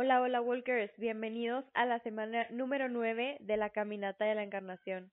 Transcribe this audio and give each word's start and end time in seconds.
Hola, 0.00 0.22
hola 0.22 0.40
Walkers, 0.40 0.96
bienvenidos 0.96 1.64
a 1.74 1.84
la 1.84 1.98
semana 1.98 2.46
número 2.50 2.88
9 2.88 3.38
de 3.40 3.56
la 3.56 3.70
Caminata 3.70 4.26
de 4.26 4.36
la 4.36 4.44
Encarnación. 4.44 5.10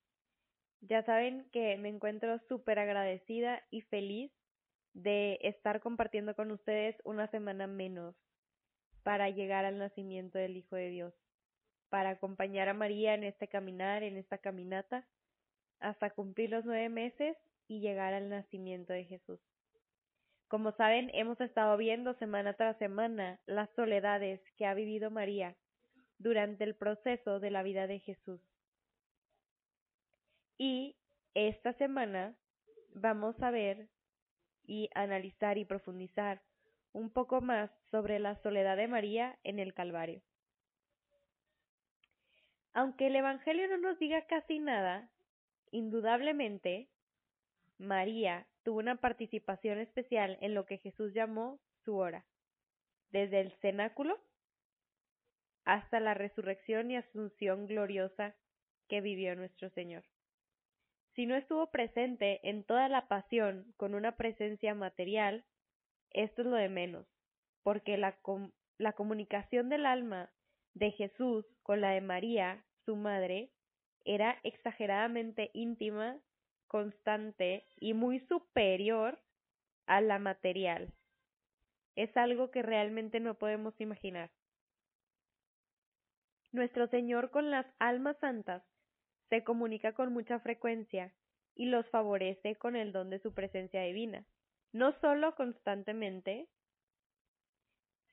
Ya 0.80 1.02
saben 1.02 1.50
que 1.52 1.76
me 1.78 1.90
encuentro 1.90 2.38
súper 2.48 2.78
agradecida 2.78 3.64
y 3.72 3.82
feliz 3.82 4.32
de 4.94 5.40
estar 5.42 5.80
compartiendo 5.80 6.36
con 6.36 6.52
ustedes 6.52 6.96
una 7.04 7.26
semana 7.32 7.66
menos 7.66 8.14
para 9.02 9.28
llegar 9.32 9.66
al 9.66 9.80
nacimiento 9.80 10.38
del 10.38 10.56
Hijo 10.56 10.76
de 10.76 10.92
Dios, 10.92 11.16
para 11.90 12.12
acompañar 12.12 12.70
a 12.70 12.76
María 12.76 13.16
en 13.16 13.24
este 13.24 13.48
caminar, 13.48 14.04
en 14.04 14.18
esta 14.18 14.38
caminata, 14.38 15.08
hasta 15.80 16.12
cumplir 16.12 16.52
los 16.52 16.64
nueve 16.64 16.90
meses 16.90 17.36
y 17.68 17.80
llegar 17.80 18.14
al 18.14 18.30
nacimiento 18.30 18.94
de 18.94 19.06
Jesús. 19.06 19.40
Como 20.48 20.72
saben, 20.74 21.10
hemos 21.14 21.42
estado 21.42 21.76
viendo 21.78 22.14
semana 22.14 22.54
tras 22.54 22.78
semana 22.78 23.40
las 23.48 23.70
soledades 23.72 24.42
que 24.58 24.66
ha 24.66 24.74
vivido 24.74 25.10
María 25.10 25.56
durante 26.20 26.64
el 26.64 26.76
proceso 26.76 27.40
de 27.40 27.52
la 27.52 27.64
vida 27.64 27.88
de 27.88 28.00
Jesús. 28.00 28.42
Y 30.58 30.96
esta 31.34 31.74
semana 31.74 32.36
vamos 32.94 33.42
a 33.42 33.52
ver 33.52 33.90
y 34.68 34.90
analizar 34.94 35.58
y 35.58 35.66
profundizar 35.66 36.42
un 36.94 37.10
poco 37.10 37.42
más 37.42 37.70
sobre 37.92 38.20
la 38.20 38.36
soledad 38.38 38.78
de 38.78 38.88
María 38.88 39.38
en 39.44 39.60
el 39.60 39.74
Calvario. 39.74 40.22
Aunque 42.74 43.08
el 43.08 43.16
Evangelio 43.16 43.68
no 43.68 43.78
nos 43.78 44.00
diga 44.00 44.26
casi 44.28 44.60
nada, 44.60 45.10
indudablemente 45.72 46.90
María 47.78 48.48
tuvo 48.64 48.80
una 48.80 48.96
participación 48.96 49.80
especial 49.80 50.38
en 50.42 50.54
lo 50.54 50.66
que 50.66 50.78
Jesús 50.78 51.14
llamó 51.14 51.60
su 51.84 51.98
hora, 51.98 52.26
desde 53.12 53.42
el 53.42 53.52
cenáculo 53.62 54.20
hasta 55.66 56.00
la 56.00 56.14
resurrección 56.14 56.92
y 56.92 56.98
asunción 56.98 57.68
gloriosa 57.68 58.36
que 58.88 59.02
vivió 59.02 59.36
nuestro 59.36 59.70
Señor. 59.72 60.04
Si 61.16 61.26
no 61.26 61.36
estuvo 61.36 61.72
presente 61.72 62.48
en 62.48 62.64
toda 62.64 62.90
la 62.90 63.08
pasión 63.08 63.74
con 63.78 63.96
una 63.96 64.16
presencia 64.18 64.76
material, 64.76 65.46
esto 66.12 66.42
es 66.42 66.48
lo 66.48 66.56
de 66.56 66.70
menos, 66.70 67.08
porque 67.64 67.98
la, 67.98 68.18
la 68.78 68.94
comunicación 68.94 69.70
del 69.70 69.86
alma 69.86 70.32
de 70.74 70.92
Jesús 70.92 71.46
con 71.64 71.82
la 71.82 71.92
de 71.92 72.02
María, 72.02 72.64
su 72.86 72.96
madre, 72.96 73.52
era 74.04 74.40
exageradamente 74.44 75.50
íntima 75.54 76.20
constante 76.68 77.66
y 77.78 77.94
muy 77.94 78.20
superior 78.28 79.20
a 79.88 80.02
la 80.02 80.20
material. 80.20 80.94
Es 81.96 82.16
algo 82.18 82.52
que 82.52 82.62
realmente 82.62 83.20
no 83.20 83.36
podemos 83.36 83.80
imaginar. 83.80 84.32
Nuestro 86.52 86.88
Señor 86.88 87.32
con 87.32 87.52
las 87.52 87.66
almas 87.80 88.18
santas 88.20 88.64
se 89.30 89.44
comunica 89.44 89.94
con 89.94 90.14
mucha 90.14 90.40
frecuencia 90.40 91.14
y 91.56 91.66
los 91.66 91.88
favorece 91.90 92.56
con 92.56 92.76
el 92.76 92.92
don 92.92 93.10
de 93.10 93.20
su 93.20 93.34
presencia 93.34 93.82
divina, 93.82 94.26
no 94.72 94.94
solo 95.00 95.36
constantemente, 95.36 96.48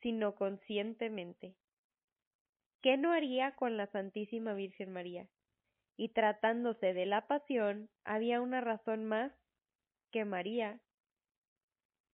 sino 0.01 0.35
conscientemente. 0.35 1.55
¿Qué 2.83 2.97
no 2.97 3.13
haría 3.13 3.55
con 3.55 3.77
la 3.77 3.87
Santísima 3.87 4.55
Virgen 4.55 4.93
María? 4.93 5.29
Y 5.97 6.11
tratándose 6.11 6.95
de 6.95 7.07
la 7.07 7.27
pasión, 7.27 7.89
había 8.05 8.41
una 8.41 8.61
razón 8.61 9.05
más 9.05 9.33
que 10.11 10.25
María, 10.25 10.81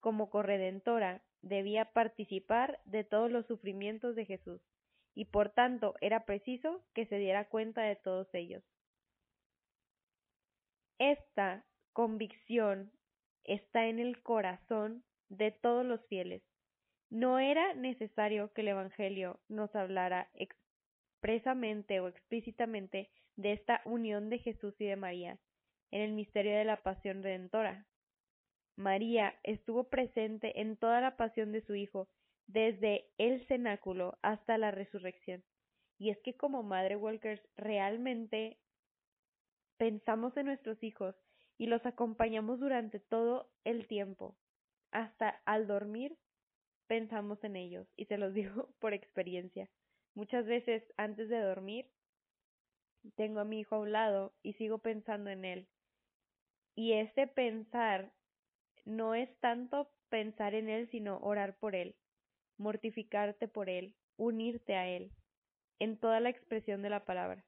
como 0.00 0.30
corredentora, 0.30 1.22
debía 1.42 1.92
participar 1.92 2.80
de 2.84 3.04
todos 3.04 3.30
los 3.30 3.46
sufrimientos 3.46 4.16
de 4.16 4.26
Jesús, 4.26 4.60
y 5.14 5.26
por 5.26 5.50
tanto 5.50 5.94
era 6.00 6.24
preciso 6.24 6.84
que 6.94 7.06
se 7.06 7.18
diera 7.18 7.48
cuenta 7.48 7.82
de 7.82 7.96
todos 7.96 8.28
ellos. 8.34 8.62
Esta 10.98 11.64
convicción 11.92 12.92
está 13.44 13.86
en 13.86 13.98
el 13.98 14.22
corazón 14.22 15.04
de 15.28 15.50
todos 15.50 15.84
los 15.84 16.04
fieles. 16.06 16.42
No 17.10 17.38
era 17.38 17.74
necesario 17.74 18.52
que 18.52 18.62
el 18.62 18.68
Evangelio 18.68 19.40
nos 19.48 19.74
hablara 19.74 20.30
expresamente 20.34 22.00
o 22.00 22.08
explícitamente 22.08 23.10
de 23.36 23.52
esta 23.52 23.82
unión 23.84 24.30
de 24.30 24.38
Jesús 24.38 24.74
y 24.80 24.86
de 24.86 24.96
María 24.96 25.38
en 25.90 26.00
el 26.02 26.12
misterio 26.12 26.56
de 26.56 26.64
la 26.64 26.82
pasión 26.82 27.22
redentora. 27.22 27.86
María 28.76 29.38
estuvo 29.44 29.84
presente 29.84 30.60
en 30.60 30.76
toda 30.76 31.00
la 31.00 31.16
pasión 31.16 31.52
de 31.52 31.60
su 31.62 31.74
Hijo, 31.74 32.08
desde 32.46 33.06
el 33.18 33.46
cenáculo 33.46 34.18
hasta 34.22 34.58
la 34.58 34.70
resurrección. 34.70 35.44
Y 35.98 36.10
es 36.10 36.18
que 36.20 36.36
como 36.36 36.62
Madre 36.62 36.96
Walkers 36.96 37.40
realmente 37.56 38.58
pensamos 39.76 40.36
en 40.36 40.46
nuestros 40.46 40.82
hijos 40.82 41.14
y 41.56 41.66
los 41.66 41.84
acompañamos 41.86 42.58
durante 42.58 42.98
todo 42.98 43.50
el 43.64 43.86
tiempo. 43.86 44.36
Hasta 44.90 45.40
al 45.44 45.66
dormir 45.66 46.16
pensamos 46.86 47.42
en 47.44 47.56
ellos 47.56 47.86
y 47.96 48.06
se 48.06 48.18
los 48.18 48.34
digo 48.34 48.74
por 48.80 48.94
experiencia. 48.94 49.68
Muchas 50.14 50.46
veces 50.46 50.82
antes 50.96 51.28
de 51.28 51.40
dormir 51.40 51.90
tengo 53.12 53.40
a 53.40 53.44
mi 53.44 53.60
hijo 53.60 53.76
a 53.76 53.80
un 53.80 53.92
lado 53.92 54.32
y 54.42 54.54
sigo 54.54 54.78
pensando 54.78 55.30
en 55.30 55.44
él. 55.44 55.68
Y 56.74 56.94
ese 56.94 57.26
pensar 57.26 58.12
no 58.84 59.14
es 59.14 59.34
tanto 59.40 59.90
pensar 60.08 60.54
en 60.54 60.68
él, 60.68 60.88
sino 60.90 61.18
orar 61.18 61.56
por 61.56 61.74
él, 61.74 61.96
mortificarte 62.58 63.48
por 63.48 63.68
él, 63.68 63.94
unirte 64.16 64.76
a 64.76 64.88
él, 64.88 65.10
en 65.78 65.98
toda 65.98 66.20
la 66.20 66.30
expresión 66.30 66.82
de 66.82 66.90
la 66.90 67.04
palabra. 67.04 67.44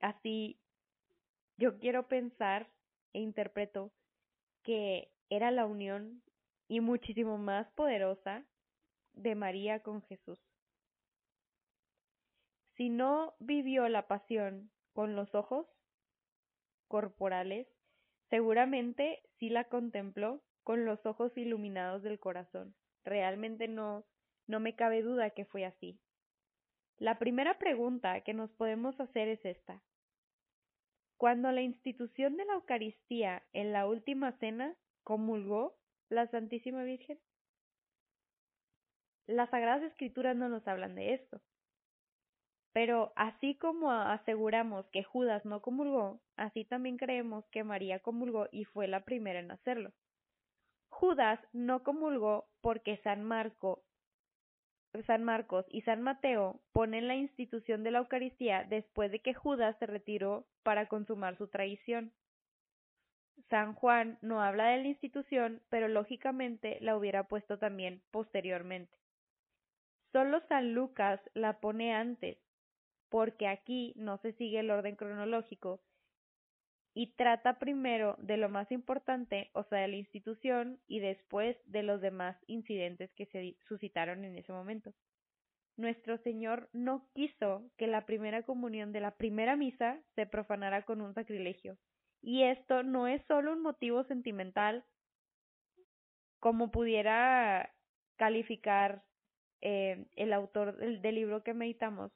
Así, 0.00 0.58
yo 1.56 1.78
quiero 1.78 2.08
pensar 2.08 2.68
e 3.12 3.20
interpreto 3.20 3.92
que 4.62 5.10
era 5.30 5.50
la 5.50 5.66
unión 5.66 6.22
y 6.68 6.80
muchísimo 6.80 7.38
más 7.38 7.70
poderosa 7.72 8.44
de 9.14 9.34
María 9.34 9.80
con 9.80 10.02
Jesús. 10.02 10.38
Si 12.82 12.88
no 12.88 13.36
vivió 13.38 13.88
la 13.88 14.08
pasión 14.08 14.72
con 14.92 15.14
los 15.14 15.36
ojos 15.36 15.68
corporales, 16.88 17.68
seguramente 18.28 19.22
sí 19.38 19.50
la 19.50 19.68
contempló 19.68 20.42
con 20.64 20.84
los 20.84 21.06
ojos 21.06 21.30
iluminados 21.38 22.02
del 22.02 22.18
corazón. 22.18 22.74
Realmente 23.04 23.68
no, 23.68 24.04
no 24.48 24.58
me 24.58 24.74
cabe 24.74 25.02
duda 25.02 25.30
que 25.30 25.44
fue 25.44 25.64
así. 25.64 26.00
La 26.98 27.20
primera 27.20 27.56
pregunta 27.56 28.22
que 28.22 28.34
nos 28.34 28.50
podemos 28.50 28.98
hacer 28.98 29.28
es 29.28 29.44
esta. 29.44 29.80
Cuando 31.18 31.52
la 31.52 31.62
institución 31.62 32.36
de 32.36 32.46
la 32.46 32.54
Eucaristía 32.54 33.44
en 33.52 33.72
la 33.72 33.86
última 33.86 34.32
cena 34.38 34.74
comulgó 35.04 35.78
la 36.08 36.26
Santísima 36.26 36.82
Virgen? 36.82 37.20
Las 39.28 39.50
Sagradas 39.50 39.84
Escrituras 39.84 40.34
no 40.34 40.48
nos 40.48 40.66
hablan 40.66 40.96
de 40.96 41.14
esto. 41.14 41.40
Pero 42.72 43.12
así 43.16 43.54
como 43.56 43.90
aseguramos 43.90 44.86
que 44.88 45.02
Judas 45.02 45.44
no 45.44 45.60
comulgó, 45.60 46.20
así 46.36 46.64
también 46.64 46.96
creemos 46.96 47.44
que 47.48 47.64
María 47.64 48.00
comulgó 48.00 48.48
y 48.50 48.64
fue 48.64 48.88
la 48.88 49.04
primera 49.04 49.40
en 49.40 49.50
hacerlo. 49.50 49.92
Judas 50.88 51.40
no 51.52 51.82
comulgó 51.82 52.46
porque 52.60 52.96
San 52.98 53.24
Marco 53.24 53.82
San 55.06 55.24
Marcos 55.24 55.64
y 55.70 55.80
San 55.82 56.02
Mateo 56.02 56.60
ponen 56.72 57.08
la 57.08 57.16
institución 57.16 57.82
de 57.82 57.90
la 57.90 58.00
Eucaristía 58.00 58.64
después 58.68 59.10
de 59.10 59.20
que 59.20 59.32
Judas 59.32 59.74
se 59.78 59.86
retiró 59.86 60.46
para 60.62 60.86
consumar 60.86 61.36
su 61.38 61.48
traición. 61.48 62.12
San 63.48 63.74
Juan 63.74 64.18
no 64.20 64.42
habla 64.42 64.66
de 64.68 64.82
la 64.82 64.88
institución, 64.88 65.62
pero 65.70 65.88
lógicamente 65.88 66.78
la 66.80 66.96
hubiera 66.96 67.24
puesto 67.24 67.58
también 67.58 68.02
posteriormente. 68.10 68.94
Solo 70.12 70.42
San 70.48 70.74
Lucas 70.74 71.20
la 71.32 71.58
pone 71.58 71.94
antes, 71.94 72.36
porque 73.12 73.46
aquí 73.46 73.92
no 73.94 74.16
se 74.22 74.32
sigue 74.32 74.60
el 74.60 74.70
orden 74.70 74.96
cronológico 74.96 75.82
y 76.94 77.12
trata 77.12 77.58
primero 77.58 78.16
de 78.18 78.38
lo 78.38 78.48
más 78.48 78.72
importante, 78.72 79.50
o 79.52 79.64
sea, 79.64 79.80
de 79.80 79.88
la 79.88 79.96
institución, 79.96 80.80
y 80.86 81.00
después 81.00 81.58
de 81.66 81.82
los 81.82 82.00
demás 82.00 82.38
incidentes 82.46 83.12
que 83.12 83.26
se 83.26 83.58
suscitaron 83.68 84.24
en 84.24 84.38
ese 84.38 84.50
momento. 84.50 84.94
Nuestro 85.76 86.16
Señor 86.22 86.70
no 86.72 87.06
quiso 87.12 87.70
que 87.76 87.86
la 87.86 88.06
primera 88.06 88.44
comunión 88.44 88.92
de 88.92 89.00
la 89.00 89.10
primera 89.10 89.56
misa 89.56 90.00
se 90.14 90.24
profanara 90.24 90.86
con 90.86 91.02
un 91.02 91.12
sacrilegio. 91.12 91.76
Y 92.22 92.44
esto 92.44 92.82
no 92.82 93.08
es 93.08 93.22
solo 93.28 93.52
un 93.52 93.60
motivo 93.60 94.04
sentimental, 94.04 94.86
como 96.40 96.70
pudiera 96.70 97.74
calificar 98.16 99.02
eh, 99.60 100.06
el 100.16 100.32
autor 100.32 100.76
del 100.76 101.14
libro 101.14 101.42
que 101.42 101.52
meditamos, 101.52 102.10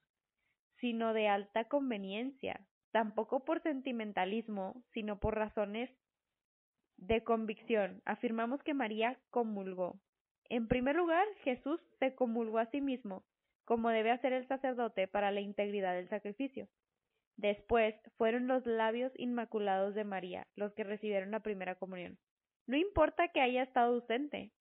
sino 0.81 1.13
de 1.13 1.29
alta 1.29 1.65
conveniencia, 1.65 2.67
tampoco 2.93 3.45
por 3.45 3.63
sentimentalismo, 3.63 4.83
sino 4.93 5.19
por 5.19 5.35
razones 5.35 5.91
de 6.97 7.23
convicción. 7.25 8.03
Afirmamos 8.05 8.63
que 8.63 8.75
María 8.75 9.19
comulgó. 9.31 10.01
En 10.49 10.69
primer 10.69 10.97
lugar, 10.97 11.27
Jesús 11.43 11.81
se 11.99 12.15
comulgó 12.15 12.59
a 12.59 12.71
sí 12.71 12.81
mismo, 12.81 13.25
como 13.65 13.91
debe 13.91 14.13
hacer 14.13 14.33
el 14.33 14.47
sacerdote 14.47 15.09
para 15.09 15.31
la 15.31 15.41
integridad 15.41 15.95
del 15.95 16.09
sacrificio. 16.09 16.69
Después 17.37 17.95
fueron 18.17 18.47
los 18.47 18.65
labios 18.65 19.13
inmaculados 19.17 19.95
de 19.95 20.05
María 20.05 20.47
los 20.55 20.73
que 20.73 20.85
recibieron 20.85 21.31
la 21.31 21.41
primera 21.41 21.75
comunión. 21.75 22.19
No 22.67 22.77
importa 22.77 23.29
que 23.29 23.41
haya 23.41 23.63
estado 23.63 23.95
ausente. 23.95 24.53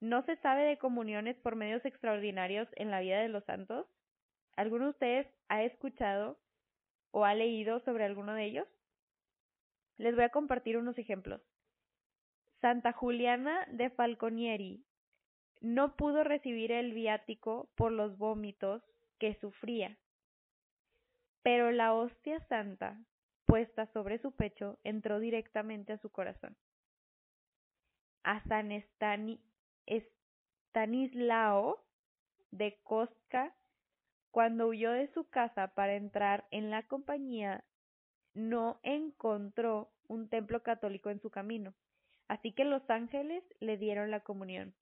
¿No 0.00 0.22
se 0.24 0.36
sabe 0.36 0.64
de 0.64 0.78
comuniones 0.78 1.36
por 1.38 1.56
medios 1.56 1.84
extraordinarios 1.84 2.68
en 2.76 2.90
la 2.90 3.00
vida 3.00 3.20
de 3.20 3.28
los 3.28 3.44
santos? 3.44 3.86
¿Alguno 4.58 4.86
de 4.86 4.90
ustedes 4.90 5.26
ha 5.46 5.62
escuchado 5.62 6.36
o 7.12 7.24
ha 7.24 7.32
leído 7.32 7.78
sobre 7.78 8.04
alguno 8.04 8.34
de 8.34 8.44
ellos? 8.44 8.66
Les 9.98 10.16
voy 10.16 10.24
a 10.24 10.30
compartir 10.30 10.76
unos 10.76 10.98
ejemplos. 10.98 11.40
Santa 12.60 12.90
Juliana 12.90 13.64
de 13.70 13.88
Falconieri 13.90 14.84
no 15.60 15.94
pudo 15.94 16.24
recibir 16.24 16.72
el 16.72 16.92
viático 16.92 17.70
por 17.76 17.92
los 17.92 18.18
vómitos 18.18 18.82
que 19.20 19.34
sufría, 19.34 19.96
pero 21.44 21.70
la 21.70 21.94
hostia 21.94 22.44
santa 22.48 23.00
puesta 23.46 23.86
sobre 23.92 24.18
su 24.18 24.32
pecho 24.32 24.80
entró 24.82 25.20
directamente 25.20 25.92
a 25.92 25.98
su 25.98 26.10
corazón. 26.10 26.56
A 28.24 28.42
San 28.48 28.72
Estanislao 29.86 31.80
de 32.50 32.80
Cosca, 32.82 33.54
cuando 34.30 34.68
huyó 34.68 34.92
de 34.92 35.08
su 35.08 35.28
casa 35.28 35.68
para 35.74 35.94
entrar 35.94 36.46
en 36.50 36.70
la 36.70 36.82
compañía, 36.84 37.64
no 38.34 38.78
encontró 38.82 39.90
un 40.06 40.28
templo 40.28 40.62
católico 40.62 41.10
en 41.10 41.20
su 41.20 41.30
camino, 41.30 41.74
así 42.28 42.52
que 42.52 42.64
los 42.64 42.88
ángeles 42.90 43.42
le 43.60 43.76
dieron 43.76 44.10
la 44.10 44.20
comunión. 44.20 44.74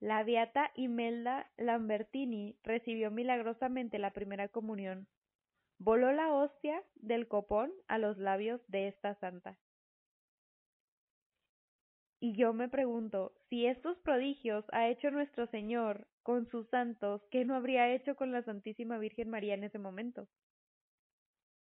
La 0.00 0.24
beata 0.24 0.72
Imelda 0.74 1.48
Lambertini 1.56 2.58
recibió 2.64 3.12
milagrosamente 3.12 4.00
la 4.00 4.12
primera 4.12 4.48
comunión. 4.48 5.06
Voló 5.78 6.10
la 6.12 6.32
hostia 6.32 6.82
del 6.96 7.28
copón 7.28 7.72
a 7.86 7.98
los 7.98 8.18
labios 8.18 8.60
de 8.66 8.88
esta 8.88 9.14
santa. 9.14 9.56
Y 12.18 12.34
yo 12.34 12.52
me 12.52 12.68
pregunto, 12.68 13.32
si 13.48 13.66
estos 13.66 13.96
prodigios 13.98 14.64
ha 14.72 14.88
hecho 14.88 15.10
nuestro 15.10 15.46
Señor 15.46 16.08
con 16.22 16.46
sus 16.48 16.68
santos, 16.68 17.22
¿qué 17.30 17.44
no 17.44 17.54
habría 17.54 17.92
hecho 17.92 18.16
con 18.16 18.32
la 18.32 18.42
Santísima 18.42 18.98
Virgen 18.98 19.30
María 19.30 19.54
en 19.54 19.64
ese 19.64 19.78
momento? 19.78 20.28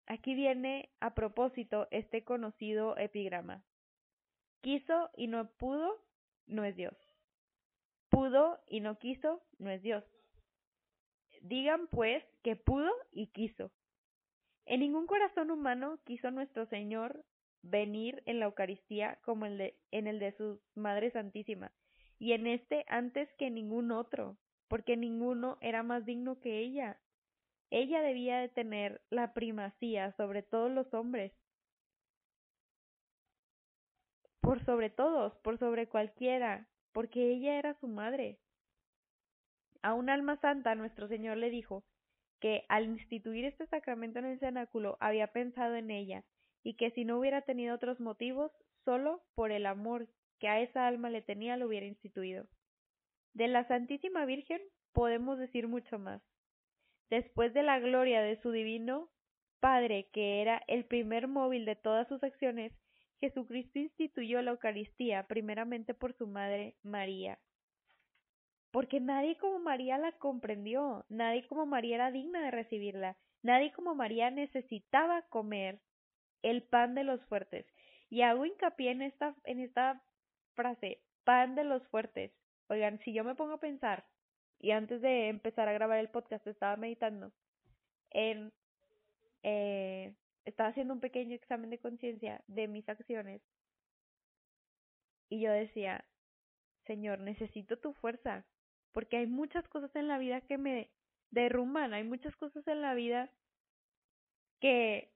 Aquí 0.06 0.35
viene 0.35 0.91
a 1.00 1.14
propósito 1.14 1.88
este 1.91 2.25
conocido 2.25 2.97
epigrama. 2.97 3.64
Quiso 4.61 5.11
y 5.17 5.26
no 5.26 5.50
pudo, 5.53 6.00
no 6.47 6.64
es 6.64 6.76
Dios 6.76 6.97
pudo 8.17 8.58
y 8.67 8.81
no 8.81 8.99
quiso, 8.99 9.43
no 9.58 9.70
es 9.70 9.82
Dios. 9.82 10.03
Digan 11.43 11.87
pues 11.88 12.25
que 12.43 12.56
pudo 12.56 12.91
y 13.12 13.26
quiso. 13.26 13.70
En 14.64 14.81
ningún 14.81 15.06
corazón 15.06 15.50
humano 15.50 15.99
quiso 16.05 16.31
nuestro 16.31 16.64
Señor 16.67 17.25
venir 17.61 18.23
en 18.25 18.41
la 18.41 18.47
Eucaristía 18.47 19.19
como 19.23 19.44
el 19.44 19.58
de, 19.58 19.79
en 19.91 20.06
el 20.06 20.19
de 20.19 20.32
su 20.32 20.62
Madre 20.75 21.11
Santísima, 21.11 21.73
y 22.19 22.32
en 22.32 22.47
este 22.47 22.87
antes 22.88 23.29
que 23.35 23.50
ningún 23.50 23.93
otro, 23.93 24.38
porque 24.68 24.96
ninguno 24.96 25.58
era 25.60 25.82
más 25.82 26.04
digno 26.04 26.40
que 26.40 26.58
ella. 26.60 26.98
Ella 27.70 28.00
debía 28.00 28.38
de 28.38 28.48
tener 28.48 29.02
la 29.10 29.34
primacía 29.34 30.12
sobre 30.12 30.42
todos 30.42 30.70
los 30.70 30.92
hombres, 30.94 31.32
por 34.40 34.64
sobre 34.64 34.90
todos, 34.90 35.34
por 35.38 35.58
sobre 35.58 35.88
cualquiera, 35.88 36.68
porque 36.92 37.32
ella 37.32 37.58
era 37.58 37.74
su 37.80 37.88
madre. 37.88 38.38
A 39.82 39.94
un 39.94 40.08
alma 40.08 40.36
santa 40.40 40.74
nuestro 40.74 41.08
Señor 41.08 41.36
le 41.36 41.50
dijo 41.50 41.84
que 42.40 42.64
al 42.69 42.84
instituir 42.84 43.44
este 43.44 43.66
sacramento 43.66 44.19
en 44.19 44.26
el 44.26 44.38
cenáculo 44.38 44.96
había 45.00 45.28
pensado 45.28 45.74
en 45.74 45.90
ella 45.90 46.24
y 46.62 46.74
que 46.74 46.90
si 46.90 47.04
no 47.04 47.19
hubiera 47.19 47.42
tenido 47.42 47.74
otros 47.74 48.00
motivos, 48.00 48.52
solo 48.84 49.24
por 49.34 49.50
el 49.50 49.66
amor 49.66 50.08
que 50.38 50.48
a 50.48 50.60
esa 50.60 50.86
alma 50.86 51.10
le 51.10 51.22
tenía 51.22 51.56
lo 51.56 51.66
hubiera 51.66 51.86
instituido. 51.86 52.46
De 53.36 53.48
la 53.48 53.68
Santísima 53.68 54.24
Virgen 54.24 54.62
podemos 54.94 55.38
decir 55.38 55.68
mucho 55.68 55.98
más. 55.98 56.22
Después 57.10 57.52
de 57.52 57.62
la 57.62 57.78
gloria 57.78 58.22
de 58.22 58.40
su 58.40 58.50
divino 58.50 59.10
Padre, 59.60 60.08
que 60.10 60.40
era 60.40 60.62
el 60.68 60.86
primer 60.86 61.28
móvil 61.28 61.66
de 61.66 61.76
todas 61.76 62.08
sus 62.08 62.22
acciones, 62.22 62.72
Jesucristo 63.20 63.78
instituyó 63.78 64.40
la 64.40 64.52
Eucaristía 64.52 65.26
primeramente 65.26 65.92
por 65.92 66.14
su 66.14 66.26
madre 66.26 66.76
María, 66.82 67.38
porque 68.70 69.00
nadie 69.00 69.36
como 69.36 69.58
María 69.58 69.98
la 69.98 70.12
comprendió, 70.12 71.04
nadie 71.10 71.46
como 71.46 71.66
María 71.66 71.96
era 71.96 72.10
digna 72.10 72.40
de 72.40 72.50
recibirla, 72.50 73.18
nadie 73.42 73.70
como 73.70 73.94
María 73.94 74.30
necesitaba 74.30 75.20
comer 75.28 75.82
el 76.40 76.62
pan 76.62 76.94
de 76.94 77.04
los 77.04 77.22
fuertes. 77.26 77.66
Y 78.08 78.22
hago 78.22 78.46
hincapié 78.46 78.92
en 78.92 79.02
esta, 79.02 79.36
en 79.44 79.60
esta 79.60 80.02
frase, 80.54 81.02
pan 81.24 81.54
de 81.54 81.64
los 81.64 81.86
fuertes. 81.88 82.32
Oigan, 82.68 82.98
si 83.00 83.12
yo 83.12 83.24
me 83.24 83.34
pongo 83.34 83.54
a 83.54 83.60
pensar, 83.60 84.04
y 84.58 84.70
antes 84.70 85.00
de 85.02 85.28
empezar 85.28 85.68
a 85.68 85.72
grabar 85.72 85.98
el 85.98 86.08
podcast 86.08 86.46
estaba 86.46 86.76
meditando 86.76 87.32
en 88.10 88.52
eh, 89.42 90.14
estaba 90.44 90.70
haciendo 90.70 90.94
un 90.94 91.00
pequeño 91.00 91.34
examen 91.34 91.70
de 91.70 91.78
conciencia 91.78 92.42
de 92.46 92.68
mis 92.68 92.88
acciones 92.88 93.42
y 95.28 95.40
yo 95.40 95.50
decía, 95.50 96.04
Señor, 96.86 97.20
necesito 97.20 97.78
tu 97.78 97.92
fuerza, 97.94 98.44
porque 98.92 99.19
hay 99.19 99.26
muchas 99.26 99.66
cosas 99.69 99.94
en 99.96 100.08
la 100.08 100.19
vida 100.19 100.40
que 100.40 100.56
me 100.58 100.90
derrumban, 101.30 101.94
hay 101.94 102.04
muchas 102.04 102.34
cosas 102.36 102.66
en 102.69 102.80
la 102.80 102.94
vida 102.94 103.30
que, 104.60 105.12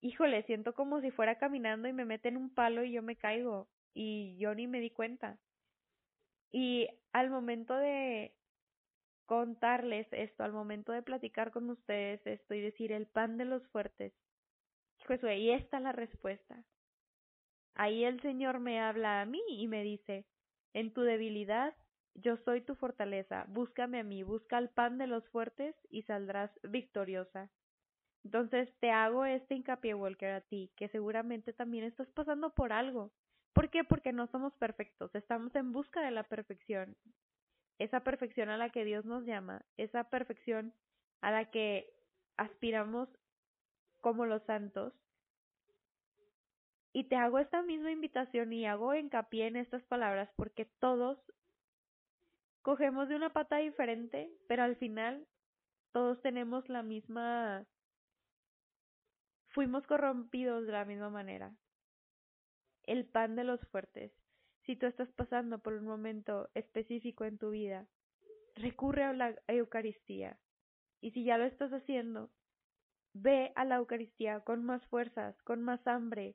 híjole, 0.00 0.44
siento 0.44 0.74
como 0.74 1.00
si 1.00 1.10
fuera 1.10 1.36
caminando 1.38 1.88
y 1.88 1.92
me 1.92 2.04
meten 2.04 2.36
un 2.36 2.54
palo 2.54 2.84
y 2.84 2.92
yo 2.92 3.02
me 3.02 3.16
caigo 3.16 3.68
y 3.92 4.36
yo 4.38 4.54
ni 4.54 4.66
me 4.66 4.80
di 4.80 4.90
cuenta. 4.90 5.38
Y 6.52 6.88
al 7.12 7.30
momento 7.30 7.74
de 7.76 8.34
contarles 9.26 10.06
esto, 10.12 10.42
al 10.42 10.52
momento 10.52 10.92
de 10.92 11.02
platicar 11.02 11.52
con 11.52 11.70
ustedes 11.70 12.26
esto 12.26 12.54
y 12.54 12.60
decir 12.60 12.92
el 12.92 13.06
pan 13.06 13.38
de 13.38 13.44
los 13.44 13.66
fuertes, 13.68 14.12
Josué, 15.06 15.38
y 15.38 15.50
esta 15.50 15.78
es 15.78 15.82
la 15.82 15.92
respuesta. 15.92 16.64
Ahí 17.74 18.04
el 18.04 18.20
Señor 18.20 18.58
me 18.60 18.80
habla 18.80 19.20
a 19.20 19.26
mí 19.26 19.42
y 19.48 19.66
me 19.68 19.82
dice, 19.82 20.26
en 20.74 20.92
tu 20.92 21.02
debilidad 21.02 21.74
yo 22.14 22.36
soy 22.38 22.60
tu 22.60 22.74
fortaleza, 22.74 23.46
búscame 23.48 24.00
a 24.00 24.04
mí, 24.04 24.22
busca 24.22 24.58
el 24.58 24.68
pan 24.68 24.98
de 24.98 25.06
los 25.06 25.26
fuertes 25.28 25.74
y 25.88 26.02
saldrás 26.02 26.50
victoriosa. 26.62 27.50
Entonces 28.24 28.68
te 28.80 28.90
hago 28.90 29.24
este 29.24 29.54
hincapié, 29.54 29.94
Walker, 29.94 30.32
a 30.32 30.40
ti, 30.42 30.70
que 30.76 30.88
seguramente 30.88 31.52
también 31.52 31.84
estás 31.84 32.08
pasando 32.08 32.50
por 32.52 32.72
algo. 32.72 33.12
¿Por 33.52 33.70
qué? 33.70 33.84
Porque 33.84 34.12
no 34.12 34.26
somos 34.28 34.54
perfectos, 34.54 35.14
estamos 35.14 35.54
en 35.54 35.72
busca 35.72 36.00
de 36.02 36.10
la 36.10 36.24
perfección. 36.24 36.96
Esa 37.78 38.00
perfección 38.00 38.50
a 38.50 38.56
la 38.56 38.70
que 38.70 38.84
Dios 38.84 39.04
nos 39.04 39.24
llama, 39.24 39.64
esa 39.76 40.04
perfección 40.04 40.74
a 41.22 41.30
la 41.30 41.50
que 41.50 41.92
aspiramos 42.36 43.08
como 44.00 44.26
los 44.26 44.42
santos. 44.44 44.92
Y 46.92 47.04
te 47.04 47.16
hago 47.16 47.38
esta 47.38 47.62
misma 47.62 47.90
invitación 47.90 48.52
y 48.52 48.66
hago 48.66 48.94
hincapié 48.94 49.46
en 49.46 49.56
estas 49.56 49.82
palabras 49.84 50.28
porque 50.36 50.64
todos 50.80 51.18
cogemos 52.62 53.08
de 53.08 53.16
una 53.16 53.32
pata 53.32 53.58
diferente, 53.58 54.30
pero 54.48 54.64
al 54.64 54.76
final 54.76 55.26
todos 55.92 56.20
tenemos 56.22 56.68
la 56.68 56.82
misma 56.82 57.66
fuimos 59.50 59.86
corrompidos 59.86 60.66
de 60.66 60.72
la 60.72 60.84
misma 60.84 61.10
manera. 61.10 61.52
El 62.90 63.06
pan 63.06 63.36
de 63.36 63.44
los 63.44 63.60
fuertes. 63.68 64.10
Si 64.66 64.74
tú 64.74 64.86
estás 64.86 65.08
pasando 65.12 65.60
por 65.60 65.74
un 65.74 65.86
momento 65.86 66.50
específico 66.54 67.24
en 67.24 67.38
tu 67.38 67.50
vida, 67.50 67.86
recurre 68.56 69.04
a 69.04 69.12
la 69.12 69.36
Eucaristía. 69.46 70.40
Y 71.00 71.12
si 71.12 71.22
ya 71.22 71.38
lo 71.38 71.44
estás 71.44 71.72
haciendo, 71.72 72.32
Ve 73.12 73.52
a 73.54 73.64
la 73.64 73.76
Eucaristía 73.76 74.40
con 74.40 74.64
más 74.64 74.84
fuerzas, 74.86 75.40
con 75.42 75.62
más 75.62 75.86
hambre, 75.86 76.34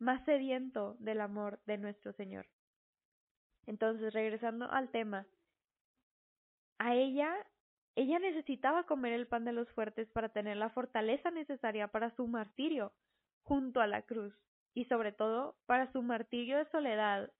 más 0.00 0.24
sediento 0.24 0.96
del 0.98 1.20
amor 1.20 1.60
de 1.64 1.78
nuestro 1.78 2.12
Señor. 2.12 2.48
Entonces, 3.66 4.12
regresando 4.12 4.68
al 4.68 4.90
tema, 4.90 5.28
a 6.78 6.96
ella, 6.96 7.32
ella 7.94 8.18
necesitaba 8.18 8.84
comer 8.84 9.12
el 9.12 9.28
pan 9.28 9.44
de 9.44 9.52
los 9.52 9.70
fuertes 9.72 10.10
para 10.10 10.30
tener 10.30 10.56
la 10.56 10.70
fortaleza 10.70 11.30
necesaria 11.30 11.86
para 11.86 12.10
su 12.16 12.26
martirio 12.26 12.92
junto 13.44 13.80
a 13.80 13.86
la 13.86 14.02
cruz 14.02 14.34
y 14.74 14.84
sobre 14.86 15.12
todo 15.12 15.56
para 15.66 15.90
su 15.92 16.02
martirio 16.02 16.58
de 16.58 16.68
soledad 16.70 17.32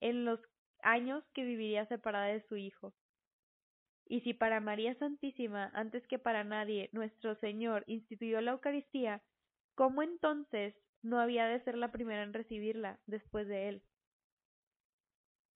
en 0.00 0.24
los 0.24 0.40
años 0.82 1.24
que 1.34 1.44
viviría 1.44 1.86
separada 1.86 2.26
de 2.26 2.46
su 2.48 2.56
hijo. 2.56 2.94
Y 4.08 4.20
si 4.20 4.34
para 4.34 4.60
María 4.60 4.94
Santísima, 4.94 5.70
antes 5.74 6.06
que 6.06 6.18
para 6.18 6.44
nadie, 6.44 6.88
nuestro 6.92 7.34
Señor 7.36 7.82
instituyó 7.88 8.40
la 8.40 8.52
Eucaristía, 8.52 9.20
¿cómo 9.74 10.02
entonces 10.02 10.74
no 11.02 11.18
había 11.18 11.46
de 11.46 11.60
ser 11.64 11.76
la 11.76 11.90
primera 11.90 12.22
en 12.22 12.32
recibirla 12.32 13.00
después 13.06 13.48
de 13.48 13.68
Él? 13.68 13.82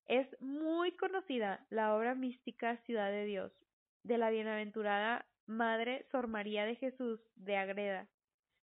Es 0.06 0.26
muy 0.40 0.96
conocida 0.96 1.64
la 1.70 1.94
obra 1.94 2.16
mística 2.16 2.76
Ciudad 2.78 3.12
de 3.12 3.24
Dios, 3.24 3.52
de 4.02 4.18
la 4.18 4.30
bienaventurada 4.30 5.26
Madre 5.46 6.06
Sor 6.10 6.26
María 6.26 6.64
de 6.64 6.74
Jesús 6.74 7.20
de 7.36 7.56
Agreda. 7.56 8.08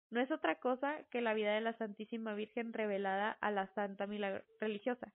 No 0.09 0.21
es 0.21 0.31
otra 0.31 0.55
cosa 0.55 1.03
que 1.11 1.21
la 1.21 1.33
vida 1.33 1.53
de 1.53 1.61
la 1.61 1.77
Santísima 1.77 2.33
Virgen 2.33 2.73
revelada 2.73 3.37
a 3.41 3.51
la 3.51 3.67
Santa 3.73 4.07
Milagro 4.07 4.43
Religiosa. 4.59 5.13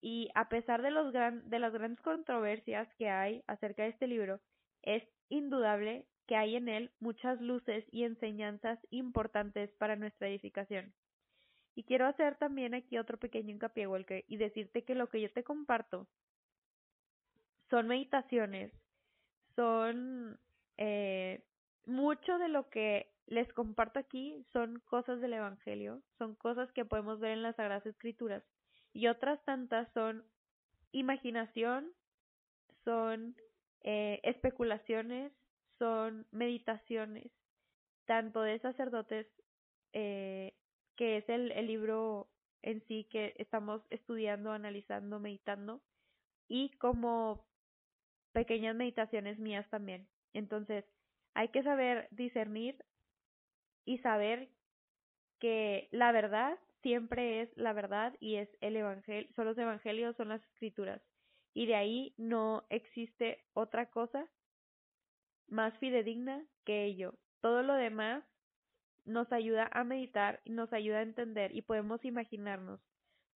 Y 0.00 0.30
a 0.34 0.48
pesar 0.48 0.82
de, 0.82 0.90
los 0.90 1.12
gran, 1.12 1.48
de 1.48 1.58
las 1.58 1.72
grandes 1.72 2.00
controversias 2.00 2.88
que 2.96 3.08
hay 3.08 3.42
acerca 3.46 3.82
de 3.84 3.90
este 3.90 4.06
libro, 4.06 4.40
es 4.82 5.02
indudable 5.28 6.06
que 6.26 6.36
hay 6.36 6.56
en 6.56 6.68
él 6.68 6.90
muchas 7.00 7.40
luces 7.40 7.84
y 7.90 8.04
enseñanzas 8.04 8.78
importantes 8.90 9.70
para 9.78 9.96
nuestra 9.96 10.28
edificación. 10.28 10.92
Y 11.74 11.84
quiero 11.84 12.06
hacer 12.06 12.36
también 12.36 12.74
aquí 12.74 12.98
otro 12.98 13.18
pequeño 13.18 13.50
hincapié, 13.50 13.86
Walker, 13.86 14.24
y 14.28 14.36
decirte 14.36 14.84
que 14.84 14.94
lo 14.94 15.08
que 15.08 15.20
yo 15.20 15.32
te 15.32 15.42
comparto 15.42 16.06
son 17.70 17.88
meditaciones, 17.88 18.72
son 19.56 20.38
eh, 20.76 21.42
mucho 21.86 22.38
de 22.38 22.48
lo 22.48 22.68
que 22.68 23.11
les 23.32 23.50
comparto 23.54 23.98
aquí 23.98 24.44
son 24.52 24.78
cosas 24.80 25.22
del 25.22 25.32
Evangelio, 25.32 26.02
son 26.18 26.34
cosas 26.34 26.70
que 26.72 26.84
podemos 26.84 27.18
ver 27.18 27.32
en 27.32 27.42
las 27.42 27.56
Sagradas 27.56 27.86
Escrituras 27.86 28.44
y 28.92 29.06
otras 29.06 29.42
tantas 29.46 29.90
son 29.94 30.22
imaginación, 30.92 31.90
son 32.84 33.34
eh, 33.84 34.20
especulaciones, 34.22 35.32
son 35.78 36.26
meditaciones, 36.30 37.32
tanto 38.04 38.42
de 38.42 38.58
sacerdotes, 38.58 39.26
eh, 39.94 40.52
que 40.96 41.16
es 41.16 41.28
el, 41.30 41.52
el 41.52 41.68
libro 41.68 42.28
en 42.60 42.86
sí 42.86 43.08
que 43.10 43.34
estamos 43.38 43.80
estudiando, 43.88 44.52
analizando, 44.52 45.18
meditando, 45.20 45.80
y 46.48 46.68
como 46.76 47.46
pequeñas 48.32 48.76
meditaciones 48.76 49.38
mías 49.38 49.66
también. 49.70 50.06
Entonces, 50.34 50.84
hay 51.32 51.48
que 51.48 51.62
saber 51.62 52.08
discernir 52.10 52.76
y 53.84 53.98
saber 53.98 54.48
que 55.38 55.88
la 55.90 56.12
verdad 56.12 56.58
siempre 56.82 57.42
es 57.42 57.56
la 57.56 57.72
verdad 57.72 58.14
y 58.20 58.36
es 58.36 58.48
el 58.60 58.76
evangelio, 58.76 59.28
son 59.34 59.46
los 59.46 59.58
evangelios, 59.58 60.16
son 60.16 60.28
las 60.28 60.42
escrituras. 60.44 61.00
Y 61.54 61.66
de 61.66 61.74
ahí 61.74 62.14
no 62.16 62.64
existe 62.70 63.44
otra 63.52 63.86
cosa 63.86 64.26
más 65.48 65.76
fidedigna 65.78 66.44
que 66.64 66.84
ello. 66.84 67.14
Todo 67.40 67.62
lo 67.62 67.74
demás 67.74 68.24
nos 69.04 69.32
ayuda 69.32 69.68
a 69.72 69.84
meditar 69.84 70.40
nos 70.44 70.72
ayuda 70.72 70.98
a 70.98 71.02
entender 71.02 71.54
y 71.54 71.62
podemos 71.62 72.04
imaginarnos. 72.04 72.80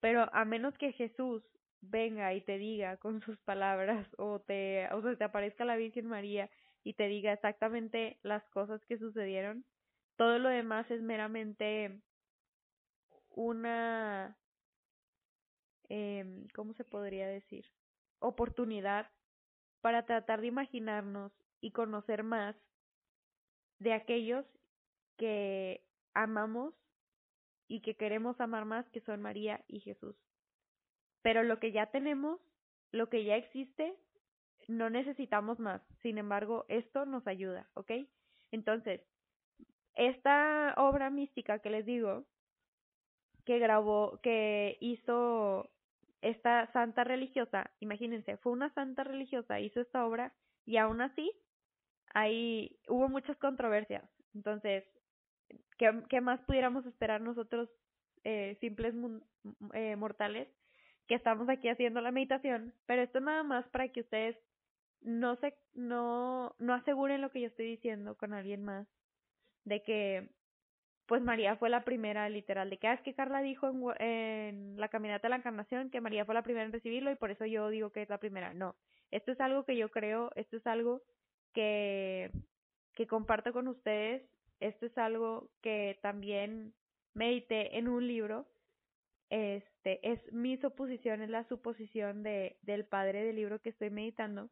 Pero 0.01 0.29
a 0.33 0.45
menos 0.45 0.77
que 0.79 0.93
Jesús 0.93 1.43
venga 1.81 2.35
y 2.35 2.41
te 2.41 2.59
diga 2.59 2.97
con 2.99 3.21
sus 3.23 3.39
palabras 3.41 4.07
o 4.19 4.41
te, 4.41 4.89
o 4.93 5.03
sea, 5.03 5.17
te 5.17 5.25
aparezca 5.25 5.65
la 5.65 5.77
Virgen 5.77 6.07
María 6.07 6.51
y 6.85 6.95
te 6.95 7.09
diga 7.09 7.33
exactamente 7.33 8.19
las 8.23 8.49
cosas 8.51 8.85
que 8.87 8.99
sucedieron, 8.99 9.65
todo 10.17 10.39
lo 10.39 10.49
demás 10.49 10.91
es 10.91 11.03
meramente 11.03 12.01
una, 13.31 14.37
eh, 15.89 16.47
¿cómo 16.55 16.75
se 16.75 16.85
podría 16.85 17.29
decir? 17.29 17.67
Oportunidad 18.19 19.11
para 19.83 20.07
tratar 20.07 20.41
de 20.41 20.49
imaginarnos 20.49 21.33
y 21.61 21.71
conocer 21.71 22.23
más 22.23 22.57
de 23.79 23.93
aquellos 23.93 24.45
que 25.17 25.85
amamos 26.15 26.75
y 27.69 27.81
que 27.83 27.97
queremos 27.97 28.41
amar 28.41 28.65
más, 28.65 28.89
que 28.91 29.01
son 29.01 29.21
María 29.21 29.65
y 29.69 29.81
Jesús. 29.81 30.17
Pero 31.23 31.43
lo 31.43 31.59
que 31.59 31.73
ya 31.73 31.87
tenemos, 31.87 32.41
lo 32.93 33.09
que 33.09 33.25
ya 33.25 33.37
existe, 33.37 33.97
no 34.69 34.89
necesitamos 34.91 35.59
más. 35.59 35.83
Sin 36.03 36.19
embargo, 36.19 36.65
esto 36.69 37.05
nos 37.05 37.27
ayuda, 37.27 37.69
¿ok? 37.75 37.93
Entonces, 38.53 39.03
esta 39.97 40.75
obra 40.77 41.11
mística 41.11 41.59
que 41.59 41.71
les 41.71 41.85
digo, 41.87 42.25
que 43.45 43.59
grabó, 43.59 44.21
que 44.23 44.77
hizo 44.81 45.71
esta 46.21 46.71
santa 46.73 47.05
religiosa, 47.05 47.71
imagínense, 47.81 48.37
fue 48.39 48.53
una 48.53 48.73
santa 48.75 49.05
religiosa, 49.05 49.61
hizo 49.61 49.81
esta 49.81 50.05
obra 50.05 50.33
y 50.65 50.77
aún 50.77 51.01
así 51.01 51.33
ahí 52.13 52.79
hubo 52.89 53.09
muchas 53.09 53.37
controversias. 53.39 54.05
Entonces, 54.35 54.85
¿qué, 55.79 56.03
qué 56.09 56.21
más 56.21 56.41
pudiéramos 56.43 56.85
esperar 56.87 57.21
nosotros, 57.21 57.71
eh, 58.25 58.57
simples 58.61 58.95
eh, 59.73 59.97
mortales, 59.97 60.49
que 61.07 61.15
estamos 61.15 61.49
aquí 61.49 61.69
haciendo 61.69 62.01
la 62.01 62.11
meditación? 62.11 62.75
Pero 62.87 63.03
esto 63.03 63.21
nada 63.21 63.43
más 63.45 63.67
para 63.69 63.89
que 63.89 64.01
ustedes 64.01 64.37
no 65.01 65.37
se, 65.37 65.57
no, 65.75 66.55
no 66.59 66.75
aseguren 66.75 67.21
lo 67.21 67.31
que 67.31 67.43
yo 67.43 67.47
estoy 67.47 67.67
diciendo 67.67 68.17
con 68.17 68.35
alguien 68.35 68.65
más 68.65 68.89
de 69.67 69.83
que 69.83 70.31
pues 71.07 71.23
María 71.23 71.57
fue 71.57 71.71
la 71.71 71.85
primera 71.85 72.29
literal, 72.29 72.71
de 72.71 72.79
que 72.79 72.89
ah, 72.89 72.95
es 72.95 73.01
que 73.03 73.15
Carla 73.15 73.41
dijo 73.41 73.69
en, 73.69 74.01
en 74.01 74.81
la 74.81 74.89
caminata 74.89 75.29
de 75.29 75.31
la 75.31 75.37
encarnación 75.37 75.91
que 75.91 76.01
María 76.01 76.25
fue 76.25 76.35
la 76.35 76.43
primera 76.43 76.65
en 76.65 76.73
recibirlo 76.73 77.11
y 77.13 77.17
por 77.17 77.31
eso 77.31 77.45
yo 77.47 77.69
digo 77.69 77.91
que 77.91 78.03
es 78.03 78.09
la 78.09 78.19
primera. 78.19 78.55
No, 78.55 78.75
esto 79.11 79.31
es 79.31 79.41
algo 79.41 79.65
que 79.65 79.77
yo 79.77 79.91
creo, 79.91 80.31
esto 80.35 80.57
es 80.57 80.67
algo 80.67 81.03
que, 81.53 82.31
que 82.95 83.07
comparto 83.07 83.53
con 83.53 83.69
ustedes, 83.69 84.23
esto 84.59 84.87
es 84.87 84.99
algo 84.99 85.51
que 85.61 85.99
también 86.03 86.75
medité 87.15 87.79
en 87.79 87.89
un 87.89 88.07
libro, 88.07 88.47
este 89.31 90.01
es 90.11 90.33
mi 90.33 90.57
suposición, 90.57 91.23
es 91.23 91.31
la 91.31 91.45
suposición 91.45 92.23
de, 92.23 92.57
del 92.63 92.85
padre 92.85 93.25
del 93.25 93.37
libro 93.37 93.61
que 93.61 93.71
estoy 93.71 93.91
meditando 93.91 94.49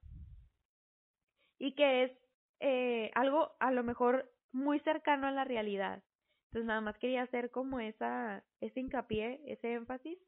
y 1.59 1.73
que 1.73 2.05
es 2.05 2.13
eh, 2.61 3.11
algo 3.15 3.53
a 3.61 3.71
lo 3.71 3.83
mejor 3.83 4.34
muy 4.55 4.79
cercano 4.81 5.27
a 5.27 5.33
la 5.33 5.45
realidad. 5.45 6.03
Entonces 6.47 6.67
nada 6.67 6.81
más 6.81 6.97
quería 6.99 7.23
hacer 7.23 7.51
como 7.51 7.81
esa, 7.81 8.45
ese 8.61 8.81
hincapié, 8.81 9.41
ese 9.47 9.73
énfasis, 9.73 10.19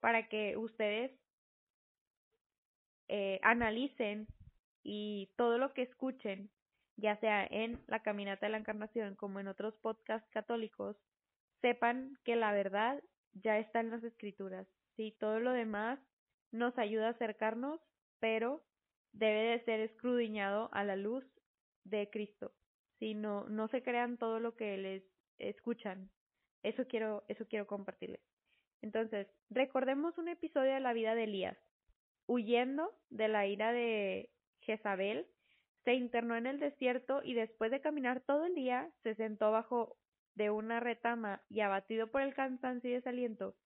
para 0.00 0.28
que 0.28 0.56
ustedes 0.56 1.12
eh, 3.08 3.38
analicen 3.42 4.26
y 4.82 5.30
todo 5.36 5.58
lo 5.58 5.72
que 5.72 5.82
escuchen, 5.82 6.50
ya 6.96 7.16
sea 7.20 7.46
en 7.46 7.80
la 7.86 8.02
Caminata 8.02 8.46
de 8.46 8.50
la 8.52 8.58
Encarnación 8.58 9.14
como 9.14 9.38
en 9.38 9.46
otros 9.46 9.76
podcasts 9.76 10.28
católicos, 10.30 10.96
sepan 11.60 12.18
que 12.24 12.34
la 12.34 12.52
verdad 12.52 13.00
ya 13.32 13.58
está 13.58 13.78
en 13.80 13.90
las 13.90 14.02
escrituras. 14.02 14.66
Sí, 14.96 15.16
todo 15.20 15.38
lo 15.38 15.52
demás 15.52 16.00
nos 16.50 16.76
ayuda 16.78 17.06
a 17.06 17.10
acercarnos, 17.10 17.80
pero 18.18 18.64
debe 19.12 19.50
de 19.50 19.64
ser 19.64 19.80
escrudiñado 19.80 20.68
a 20.72 20.82
la 20.82 20.96
luz 20.96 21.24
de 21.84 22.10
Cristo. 22.10 22.52
No, 23.00 23.48
no 23.48 23.68
se 23.68 23.82
crean 23.82 24.16
todo 24.18 24.40
lo 24.40 24.56
que 24.56 24.76
les 24.76 25.02
escuchan. 25.38 26.10
Eso 26.62 26.86
quiero, 26.86 27.24
eso 27.28 27.46
quiero 27.46 27.66
compartirles. 27.66 28.20
Entonces, 28.82 29.28
recordemos 29.50 30.18
un 30.18 30.28
episodio 30.28 30.72
de 30.74 30.80
la 30.80 30.92
vida 30.92 31.14
de 31.14 31.24
Elías. 31.24 31.56
Huyendo 32.26 32.92
de 33.10 33.28
la 33.28 33.46
ira 33.46 33.72
de 33.72 34.30
Jezabel, 34.60 35.26
se 35.84 35.94
internó 35.94 36.36
en 36.36 36.46
el 36.46 36.60
desierto 36.60 37.22
y 37.24 37.34
después 37.34 37.70
de 37.70 37.80
caminar 37.80 38.20
todo 38.20 38.44
el 38.44 38.54
día, 38.54 38.90
se 39.02 39.14
sentó 39.14 39.50
bajo 39.50 39.96
de 40.34 40.50
una 40.50 40.80
retama 40.80 41.42
y 41.48 41.60
abatido 41.60 42.10
por 42.10 42.22
el 42.22 42.34
cansancio 42.34 42.90
y 42.90 42.94
desaliento, 42.94 43.56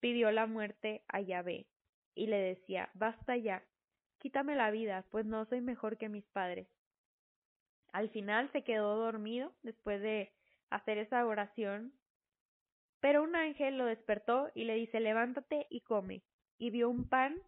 pidió 0.00 0.30
la 0.30 0.46
muerte 0.46 1.02
a 1.08 1.20
Yahvé 1.20 1.66
y 2.14 2.26
le 2.26 2.38
decía, 2.38 2.90
basta 2.94 3.36
ya, 3.36 3.64
quítame 4.18 4.56
la 4.56 4.70
vida, 4.70 5.04
pues 5.10 5.26
no 5.26 5.44
soy 5.46 5.60
mejor 5.60 5.98
que 5.98 6.08
mis 6.08 6.24
padres. 6.26 6.68
Al 7.92 8.08
final 8.08 8.50
se 8.52 8.64
quedó 8.64 8.96
dormido 8.96 9.54
después 9.62 10.00
de 10.00 10.32
hacer 10.70 10.98
esa 10.98 11.24
oración, 11.26 11.92
pero 13.00 13.22
un 13.22 13.36
ángel 13.36 13.76
lo 13.76 13.84
despertó 13.84 14.50
y 14.54 14.64
le 14.64 14.74
dice 14.74 15.00
levántate 15.00 15.66
y 15.68 15.82
come. 15.82 16.22
Y 16.58 16.70
vio 16.70 16.88
un 16.88 17.08
pan 17.08 17.40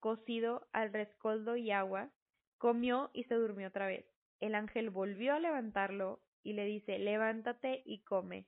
cocido 0.00 0.68
al 0.72 0.92
rescoldo 0.92 1.56
y 1.56 1.72
agua, 1.72 2.10
comió 2.58 3.10
y 3.12 3.24
se 3.24 3.34
durmió 3.34 3.68
otra 3.68 3.86
vez. 3.86 4.06
El 4.38 4.54
ángel 4.54 4.90
volvió 4.90 5.34
a 5.34 5.40
levantarlo 5.40 6.20
y 6.44 6.52
le 6.52 6.64
dice 6.64 6.98
levántate 6.98 7.82
y 7.84 8.04
come, 8.04 8.46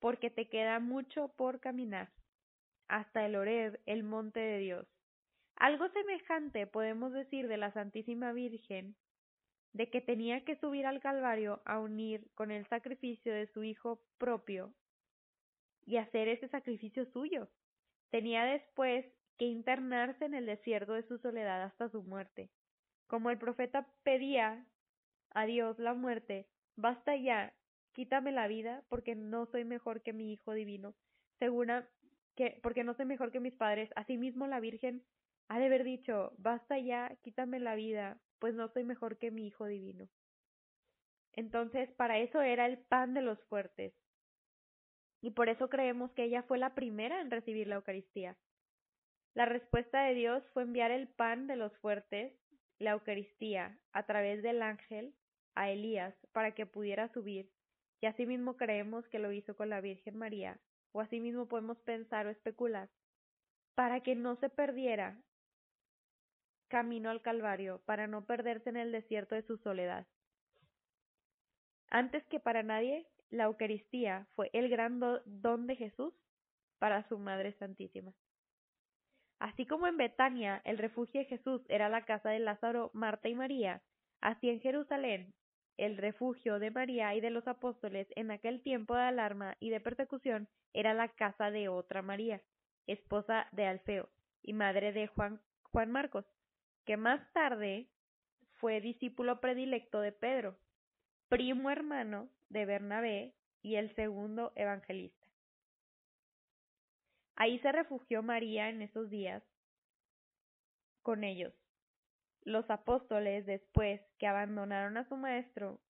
porque 0.00 0.30
te 0.30 0.48
queda 0.48 0.80
mucho 0.80 1.28
por 1.36 1.60
caminar 1.60 2.10
hasta 2.88 3.24
el 3.24 3.36
Oreb, 3.36 3.80
el 3.86 4.02
monte 4.02 4.40
de 4.40 4.58
Dios. 4.58 4.86
Algo 5.56 5.88
semejante 5.90 6.66
podemos 6.66 7.12
decir 7.12 7.46
de 7.46 7.56
la 7.56 7.72
Santísima 7.72 8.32
Virgen 8.32 8.96
de 9.74 9.90
que 9.90 10.00
tenía 10.00 10.44
que 10.44 10.56
subir 10.56 10.86
al 10.86 11.00
Calvario 11.00 11.60
a 11.64 11.80
unir 11.80 12.30
con 12.34 12.50
el 12.50 12.66
sacrificio 12.68 13.34
de 13.34 13.48
su 13.48 13.64
Hijo 13.64 14.00
propio 14.18 14.72
y 15.84 15.96
hacer 15.96 16.28
ese 16.28 16.48
sacrificio 16.48 17.04
suyo. 17.06 17.48
Tenía 18.10 18.44
después 18.44 19.04
que 19.36 19.46
internarse 19.46 20.24
en 20.24 20.34
el 20.34 20.46
desierto 20.46 20.92
de 20.94 21.02
su 21.02 21.18
soledad 21.18 21.64
hasta 21.64 21.88
su 21.88 22.04
muerte. 22.04 22.50
Como 23.08 23.30
el 23.30 23.38
profeta 23.38 23.86
pedía 24.04 24.64
a 25.30 25.44
Dios 25.44 25.76
la 25.80 25.92
muerte, 25.92 26.46
basta 26.76 27.16
ya, 27.16 27.52
quítame 27.92 28.30
la 28.30 28.46
vida, 28.46 28.84
porque 28.88 29.16
no 29.16 29.46
soy 29.46 29.64
mejor 29.64 30.02
que 30.02 30.12
mi 30.12 30.32
Hijo 30.32 30.52
divino. 30.52 30.94
Segura, 31.40 31.88
que, 32.36 32.60
porque 32.62 32.84
no 32.84 32.94
soy 32.94 33.06
mejor 33.06 33.32
que 33.32 33.40
mis 33.40 33.54
padres, 33.54 33.90
asimismo 33.96 34.46
la 34.46 34.60
Virgen 34.60 35.02
ha 35.48 35.58
de 35.58 35.66
haber 35.66 35.82
dicho, 35.82 36.32
basta 36.38 36.78
ya, 36.78 37.16
quítame 37.22 37.58
la 37.58 37.74
vida, 37.74 38.20
pues 38.38 38.54
no 38.54 38.68
soy 38.68 38.84
mejor 38.84 39.18
que 39.18 39.30
mi 39.30 39.46
Hijo 39.46 39.66
Divino. 39.66 40.08
Entonces, 41.32 41.90
para 41.92 42.18
eso 42.18 42.40
era 42.40 42.66
el 42.66 42.78
pan 42.78 43.14
de 43.14 43.22
los 43.22 43.42
fuertes. 43.44 43.92
Y 45.20 45.30
por 45.30 45.48
eso 45.48 45.68
creemos 45.68 46.12
que 46.12 46.24
ella 46.24 46.42
fue 46.42 46.58
la 46.58 46.74
primera 46.74 47.20
en 47.20 47.30
recibir 47.30 47.66
la 47.66 47.76
Eucaristía. 47.76 48.36
La 49.34 49.46
respuesta 49.46 50.04
de 50.04 50.14
Dios 50.14 50.44
fue 50.52 50.62
enviar 50.62 50.90
el 50.90 51.08
pan 51.08 51.46
de 51.46 51.56
los 51.56 51.76
fuertes, 51.78 52.32
la 52.78 52.92
Eucaristía, 52.92 53.78
a 53.92 54.04
través 54.04 54.42
del 54.42 54.62
ángel 54.62 55.14
a 55.54 55.70
Elías 55.70 56.14
para 56.32 56.54
que 56.54 56.66
pudiera 56.66 57.12
subir, 57.12 57.50
y 58.00 58.06
asimismo 58.06 58.56
creemos 58.56 59.06
que 59.08 59.18
lo 59.18 59.32
hizo 59.32 59.56
con 59.56 59.70
la 59.70 59.80
Virgen 59.80 60.16
María, 60.16 60.60
o 60.92 61.00
asimismo 61.00 61.48
podemos 61.48 61.78
pensar 61.80 62.26
o 62.26 62.30
especular, 62.30 62.90
para 63.74 64.00
que 64.00 64.14
no 64.14 64.36
se 64.36 64.50
perdiera 64.50 65.20
camino 66.74 67.08
al 67.08 67.22
Calvario, 67.22 67.80
para 67.84 68.08
no 68.08 68.26
perderse 68.26 68.68
en 68.68 68.76
el 68.76 68.90
desierto 68.90 69.36
de 69.36 69.46
su 69.46 69.58
soledad. 69.58 70.08
Antes 71.88 72.26
que 72.26 72.40
para 72.40 72.64
nadie, 72.64 73.06
la 73.30 73.44
Eucaristía 73.44 74.26
fue 74.34 74.50
el 74.52 74.68
gran 74.68 74.98
don 75.24 75.68
de 75.68 75.76
Jesús 75.76 76.12
para 76.80 77.08
su 77.08 77.16
Madre 77.16 77.52
Santísima. 77.60 78.12
Así 79.38 79.66
como 79.66 79.86
en 79.86 79.96
Betania 79.96 80.62
el 80.64 80.78
refugio 80.78 81.20
de 81.20 81.26
Jesús 81.26 81.62
era 81.68 81.88
la 81.88 82.04
casa 82.04 82.30
de 82.30 82.40
Lázaro, 82.40 82.90
Marta 82.92 83.28
y 83.28 83.36
María, 83.36 83.80
así 84.20 84.50
en 84.50 84.58
Jerusalén 84.58 85.32
el 85.76 85.96
refugio 85.96 86.58
de 86.58 86.72
María 86.72 87.14
y 87.14 87.20
de 87.20 87.30
los 87.30 87.46
apóstoles 87.46 88.08
en 88.16 88.32
aquel 88.32 88.62
tiempo 88.62 88.96
de 88.96 89.02
alarma 89.02 89.56
y 89.60 89.70
de 89.70 89.78
persecución 89.78 90.48
era 90.72 90.92
la 90.92 91.06
casa 91.06 91.52
de 91.52 91.68
otra 91.68 92.02
María, 92.02 92.42
esposa 92.88 93.46
de 93.52 93.64
Alfeo 93.66 94.08
y 94.42 94.54
madre 94.54 94.92
de 94.92 95.06
Juan, 95.06 95.40
Juan 95.70 95.92
Marcos, 95.92 96.24
que 96.84 96.96
más 96.96 97.20
tarde 97.32 97.88
fue 98.54 98.80
discípulo 98.80 99.40
predilecto 99.40 100.00
de 100.00 100.12
Pedro, 100.12 100.56
primo 101.28 101.70
hermano 101.70 102.28
de 102.48 102.66
Bernabé 102.66 103.34
y 103.62 103.76
el 103.76 103.94
segundo 103.94 104.52
evangelista. 104.54 105.26
Ahí 107.36 107.58
se 107.60 107.72
refugió 107.72 108.22
María 108.22 108.68
en 108.68 108.82
esos 108.82 109.10
días 109.10 109.42
con 111.02 111.24
ellos. 111.24 111.52
Los 112.42 112.68
apóstoles, 112.70 113.46
después 113.46 114.00
que 114.18 114.26
abandonaron 114.26 114.96
a 114.96 115.08
su 115.08 115.16
maestro, 115.16 115.80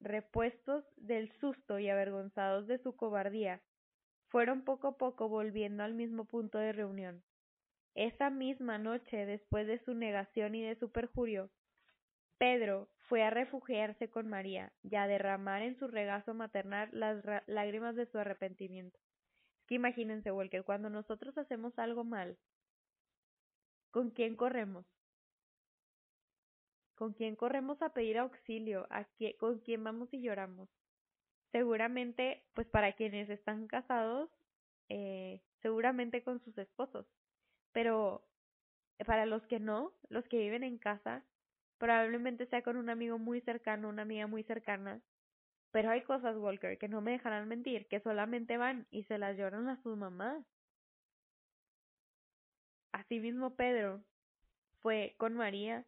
repuestos 0.00 0.84
del 0.96 1.30
susto 1.40 1.78
y 1.78 1.88
avergonzados 1.88 2.66
de 2.66 2.78
su 2.78 2.96
cobardía, 2.96 3.60
fueron 4.28 4.62
poco 4.64 4.88
a 4.88 4.96
poco 4.98 5.28
volviendo 5.28 5.82
al 5.82 5.94
mismo 5.94 6.24
punto 6.24 6.58
de 6.58 6.72
reunión. 6.72 7.22
Esa 7.94 8.28
misma 8.28 8.76
noche, 8.78 9.24
después 9.24 9.66
de 9.68 9.78
su 9.78 9.94
negación 9.94 10.56
y 10.56 10.62
de 10.62 10.74
su 10.74 10.90
perjurio, 10.90 11.50
Pedro 12.38 12.88
fue 13.02 13.22
a 13.22 13.30
refugiarse 13.30 14.10
con 14.10 14.28
María 14.28 14.72
y 14.82 14.96
a 14.96 15.06
derramar 15.06 15.62
en 15.62 15.78
su 15.78 15.86
regazo 15.86 16.34
maternal 16.34 16.88
las 16.92 17.24
lágrimas 17.46 17.94
de 17.94 18.06
su 18.06 18.18
arrepentimiento. 18.18 18.98
Es 19.60 19.66
que 19.66 19.76
imagínense, 19.76 20.32
Walker, 20.32 20.64
cuando 20.64 20.90
nosotros 20.90 21.38
hacemos 21.38 21.78
algo 21.78 22.02
mal, 22.02 22.36
¿con 23.92 24.10
quién 24.10 24.34
corremos? 24.34 24.84
¿Con 26.96 27.12
quién 27.12 27.36
corremos 27.36 27.80
a 27.80 27.94
pedir 27.94 28.18
auxilio? 28.18 28.86
¿A 28.90 29.06
¿Con 29.38 29.60
quién 29.60 29.84
vamos 29.84 30.12
y 30.12 30.20
lloramos? 30.20 30.68
Seguramente, 31.52 32.44
pues 32.54 32.66
para 32.66 32.94
quienes 32.94 33.30
están 33.30 33.68
casados, 33.68 34.30
eh, 34.88 35.40
seguramente 35.62 36.24
con 36.24 36.40
sus 36.40 36.58
esposos. 36.58 37.06
Pero 37.74 38.24
para 39.04 39.26
los 39.26 39.42
que 39.48 39.58
no, 39.58 39.92
los 40.08 40.24
que 40.28 40.38
viven 40.38 40.62
en 40.62 40.78
casa, 40.78 41.24
probablemente 41.78 42.46
sea 42.46 42.62
con 42.62 42.76
un 42.76 42.88
amigo 42.88 43.18
muy 43.18 43.40
cercano, 43.42 43.88
una 43.88 44.02
amiga 44.02 44.26
muy 44.28 44.44
cercana. 44.44 45.02
Pero 45.72 45.90
hay 45.90 46.02
cosas, 46.02 46.36
Walker, 46.36 46.78
que 46.78 46.88
no 46.88 47.00
me 47.00 47.10
dejarán 47.10 47.48
mentir, 47.48 47.88
que 47.88 48.00
solamente 48.00 48.56
van 48.56 48.86
y 48.92 49.02
se 49.04 49.18
las 49.18 49.36
lloran 49.36 49.68
a 49.68 49.82
sus 49.82 49.96
mamás. 49.96 50.46
Asimismo, 52.92 53.56
Pedro 53.56 54.04
fue 54.80 55.16
con 55.18 55.34
María 55.34 55.84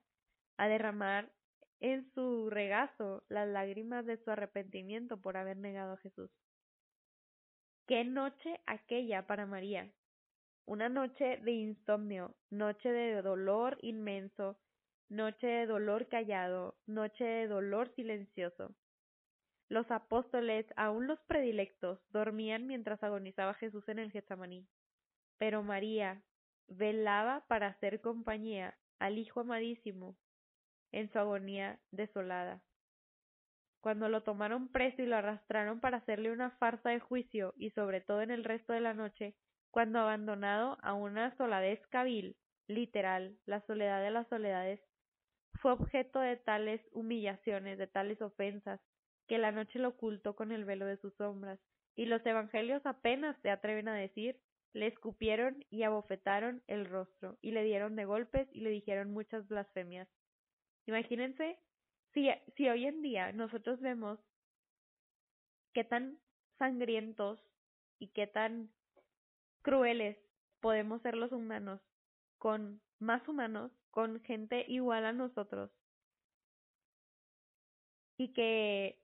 a 0.56 0.66
derramar 0.66 1.30
en 1.78 2.10
su 2.14 2.50
regazo 2.50 3.22
las 3.28 3.46
lágrimas 3.46 4.04
de 4.06 4.16
su 4.16 4.30
arrepentimiento 4.32 5.20
por 5.20 5.36
haber 5.36 5.56
negado 5.56 5.92
a 5.92 5.98
Jesús. 5.98 6.30
Qué 7.86 8.04
noche 8.04 8.60
aquella 8.66 9.28
para 9.28 9.46
María, 9.46 9.88
una 10.66 10.88
noche 10.88 11.38
de 11.38 11.52
insomnio, 11.52 12.34
noche 12.50 12.90
de 12.90 13.22
dolor 13.22 13.78
inmenso, 13.82 14.58
noche 15.08 15.46
de 15.46 15.66
dolor 15.66 16.08
callado, 16.08 16.76
noche 16.86 17.24
de 17.24 17.46
dolor 17.46 17.94
silencioso. 17.94 18.74
Los 19.68 19.88
apóstoles, 19.90 20.66
aun 20.76 21.06
los 21.06 21.20
predilectos, 21.22 22.00
dormían 22.10 22.66
mientras 22.66 23.02
agonizaba 23.02 23.54
Jesús 23.54 23.88
en 23.88 24.00
el 24.00 24.10
Getsemaní. 24.10 24.66
Pero 25.38 25.62
María 25.62 26.22
velaba 26.66 27.44
para 27.46 27.68
hacer 27.68 28.00
compañía 28.00 28.76
al 28.98 29.18
Hijo 29.18 29.40
amadísimo 29.40 30.16
en 30.90 31.10
su 31.12 31.18
agonía 31.18 31.78
desolada. 31.92 32.60
Cuando 33.80 34.08
lo 34.08 34.24
tomaron 34.24 34.68
preso 34.68 35.00
y 35.02 35.06
lo 35.06 35.16
arrastraron 35.16 35.78
para 35.78 35.98
hacerle 35.98 36.32
una 36.32 36.50
farsa 36.52 36.90
de 36.90 36.98
juicio 36.98 37.54
y 37.56 37.70
sobre 37.70 38.00
todo 38.00 38.22
en 38.22 38.32
el 38.32 38.42
resto 38.42 38.72
de 38.72 38.80
la 38.80 38.94
noche, 38.94 39.36
cuando 39.76 39.98
abandonado 39.98 40.78
a 40.80 40.94
una 40.94 41.36
soledad 41.36 41.78
cabil, 41.90 42.34
literal, 42.66 43.36
la 43.44 43.60
soledad 43.66 44.02
de 44.02 44.10
las 44.10 44.26
soledades, 44.28 44.80
fue 45.60 45.72
objeto 45.72 46.18
de 46.18 46.38
tales 46.38 46.80
humillaciones, 46.92 47.76
de 47.76 47.86
tales 47.86 48.22
ofensas, 48.22 48.80
que 49.28 49.36
la 49.36 49.52
noche 49.52 49.78
lo 49.78 49.88
ocultó 49.88 50.34
con 50.34 50.50
el 50.50 50.64
velo 50.64 50.86
de 50.86 50.96
sus 50.96 51.14
sombras, 51.16 51.60
y 51.94 52.06
los 52.06 52.24
evangelios 52.24 52.86
apenas 52.86 53.36
se 53.42 53.50
atreven 53.50 53.88
a 53.88 53.94
decir, 53.94 54.40
le 54.72 54.86
escupieron 54.86 55.62
y 55.68 55.82
abofetaron 55.82 56.62
el 56.68 56.86
rostro, 56.86 57.36
y 57.42 57.50
le 57.50 57.62
dieron 57.62 57.96
de 57.96 58.06
golpes 58.06 58.48
y 58.52 58.62
le 58.62 58.70
dijeron 58.70 59.10
muchas 59.10 59.46
blasfemias. 59.46 60.08
Imagínense 60.86 61.58
si, 62.14 62.30
si 62.56 62.66
hoy 62.70 62.86
en 62.86 63.02
día 63.02 63.30
nosotros 63.32 63.78
vemos 63.82 64.18
qué 65.74 65.84
tan 65.84 66.18
sangrientos 66.56 67.38
y 67.98 68.08
qué 68.14 68.26
tan 68.26 68.70
crueles 69.66 70.16
podemos 70.60 71.02
ser 71.02 71.16
los 71.16 71.32
humanos 71.32 71.80
con 72.38 72.80
más 73.00 73.26
humanos, 73.26 73.72
con 73.90 74.20
gente 74.22 74.64
igual 74.68 75.04
a 75.04 75.12
nosotros. 75.12 75.72
Y 78.16 78.32
que 78.32 79.02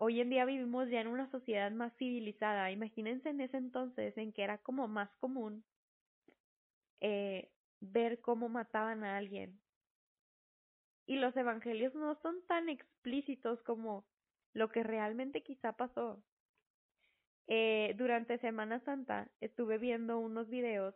hoy 0.00 0.20
en 0.20 0.30
día 0.30 0.44
vivimos 0.44 0.88
ya 0.90 1.00
en 1.00 1.06
una 1.06 1.30
sociedad 1.30 1.70
más 1.70 1.96
civilizada. 1.98 2.72
Imagínense 2.72 3.28
en 3.28 3.42
ese 3.42 3.58
entonces 3.58 4.18
en 4.18 4.32
que 4.32 4.42
era 4.42 4.58
como 4.58 4.88
más 4.88 5.08
común 5.20 5.64
eh, 7.00 7.52
ver 7.78 8.20
cómo 8.20 8.48
mataban 8.48 9.04
a 9.04 9.16
alguien. 9.16 9.60
Y 11.06 11.14
los 11.14 11.36
evangelios 11.36 11.94
no 11.94 12.16
son 12.22 12.44
tan 12.48 12.68
explícitos 12.68 13.62
como 13.62 14.04
lo 14.52 14.68
que 14.68 14.82
realmente 14.82 15.44
quizá 15.44 15.74
pasó. 15.74 16.24
Eh, 17.54 17.92
durante 17.98 18.38
Semana 18.38 18.80
Santa 18.80 19.28
estuve 19.42 19.76
viendo 19.76 20.18
unos 20.18 20.48
videos 20.48 20.94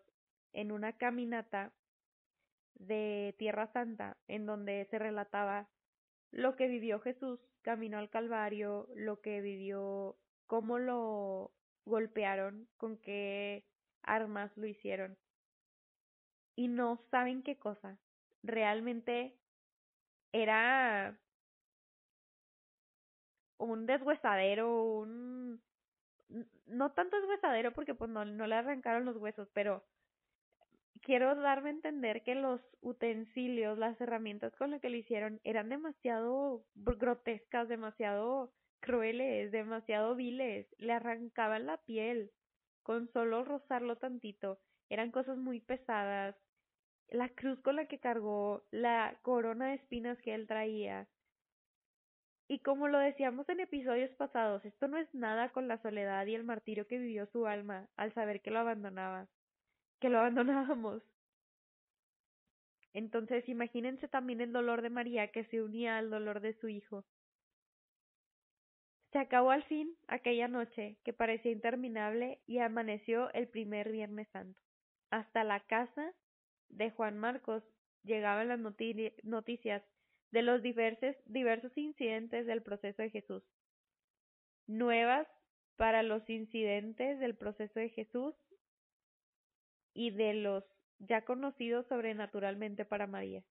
en 0.55 0.73
una 0.73 0.97
caminata 0.97 1.71
de 2.77 3.35
Tierra 3.37 3.71
Santa 3.75 4.17
en 4.27 4.47
donde 4.47 4.87
se 4.87 4.99
relataba 4.99 5.69
lo 6.31 6.57
que 6.57 6.69
vivió 6.69 6.99
Jesús 7.01 7.39
camino 7.61 7.99
al 7.99 8.09
Calvario, 8.09 8.89
lo 8.95 9.21
que 9.21 9.43
vivió, 9.43 10.17
cómo 10.47 10.79
lo 10.79 11.53
golpearon, 11.85 12.67
con 12.79 12.97
qué 13.03 13.67
armas 14.01 14.51
lo 14.57 14.67
hicieron. 14.67 15.19
Y 16.55 16.69
no 16.69 16.97
saben 17.11 17.43
qué 17.43 17.59
cosa. 17.59 17.99
Realmente 18.43 19.37
era 20.33 21.19
un 23.59 23.85
deshuesadero, 23.85 24.85
un 24.85 25.61
no 26.67 26.93
tanto 26.93 27.21
deshuesadero 27.21 27.73
porque 27.73 27.95
pues 27.95 28.11
no, 28.11 28.25
no 28.25 28.47
le 28.47 28.55
arrancaron 28.55 29.05
los 29.05 29.17
huesos, 29.17 29.49
pero 29.53 29.85
quiero 31.03 31.35
darme 31.37 31.71
a 31.71 31.73
entender 31.73 32.23
que 32.23 32.35
los 32.35 32.61
utensilios, 32.81 33.79
las 33.79 34.01
herramientas 34.01 34.55
con 34.57 34.71
las 34.71 34.81
que 34.81 34.91
lo 34.91 34.97
hicieron 34.97 35.41
eran 35.45 35.69
demasiado 35.69 36.65
grotescas, 36.75 37.69
demasiado 37.69 38.53
crueles, 38.81 39.53
demasiado 39.53 40.15
viles, 40.15 40.67
le 40.79 40.93
arrancaban 40.93 41.67
la 41.67 41.77
piel. 41.79 42.33
Con 42.83 43.11
solo 43.13 43.45
rozarlo 43.45 43.97
tantito, 43.97 44.61
eran 44.89 45.11
cosas 45.11 45.37
muy 45.39 45.61
pesadas, 45.61 46.37
la 47.09 47.29
cruz 47.31 47.61
con 47.61 47.77
la 47.77 47.87
que 47.87 47.99
cargó, 47.99 48.65
la 48.71 49.19
corona 49.23 49.69
de 49.69 49.75
espinas 49.75 50.19
que 50.23 50.35
él 50.35 50.47
traía, 50.47 51.09
y 52.49 52.61
como 52.61 52.87
lo 52.89 52.99
decíamos 52.99 53.49
en 53.49 53.61
episodios 53.61 54.11
pasados, 54.13 54.65
esto 54.65 54.87
no 54.87 54.99
es 54.99 55.13
nada 55.13 55.51
con 55.51 55.67
la 55.67 55.83
soledad 55.83 56.27
y 56.27 56.35
el 56.35 56.45
martirio 56.45 56.87
que 56.87 56.99
vivió 56.99 57.27
su 57.27 57.47
alma 57.47 57.89
al 57.97 58.13
saber 58.15 58.41
que 58.41 58.51
lo 58.51 58.61
abandonaba. 58.61 59.29
que 60.01 60.09
lo 60.09 60.19
abandonábamos. 60.21 61.03
Entonces 62.93 63.49
imagínense 63.49 64.09
también 64.09 64.41
el 64.41 64.53
dolor 64.53 64.83
de 64.83 64.91
María 64.91 65.29
que 65.33 65.45
se 65.47 65.63
unía 65.63 65.99
al 65.99 66.11
dolor 66.11 66.41
de 66.41 66.55
su 66.55 66.69
hijo. 66.69 67.05
Se 69.13 69.19
acabó 69.19 69.51
al 69.51 69.65
fin 69.65 69.97
aquella 70.09 70.49
noche 70.49 70.99
que 71.05 71.13
parecía 71.13 71.53
interminable 71.53 72.41
y 72.47 72.59
amaneció 72.59 73.33
el 73.33 73.49
primer 73.49 73.91
Viernes 73.91 74.29
Santo. 74.29 74.61
Hasta 75.11 75.45
la 75.45 75.61
casa 75.61 76.13
de 76.69 76.91
Juan 76.91 77.19
Marcos 77.19 77.63
llegaban 78.03 78.49
las 78.49 78.61
noticias 79.25 79.83
de 80.37 80.43
los 80.43 80.61
diversos, 80.61 81.17
diversos 81.25 81.73
incidentes 81.79 82.45
del 82.45 82.63
proceso 82.63 83.01
de 83.01 83.09
Jesús. 83.09 83.43
Nuevas 84.67 85.27
para 85.77 86.03
los 86.03 86.29
incidentes 86.29 87.19
del 87.21 87.35
proceso 87.35 87.81
de 87.81 87.89
Jesús 87.89 88.35
y 89.95 90.11
de 90.11 90.35
los 90.35 90.63
ya 90.99 91.25
conocidos 91.25 91.87
sobrenaturalmente 91.87 92.85
para 92.85 93.07
María. 93.07 93.45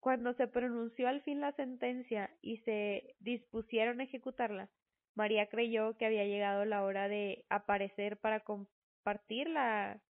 Cuando 0.00 0.34
se 0.34 0.48
pronunció 0.48 1.06
al 1.06 1.22
fin 1.22 1.40
la 1.40 1.52
sentencia 1.52 2.28
y 2.42 2.56
se 2.62 3.14
dispusieron 3.20 4.00
a 4.00 4.04
ejecutarla, 4.04 4.68
María 5.14 5.46
creyó 5.46 5.96
que 5.96 6.06
había 6.06 6.24
llegado 6.24 6.64
la 6.64 6.82
hora 6.82 7.06
de 7.06 7.44
aparecer 7.50 8.16
para 8.16 8.40
compartir 8.40 9.48
la 9.48 10.02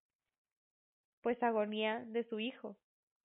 pues 1.20 1.42
agonía 1.42 2.06
de 2.06 2.24
su 2.24 2.40
hijo. 2.40 2.78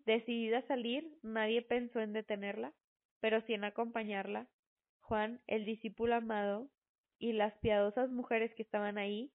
Decidida 0.06 0.60
a 0.60 0.68
salir, 0.68 1.18
nadie 1.22 1.62
pensó 1.62 2.00
en 2.00 2.14
detenerla, 2.14 2.74
pero 3.20 3.42
sí 3.42 3.54
en 3.54 3.64
acompañarla. 3.64 4.48
Juan, 5.02 5.42
el 5.48 5.66
discípulo 5.66 6.16
amado, 6.16 6.70
y 7.20 7.34
las 7.34 7.54
piadosas 7.60 8.10
mujeres 8.10 8.54
que 8.56 8.64
estaban 8.64 8.98
ahí, 8.98 9.32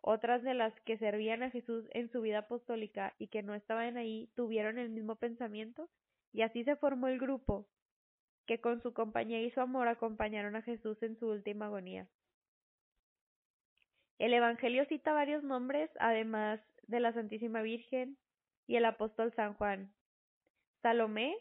otras 0.00 0.42
de 0.42 0.54
las 0.54 0.78
que 0.82 0.98
servían 0.98 1.42
a 1.42 1.50
Jesús 1.50 1.86
en 1.92 2.10
su 2.12 2.20
vida 2.20 2.40
apostólica 2.40 3.14
y 3.18 3.28
que 3.28 3.42
no 3.42 3.54
estaban 3.54 3.96
ahí, 3.96 4.30
tuvieron 4.36 4.78
el 4.78 4.90
mismo 4.90 5.16
pensamiento, 5.16 5.88
y 6.32 6.42
así 6.42 6.62
se 6.64 6.76
formó 6.76 7.08
el 7.08 7.18
grupo 7.18 7.66
que 8.46 8.60
con 8.60 8.82
su 8.82 8.92
compañía 8.92 9.40
y 9.42 9.50
su 9.50 9.60
amor 9.60 9.88
acompañaron 9.88 10.56
a 10.56 10.62
Jesús 10.62 11.02
en 11.02 11.18
su 11.18 11.28
última 11.28 11.66
agonía. 11.66 12.06
El 14.18 14.34
Evangelio 14.34 14.84
cita 14.86 15.12
varios 15.12 15.42
nombres, 15.42 15.90
además 15.98 16.60
de 16.86 17.00
la 17.00 17.12
Santísima 17.12 17.62
Virgen 17.62 18.18
y 18.66 18.76
el 18.76 18.84
apóstol 18.84 19.32
San 19.34 19.54
Juan. 19.54 19.93
Salomé, 20.84 21.38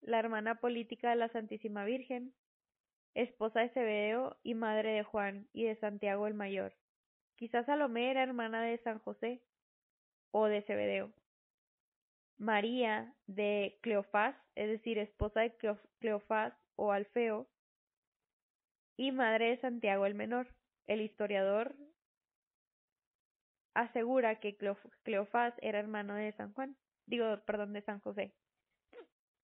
la 0.00 0.18
hermana 0.18 0.58
política 0.58 1.10
de 1.10 1.16
la 1.16 1.28
Santísima 1.28 1.84
Virgen, 1.84 2.32
esposa 3.12 3.60
de 3.60 3.68
Zebedeo 3.68 4.38
y 4.42 4.54
madre 4.54 4.92
de 4.92 5.02
Juan 5.02 5.50
y 5.52 5.64
de 5.64 5.76
Santiago 5.76 6.26
el 6.26 6.32
Mayor. 6.32 6.74
Quizás 7.36 7.66
Salomé 7.66 8.10
era 8.10 8.22
hermana 8.22 8.62
de 8.62 8.78
San 8.78 8.98
José 9.00 9.42
o 10.30 10.46
de 10.46 10.62
Zebedeo. 10.62 11.12
María 12.38 13.14
de 13.26 13.78
Cleofás, 13.82 14.34
es 14.54 14.70
decir, 14.70 14.96
esposa 14.96 15.40
de 15.40 15.54
Cleofás 15.98 16.54
o 16.76 16.90
Alfeo, 16.90 17.46
y 18.96 19.12
madre 19.12 19.50
de 19.50 19.60
Santiago 19.60 20.06
el 20.06 20.14
Menor. 20.14 20.48
El 20.86 21.02
historiador 21.02 21.76
asegura 23.74 24.40
que 24.40 24.56
Cleofás 25.02 25.52
era 25.58 25.80
hermano 25.80 26.14
de 26.14 26.32
San 26.32 26.54
Juan, 26.54 26.78
digo, 27.04 27.26
perdón, 27.44 27.74
de 27.74 27.82
San 27.82 28.00
José. 28.00 28.32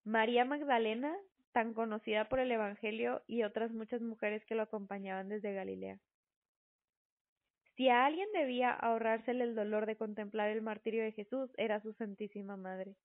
María 0.04 0.44
Magdalena, 0.44 1.16
tan 1.52 1.74
conocida 1.74 2.28
por 2.28 2.40
el 2.40 2.50
Evangelio 2.50 3.22
y 3.28 3.44
otras 3.44 3.70
muchas 3.70 4.00
mujeres 4.00 4.44
que 4.46 4.56
lo 4.56 4.62
acompañaban 4.62 5.28
desde 5.28 5.54
Galilea. 5.54 6.00
Si 7.76 7.88
a 7.88 8.04
alguien 8.04 8.28
debía 8.32 8.72
ahorrársele 8.72 9.44
el 9.44 9.54
dolor 9.54 9.86
de 9.86 9.96
contemplar 9.96 10.50
el 10.50 10.60
martirio 10.60 11.04
de 11.04 11.12
Jesús, 11.12 11.50
era 11.56 11.80
su 11.80 11.92
Santísima 11.92 12.56
Madre. 12.56 12.96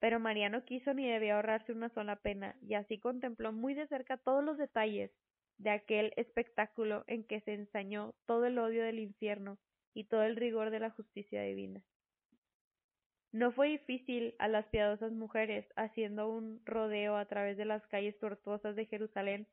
Pero 0.00 0.20
María 0.20 0.48
no 0.48 0.64
quiso 0.64 0.94
ni 0.94 1.06
debía 1.06 1.36
ahorrarse 1.36 1.72
una 1.72 1.90
sola 1.90 2.16
pena, 2.16 2.56
y 2.62 2.74
así 2.74 2.98
contempló 2.98 3.52
muy 3.52 3.74
de 3.74 3.86
cerca 3.86 4.16
todos 4.16 4.42
los 4.42 4.56
detalles 4.56 5.12
de 5.58 5.70
aquel 5.70 6.12
espectáculo 6.16 7.04
en 7.06 7.24
que 7.24 7.40
se 7.42 7.52
ensañó 7.52 8.14
todo 8.26 8.46
el 8.46 8.58
odio 8.58 8.82
del 8.82 8.98
infierno 8.98 9.58
y 9.94 10.04
todo 10.04 10.22
el 10.22 10.36
rigor 10.36 10.70
de 10.70 10.80
la 10.80 10.90
justicia 10.90 11.42
divina. 11.42 11.84
No 13.32 13.50
fue 13.50 13.68
difícil 13.68 14.34
a 14.38 14.46
las 14.46 14.66
piadosas 14.66 15.10
mujeres, 15.12 15.66
haciendo 15.76 16.28
un 16.28 16.60
rodeo 16.66 17.16
a 17.16 17.24
través 17.24 17.56
de 17.56 17.64
las 17.64 17.84
calles 17.86 18.18
tortuosas 18.18 18.76
de 18.76 18.84
Jerusalén, 18.86 19.46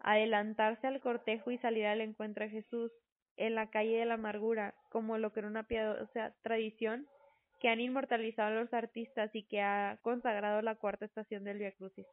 adelantarse 0.00 0.88
al 0.88 1.00
cortejo 1.00 1.52
y 1.52 1.58
salir 1.58 1.86
al 1.86 2.00
encuentro 2.00 2.44
de 2.44 2.50
Jesús 2.50 2.90
en 3.36 3.54
la 3.54 3.70
calle 3.70 3.98
de 3.98 4.06
la 4.06 4.14
amargura, 4.14 4.74
como 4.90 5.18
lo 5.18 5.32
que 5.32 5.40
era 5.40 5.48
una 5.48 5.68
piadosa 5.68 6.34
tradición 6.42 7.06
que 7.60 7.68
han 7.68 7.80
inmortalizado 7.80 8.54
los 8.54 8.72
artistas 8.74 9.30
y 9.34 9.44
que 9.44 9.60
ha 9.60 9.98
consagrado 10.02 10.60
la 10.62 10.74
cuarta 10.74 11.04
estación 11.04 11.44
del 11.44 11.58
Via 11.58 11.72
Crucis. 11.72 12.06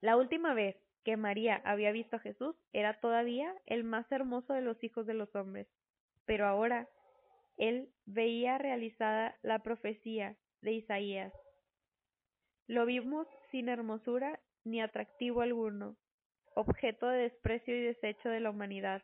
La 0.00 0.16
última 0.16 0.54
vez 0.54 0.76
que 1.04 1.16
María 1.16 1.60
había 1.64 1.92
visto 1.92 2.16
a 2.16 2.20
Jesús 2.20 2.56
era 2.72 3.00
todavía 3.00 3.54
el 3.66 3.84
más 3.84 4.10
hermoso 4.10 4.54
de 4.54 4.62
los 4.62 4.82
hijos 4.82 5.06
de 5.06 5.14
los 5.14 5.34
hombres, 5.34 5.68
pero 6.24 6.46
ahora 6.46 6.88
él 7.58 7.90
veía 8.06 8.56
realizada 8.56 9.36
la 9.42 9.58
profecía 9.58 10.36
de 10.62 10.72
Isaías. 10.72 11.32
Lo 12.66 12.86
vimos 12.86 13.26
sin 13.50 13.68
hermosura 13.68 14.40
ni 14.64 14.80
atractivo 14.80 15.42
alguno, 15.42 15.96
objeto 16.54 17.06
de 17.08 17.22
desprecio 17.22 17.76
y 17.76 17.80
desecho 17.80 18.28
de 18.28 18.40
la 18.40 18.50
humanidad, 18.50 19.02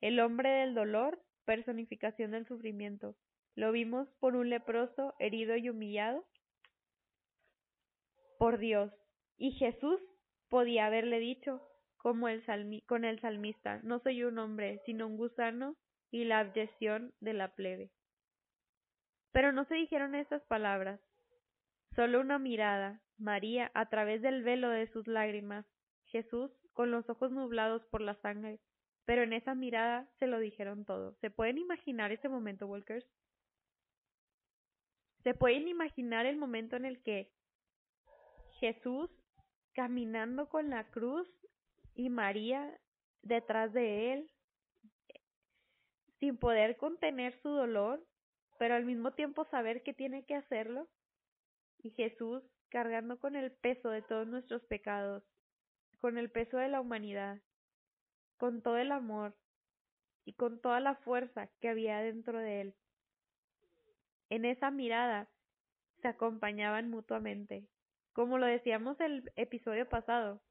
el 0.00 0.20
hombre 0.20 0.48
del 0.50 0.74
dolor, 0.74 1.20
personificación 1.44 2.30
del 2.30 2.46
sufrimiento. 2.46 3.16
Lo 3.54 3.72
vimos 3.72 4.08
por 4.20 4.36
un 4.36 4.50
leproso, 4.50 5.14
herido 5.18 5.56
y 5.56 5.68
humillado 5.68 6.24
por 8.38 8.58
Dios. 8.58 8.92
Y 9.36 9.52
Jesús 9.52 10.00
podía 10.48 10.86
haberle 10.86 11.18
dicho, 11.18 11.60
como 11.96 12.28
el 12.28 12.44
con 12.86 13.04
el 13.04 13.20
salmista, 13.20 13.80
no 13.82 13.98
soy 14.00 14.22
un 14.22 14.38
hombre, 14.38 14.80
sino 14.86 15.06
un 15.08 15.16
gusano 15.16 15.76
y 16.10 16.24
la 16.24 16.40
abyección 16.40 17.12
de 17.20 17.32
la 17.32 17.54
plebe. 17.54 17.90
Pero 19.32 19.52
no 19.52 19.64
se 19.66 19.74
dijeron 19.74 20.14
estas 20.14 20.42
palabras, 20.44 21.00
solo 21.94 22.20
una 22.20 22.38
mirada, 22.38 23.00
María, 23.18 23.70
a 23.74 23.88
través 23.88 24.22
del 24.22 24.42
velo 24.42 24.68
de 24.70 24.90
sus 24.92 25.06
lágrimas, 25.06 25.66
Jesús, 26.06 26.50
con 26.72 26.90
los 26.90 27.08
ojos 27.10 27.32
nublados 27.32 27.84
por 27.86 28.00
la 28.00 28.14
sangre, 28.22 28.60
pero 29.04 29.22
en 29.22 29.32
esa 29.32 29.54
mirada 29.54 30.08
se 30.18 30.26
lo 30.26 30.38
dijeron 30.38 30.84
todo. 30.84 31.14
¿Se 31.20 31.30
pueden 31.30 31.58
imaginar 31.58 32.12
ese 32.12 32.28
momento, 32.28 32.66
Walkers? 32.66 33.06
¿Se 35.24 35.34
pueden 35.34 35.68
imaginar 35.68 36.26
el 36.26 36.36
momento 36.36 36.76
en 36.76 36.84
el 36.84 37.02
que 37.02 37.30
Jesús 38.60 39.10
caminando 39.72 40.48
con 40.48 40.70
la 40.70 40.90
cruz 40.90 41.28
y 41.94 42.10
María 42.10 42.78
detrás 43.22 43.72
de 43.72 44.12
él, 44.12 44.30
sin 46.20 46.36
poder 46.36 46.76
contener 46.76 47.38
su 47.42 47.48
dolor, 47.48 48.04
pero 48.58 48.74
al 48.74 48.84
mismo 48.84 49.12
tiempo 49.12 49.44
saber 49.46 49.82
que 49.82 49.94
tiene 49.94 50.24
que 50.24 50.34
hacerlo, 50.34 50.88
y 51.78 51.90
Jesús 51.90 52.42
cargando 52.70 53.18
con 53.18 53.36
el 53.36 53.52
peso 53.52 53.90
de 53.90 54.02
todos 54.02 54.26
nuestros 54.26 54.62
pecados, 54.64 55.22
con 56.00 56.18
el 56.18 56.30
peso 56.30 56.58
de 56.58 56.68
la 56.68 56.80
humanidad, 56.80 57.40
con 58.36 58.62
todo 58.62 58.78
el 58.78 58.92
amor 58.92 59.36
y 60.24 60.34
con 60.34 60.60
toda 60.60 60.80
la 60.80 60.96
fuerza 60.96 61.48
que 61.60 61.68
había 61.68 61.98
dentro 61.98 62.38
de 62.38 62.60
él. 62.60 62.74
En 64.28 64.44
esa 64.44 64.70
mirada 64.70 65.28
se 66.02 66.08
acompañaban 66.08 66.90
mutuamente, 66.90 67.66
como 68.12 68.38
lo 68.38 68.46
decíamos 68.46 69.00
el 69.00 69.32
episodio 69.36 69.88
pasado, 69.88 70.42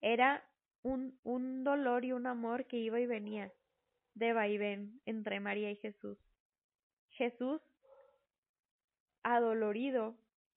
era 0.00 0.44
un, 0.82 1.18
un 1.22 1.64
dolor 1.64 2.04
y 2.04 2.12
un 2.12 2.26
amor 2.26 2.66
que 2.66 2.78
iba 2.78 3.00
y 3.00 3.06
venía 3.06 3.52
de 4.14 4.32
vaivén 4.32 5.00
entre 5.06 5.40
María 5.40 5.70
y 5.70 5.76
Jesús. 5.76 6.18
Jesús, 7.10 7.60
adolorido 9.22 10.16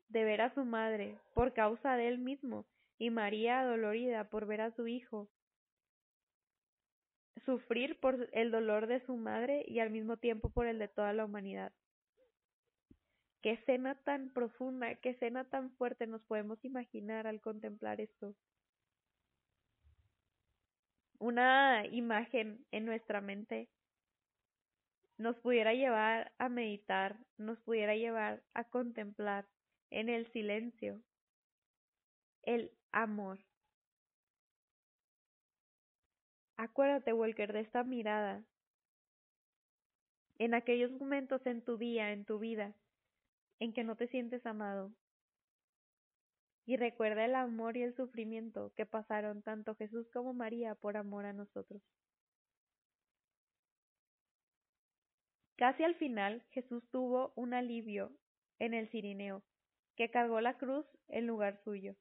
de 0.10 0.24
ver 0.24 0.42
a 0.42 0.54
su 0.54 0.66
madre 0.66 1.18
por 1.34 1.54
causa 1.54 1.96
de 1.96 2.08
él 2.08 2.20
mismo, 2.20 2.66
y 2.98 3.10
María 3.10 3.62
adolorida 3.62 4.30
por 4.30 4.46
ver 4.46 4.62
a 4.62 4.72
su 4.72 4.88
hijo 4.88 5.30
sufrir 7.46 8.00
por 8.00 8.30
el 8.32 8.52
dolor 8.52 8.88
de 8.88 9.06
su 9.06 9.16
madre 9.16 9.64
y 9.68 9.80
al 9.80 9.90
mismo 9.90 10.18
tiempo 10.18 10.50
por 10.50 10.68
el 10.68 10.80
de 10.80 10.88
toda 10.88 11.14
la 11.14 11.26
humanidad. 11.26 11.72
Qué 13.42 13.52
escena 13.52 13.96
tan 13.96 14.30
profunda, 14.30 14.96
qué 14.96 15.10
escena 15.10 15.44
tan 15.44 15.72
fuerte 15.72 16.08
nos 16.08 16.24
podemos 16.24 16.64
imaginar 16.64 17.28
al 17.28 17.42
contemplar 17.42 18.00
esto. 18.00 18.36
Una 21.20 21.86
imagen 21.88 22.66
en 22.72 22.86
nuestra 22.86 23.22
mente 23.22 23.70
nos 25.18 25.38
pudiera 25.40 25.74
llevar 25.74 26.32
a 26.38 26.50
meditar, 26.50 27.18
nos 27.38 27.60
pudiera 27.62 27.96
llevar 27.96 28.44
a 28.54 28.64
contemplar 28.66 29.48
en 29.90 30.10
el 30.10 30.32
silencio 30.32 31.02
el 32.44 32.72
amor. 32.92 33.40
Acuérdate, 36.58 37.14
Walker, 37.14 37.54
de 37.54 37.62
esta 37.62 37.84
mirada 37.84 38.44
en 40.40 40.54
aquellos 40.54 40.92
momentos 40.92 41.46
en 41.46 41.62
tu 41.62 41.78
día, 41.78 42.12
en 42.12 42.26
tu 42.26 42.40
vida, 42.40 42.74
en 43.60 43.74
que 43.74 43.84
no 43.84 43.96
te 43.96 44.08
sientes 44.08 44.46
amado. 44.46 44.92
Y 46.66 46.78
recuerda 46.78 47.26
el 47.26 47.36
amor 47.36 47.76
y 47.76 47.84
el 47.84 47.96
sufrimiento 47.96 48.72
que 48.76 48.86
pasaron 48.86 49.42
tanto 49.42 49.76
Jesús 49.76 50.10
como 50.12 50.34
María 50.34 50.76
por 50.76 50.96
amor 50.96 51.26
a 51.26 51.34
nosotros. 51.34 51.82
Casi 55.58 55.84
al 55.84 55.96
final 55.96 56.44
Jesús 56.52 56.84
tuvo 56.90 57.32
un 57.36 57.54
alivio 57.54 58.12
en 58.60 58.74
el 58.74 58.90
Cirineo, 58.90 59.44
que 59.96 60.10
cargó 60.10 60.42
la 60.42 60.58
cruz 60.58 60.86
en 61.08 61.28
lugar 61.28 61.62
suyo. 61.64 61.96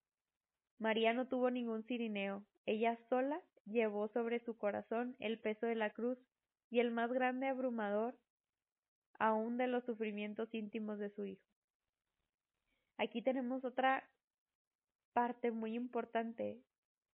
María 0.78 1.12
no 1.12 1.28
tuvo 1.28 1.50
ningún 1.50 1.84
Cirineo, 1.84 2.44
ella 2.66 2.98
sola 3.08 3.40
llevó 3.66 4.08
sobre 4.08 4.40
su 4.40 4.56
corazón 4.56 5.16
el 5.18 5.38
peso 5.38 5.66
de 5.66 5.74
la 5.74 5.90
cruz 5.90 6.18
y 6.70 6.80
el 6.80 6.90
más 6.90 7.12
grande 7.12 7.48
abrumador 7.48 8.16
aún 9.18 9.56
de 9.58 9.66
los 9.66 9.84
sufrimientos 9.84 10.52
íntimos 10.54 10.98
de 10.98 11.10
su 11.10 11.24
hijo. 11.24 11.44
Aquí 12.96 13.22
tenemos 13.22 13.64
otra 13.64 14.08
parte 15.12 15.50
muy 15.50 15.74
importante 15.74 16.60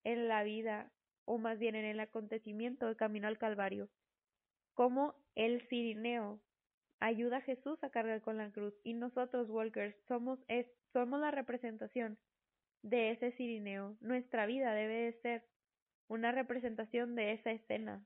en 0.04 0.28
la 0.28 0.44
vida, 0.44 0.92
o 1.26 1.38
más 1.38 1.60
bien 1.60 1.76
en 1.76 1.86
el 1.86 2.00
acontecimiento 2.00 2.88
de 2.88 2.96
camino 2.96 3.28
al 3.28 3.38
Calvario, 3.38 3.90
cómo 4.74 5.16
el 5.36 5.62
Cirineo 5.68 6.40
ayuda 7.00 7.38
a 7.38 7.42
Jesús 7.42 7.84
a 7.84 7.90
cargar 7.90 8.22
con 8.22 8.38
la 8.38 8.52
cruz 8.52 8.74
y 8.84 8.94
nosotros, 8.94 9.50
Walkers, 9.50 9.96
somos, 10.08 10.40
somos 10.94 11.20
la 11.20 11.32
representación 11.32 12.18
de 12.82 13.12
ese 13.12 13.32
Cirineo. 13.32 13.98
Nuestra 14.00 14.46
vida 14.46 14.74
debe 14.74 14.94
de 14.94 15.14
ser 15.22 15.46
una 16.08 16.32
representación 16.32 17.16
de 17.16 17.34
esa 17.34 17.52
escena. 17.52 18.06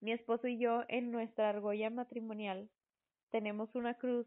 Mi 0.00 0.12
esposo 0.12 0.48
y 0.48 0.58
yo 0.58 0.82
en 0.88 1.10
nuestra 1.10 1.50
argolla 1.50 1.90
matrimonial 1.90 2.70
tenemos 3.30 3.74
una 3.74 3.94
cruz 3.94 4.26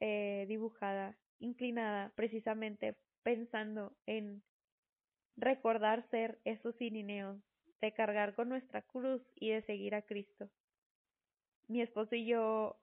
eh, 0.00 0.46
dibujada, 0.48 1.16
inclinada, 1.38 2.12
precisamente 2.16 2.96
pensando 3.22 3.96
en 4.06 4.42
recordar 5.36 6.08
ser 6.10 6.40
esos 6.44 6.76
Cirineos 6.76 7.38
de 7.80 7.92
cargar 7.92 8.34
con 8.34 8.48
nuestra 8.48 8.82
cruz 8.82 9.22
y 9.34 9.50
de 9.50 9.62
seguir 9.62 9.94
a 9.94 10.02
Cristo. 10.02 10.48
Mi 11.68 11.82
esposo 11.82 12.14
y 12.14 12.26
yo 12.26 12.76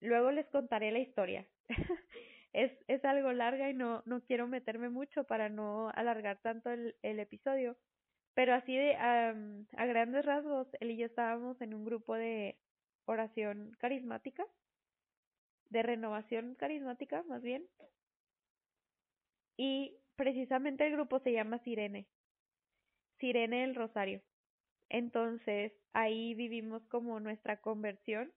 luego 0.00 0.30
les 0.30 0.46
contaré 0.48 0.92
la 0.92 0.98
historia. 1.00 1.46
es, 2.52 2.72
es 2.86 3.04
algo 3.04 3.32
larga 3.32 3.70
y 3.70 3.74
no, 3.74 4.02
no 4.06 4.20
quiero 4.22 4.46
meterme 4.46 4.88
mucho 4.88 5.24
para 5.24 5.48
no 5.48 5.90
alargar 5.94 6.38
tanto 6.42 6.70
el, 6.70 6.96
el 7.02 7.18
episodio. 7.20 7.76
Pero 8.34 8.54
así 8.54 8.74
de 8.74 8.94
a 8.96 9.34
grandes 9.86 10.24
rasgos, 10.24 10.66
él 10.80 10.92
y 10.92 10.96
yo 10.96 11.06
estábamos 11.06 11.60
en 11.60 11.74
un 11.74 11.84
grupo 11.84 12.14
de 12.14 12.56
oración 13.04 13.72
carismática, 13.78 14.46
de 15.68 15.82
renovación 15.82 16.54
carismática 16.54 17.22
más 17.24 17.42
bien. 17.42 17.66
Y 19.56 19.96
precisamente 20.16 20.86
el 20.86 20.92
grupo 20.92 21.20
se 21.20 21.32
llama 21.32 21.58
Sirene. 21.58 22.06
Sirene 23.18 23.62
del 23.62 23.74
Rosario. 23.74 24.22
Entonces 24.88 25.72
ahí 25.92 26.34
vivimos 26.34 26.84
como 26.88 27.20
nuestra 27.20 27.60
conversión 27.60 28.32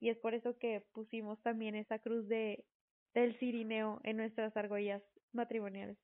y 0.00 0.10
es 0.10 0.18
por 0.18 0.34
eso 0.34 0.58
que 0.58 0.84
pusimos 0.92 1.40
también 1.42 1.74
esa 1.74 1.98
cruz 1.98 2.28
de 2.28 2.64
del 3.14 3.38
Cirineo 3.38 4.00
en 4.02 4.16
nuestras 4.16 4.56
argollas 4.56 5.02
matrimoniales. 5.32 5.96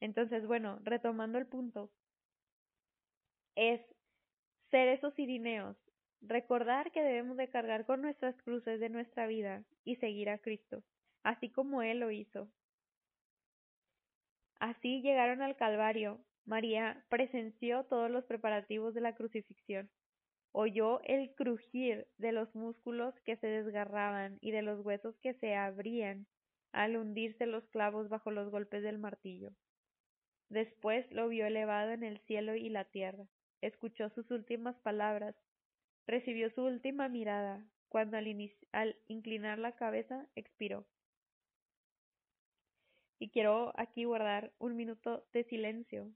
Entonces, 0.00 0.46
bueno, 0.46 0.78
retomando 0.84 1.38
el 1.38 1.46
punto, 1.46 1.90
es 3.56 3.80
ser 4.70 4.88
esos 4.88 5.14
Cirineos, 5.14 5.76
recordar 6.20 6.92
que 6.92 7.02
debemos 7.02 7.38
de 7.38 7.48
cargar 7.48 7.86
con 7.86 8.02
nuestras 8.02 8.36
cruces 8.42 8.78
de 8.80 8.90
nuestra 8.90 9.26
vida 9.26 9.64
y 9.84 9.96
seguir 9.96 10.28
a 10.28 10.38
Cristo, 10.38 10.82
así 11.22 11.50
como 11.50 11.82
Él 11.82 12.00
lo 12.00 12.10
hizo. 12.10 12.50
Así 14.58 15.02
llegaron 15.02 15.42
al 15.42 15.56
Calvario 15.56 16.20
María 16.46 17.04
presenció 17.08 17.84
todos 17.84 18.08
los 18.08 18.24
preparativos 18.24 18.94
de 18.94 19.00
la 19.00 19.16
crucifixión. 19.16 19.90
Oyó 20.52 21.00
el 21.02 21.34
crujir 21.34 22.06
de 22.18 22.30
los 22.30 22.54
músculos 22.54 23.14
que 23.24 23.36
se 23.36 23.48
desgarraban 23.48 24.38
y 24.40 24.52
de 24.52 24.62
los 24.62 24.84
huesos 24.86 25.16
que 25.18 25.34
se 25.34 25.56
abrían 25.56 26.26
al 26.72 26.96
hundirse 26.96 27.46
los 27.46 27.66
clavos 27.68 28.08
bajo 28.08 28.30
los 28.30 28.48
golpes 28.50 28.84
del 28.84 28.98
martillo. 28.98 29.50
Después 30.48 31.10
lo 31.10 31.28
vio 31.28 31.46
elevado 31.46 31.90
en 31.90 32.04
el 32.04 32.20
cielo 32.20 32.54
y 32.54 32.68
la 32.68 32.84
tierra, 32.84 33.26
escuchó 33.60 34.08
sus 34.10 34.30
últimas 34.30 34.76
palabras, 34.76 35.34
recibió 36.06 36.48
su 36.50 36.62
última 36.62 37.08
mirada, 37.08 37.66
cuando 37.88 38.18
al, 38.18 38.26
al 38.70 38.96
inclinar 39.08 39.58
la 39.58 39.72
cabeza 39.72 40.28
expiró. 40.36 40.86
Y 43.18 43.28
quiero 43.30 43.72
aquí 43.76 44.04
guardar 44.04 44.52
un 44.58 44.76
minuto 44.76 45.26
de 45.32 45.44
silencio 45.44 46.10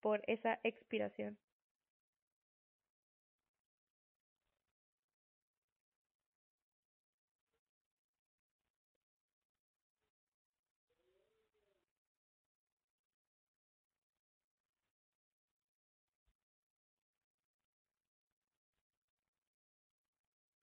por 0.00 0.22
esa 0.26 0.60
expiración. 0.62 1.38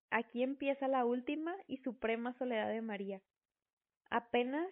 Aquí 0.09 0.41
empieza 0.41 0.87
la 0.87 1.05
última 1.05 1.55
y 1.67 1.77
suprema 1.77 2.33
soledad 2.33 2.69
de 2.69 2.81
María. 2.81 3.21
Apenas 4.09 4.67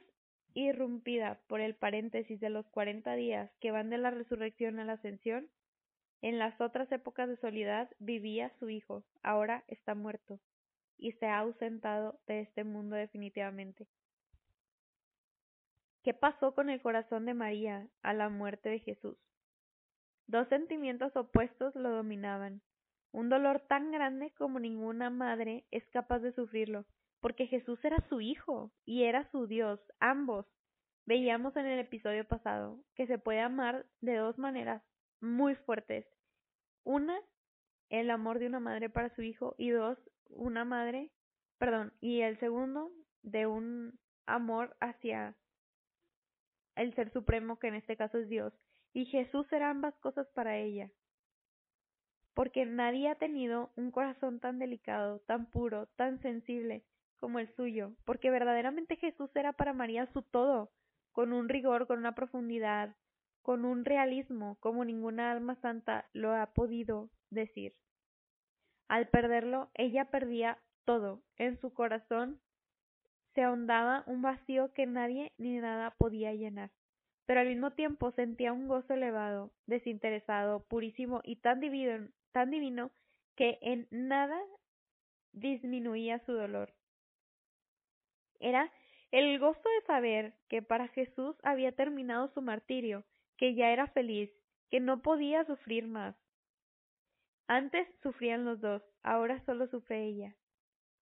irrumpida 0.56 1.40
por 1.48 1.60
el 1.60 1.76
paréntesis 1.76 2.40
de 2.40 2.50
los 2.50 2.66
cuarenta 2.70 3.14
días 3.14 3.52
que 3.60 3.72
van 3.72 3.90
de 3.92 4.00
la 4.00 4.10
resurrección 4.10 4.80
a 4.80 4.86
la 4.86 4.94
ascensión, 4.94 5.50
en 6.22 6.40
las 6.40 6.60
otras 6.60 6.92
épocas 6.92 7.30
de 7.30 7.38
soledad 7.38 7.90
vivía 8.00 8.52
su 8.58 8.70
hijo, 8.70 9.04
ahora 9.22 9.64
está 9.68 9.94
muerto, 9.94 10.40
y 10.98 11.12
se 11.12 11.28
ha 11.28 11.40
ausentado 11.40 12.20
de 12.26 12.40
este 12.40 12.64
mundo 12.64 12.96
definitivamente. 12.96 13.86
¿Qué 16.04 16.14
pasó 16.14 16.56
con 16.56 16.70
el 16.70 16.82
corazón 16.82 17.26
de 17.26 17.34
María 17.34 17.88
a 18.02 18.14
la 18.14 18.30
muerte 18.30 18.70
de 18.70 18.80
Jesús? 18.80 19.18
Dos 20.28 20.48
sentimientos 20.48 21.16
opuestos 21.16 21.76
lo 21.76 21.90
dominaban, 21.90 22.62
un 23.12 23.30
dolor 23.30 23.60
tan 23.62 23.92
grande 23.92 24.32
como 24.38 24.60
ninguna 24.60 25.10
madre 25.10 25.66
es 25.72 25.86
capaz 25.88 26.20
de 26.20 26.34
sufrirlo, 26.34 26.86
porque 27.22 27.48
Jesús 27.48 27.84
era 27.84 27.98
su 28.10 28.22
Hijo 28.22 28.72
y 28.86 29.04
era 29.04 29.30
su 29.32 29.48
Dios, 29.48 29.80
ambos. 30.00 30.46
Veíamos 31.06 31.56
en 31.56 31.66
el 31.68 31.80
episodio 31.80 32.28
pasado 32.28 32.84
que 32.96 33.08
se 33.08 33.20
puede 33.20 33.40
amar 33.40 33.86
de 34.02 34.16
dos 34.16 34.38
maneras 34.38 34.82
muy 35.22 35.56
fuertes. 35.56 36.06
Una, 36.84 37.20
el 37.90 38.10
amor 38.10 38.40
de 38.40 38.48
una 38.48 38.60
madre 38.60 38.90
para 38.90 39.14
su 39.16 39.22
hijo 39.22 39.56
y 39.58 39.70
dos, 39.70 39.98
una 40.30 40.66
madre, 40.66 41.12
perdón, 41.58 41.94
y 42.02 42.22
el 42.22 42.40
segundo, 42.40 42.92
de 43.22 43.48
un 43.48 44.00
amor 44.26 44.76
hacia 44.80 45.36
el 46.76 46.94
ser 46.96 47.12
supremo 47.12 47.60
que 47.60 47.68
en 47.68 47.76
este 47.76 47.98
caso 47.98 48.18
es 48.18 48.30
Dios. 48.30 48.54
Y 48.94 49.06
Jesús 49.06 49.52
era 49.52 49.70
ambas 49.70 49.96
cosas 50.00 50.28
para 50.30 50.58
ella. 50.58 50.92
Porque 52.34 52.66
nadie 52.66 53.10
ha 53.10 53.16
tenido 53.16 53.72
un 53.76 53.92
corazón 53.92 54.40
tan 54.40 54.60
delicado, 54.60 55.20
tan 55.22 55.50
puro, 55.50 55.88
tan 55.96 56.22
sensible, 56.22 56.84
como 57.18 57.40
el 57.40 57.54
suyo, 57.56 57.94
porque 58.06 58.30
verdaderamente 58.30 58.96
Jesús 58.96 59.30
era 59.36 59.54
para 59.54 59.74
María 59.74 60.06
su 60.14 60.22
todo, 60.22 60.72
con 61.12 61.34
un 61.34 61.50
rigor, 61.50 61.88
con 61.88 62.00
una 62.00 62.16
profundidad, 62.16 62.96
con 63.42 63.64
un 63.64 63.86
realismo 63.86 64.58
como 64.60 64.84
ninguna 64.84 65.32
alma 65.32 65.56
santa 65.62 66.10
lo 66.14 66.34
ha 66.34 66.48
podido 66.54 67.10
decir. 67.30 67.76
Al 68.88 69.08
perderlo, 69.08 69.70
ella 69.74 70.06
perdía 70.06 70.60
todo. 70.84 71.22
En 71.38 71.60
su 71.60 71.74
corazón 71.74 72.40
se 73.34 73.44
ahondaba 73.44 74.04
un 74.08 74.22
vacío 74.22 74.74
que 74.74 74.86
nadie 74.86 75.34
ni 75.38 75.58
nada 75.58 75.92
podía 75.92 76.34
llenar. 76.34 76.72
Pero 77.26 77.42
al 77.42 77.48
mismo 77.48 77.72
tiempo 77.72 78.12
sentía 78.12 78.54
un 78.54 78.68
gozo 78.68 78.94
elevado, 78.94 79.52
desinteresado, 79.66 80.64
purísimo 80.64 81.22
y 81.24 81.38
tan 81.38 81.60
divino, 81.60 82.10
tan 82.32 82.52
divino 82.52 82.92
que 83.36 83.58
en 83.62 83.88
nada 83.92 84.40
disminuía 85.34 86.20
su 86.26 86.34
dolor. 86.34 86.74
Era 88.40 88.72
el 89.12 89.40
gozo 89.40 89.70
de 89.80 89.86
saber 89.86 90.34
que 90.50 90.62
para 90.62 90.88
Jesús 90.90 91.36
había 91.44 91.72
terminado 91.72 92.28
su 92.30 92.42
martirio, 92.42 93.06
que 93.38 93.56
ya 93.56 93.72
era 93.72 93.88
feliz, 93.88 94.32
que 94.70 94.80
no 94.80 95.02
podía 95.02 95.46
sufrir 95.46 95.88
más. 95.88 96.16
Antes 97.48 97.88
sufrían 98.02 98.44
los 98.44 98.60
dos, 98.60 98.82
ahora 99.04 99.44
solo 99.46 99.68
sufre 99.68 100.04
ella. 100.06 100.36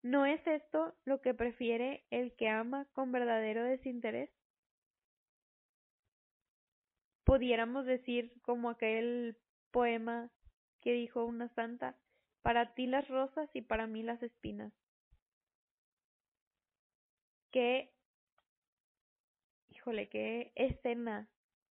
¿No 0.02 0.26
es 0.26 0.46
esto 0.46 0.94
lo 1.06 1.22
que 1.22 1.34
prefiere 1.34 2.04
el 2.10 2.36
que 2.36 2.50
ama 2.50 2.86
con 2.92 3.14
verdadero 3.14 3.64
desinterés? 3.64 4.30
Pudiéramos 7.24 7.86
decir 7.86 8.34
como 8.42 8.70
aquel 8.70 9.38
poema 9.72 10.30
que 10.82 10.92
dijo 10.92 11.24
una 11.24 11.48
santa, 11.56 11.96
para 12.42 12.74
ti 12.74 12.86
las 12.86 13.08
rosas 13.08 13.50
y 13.54 13.62
para 13.62 13.88
mí 13.88 14.04
las 14.04 14.22
espinas. 14.22 14.74
Qué, 17.54 17.94
híjole, 19.70 20.10
qué 20.10 20.52
escena 20.56 21.30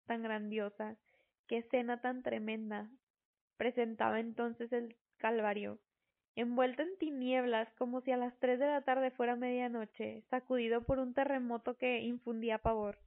tan 0.08 0.24
grandiosa, 0.24 0.98
qué 1.48 1.60
escena 1.60 2.02
tan 2.02 2.22
tremenda 2.22 2.90
presentaba 3.56 4.20
entonces 4.20 4.74
el 4.74 4.98
Calvario, 5.16 5.80
envuelto 6.36 6.82
en 6.82 6.98
tinieblas 6.98 7.74
como 7.78 8.02
si 8.02 8.12
a 8.12 8.18
las 8.18 8.38
tres 8.40 8.60
de 8.60 8.66
la 8.68 8.82
tarde 8.82 9.12
fuera 9.12 9.38
medianoche, 9.38 10.22
sacudido 10.30 10.84
por 10.84 11.00
un 11.00 11.14
terremoto 11.14 11.78
que 11.78 12.02
infundía 12.02 12.58
pavor. 12.58 13.00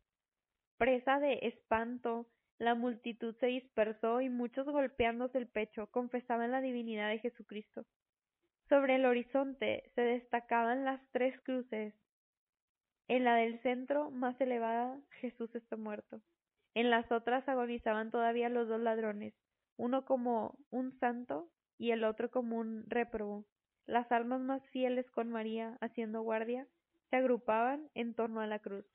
Presa 0.79 1.21
de 1.21 1.41
espanto, 1.43 2.27
la 2.57 2.75
multitud 2.75 3.37
se 3.37 3.49
dispersó 3.49 4.23
y 4.23 4.31
muchos 4.31 4.65
golpeándose 4.65 5.37
el 5.37 5.47
pecho 5.47 5.89
confesaban 5.89 6.51
la 6.51 6.63
divinidad 6.63 7.11
de 7.11 7.19
Jesucristo. 7.19 7.85
Sobre 8.71 8.95
el 8.95 9.05
horizonte 9.05 9.91
se 9.95 10.01
destacaban 10.01 10.87
las 10.87 11.03
tres 11.13 11.39
cruces. 11.43 11.93
En 13.09 13.25
la 13.25 13.37
del 13.37 13.61
centro, 13.63 14.11
más 14.11 14.41
elevada, 14.41 14.99
Jesús 15.21 15.55
está 15.55 15.77
muerto. 15.77 16.21
En 16.75 16.91
las 16.91 17.11
otras 17.13 17.49
agonizaban 17.49 18.11
todavía 18.11 18.49
los 18.49 18.69
dos 18.69 18.81
ladrones, 18.81 19.35
uno 19.77 20.05
como 20.05 20.59
un 20.71 20.99
santo 20.99 21.49
y 21.79 21.91
el 21.91 22.05
otro 22.05 22.31
como 22.31 22.59
un 22.59 22.85
réprobo. 22.89 23.45
Las 23.87 24.11
almas 24.13 24.41
más 24.41 24.63
fieles 24.71 25.11
con 25.11 25.31
María, 25.31 25.77
haciendo 25.81 26.23
guardia, 26.23 26.67
se 27.11 27.17
agrupaban 27.17 27.91
en 27.95 28.15
torno 28.15 28.41
a 28.41 28.47
la 28.47 28.61
cruz. 28.61 28.87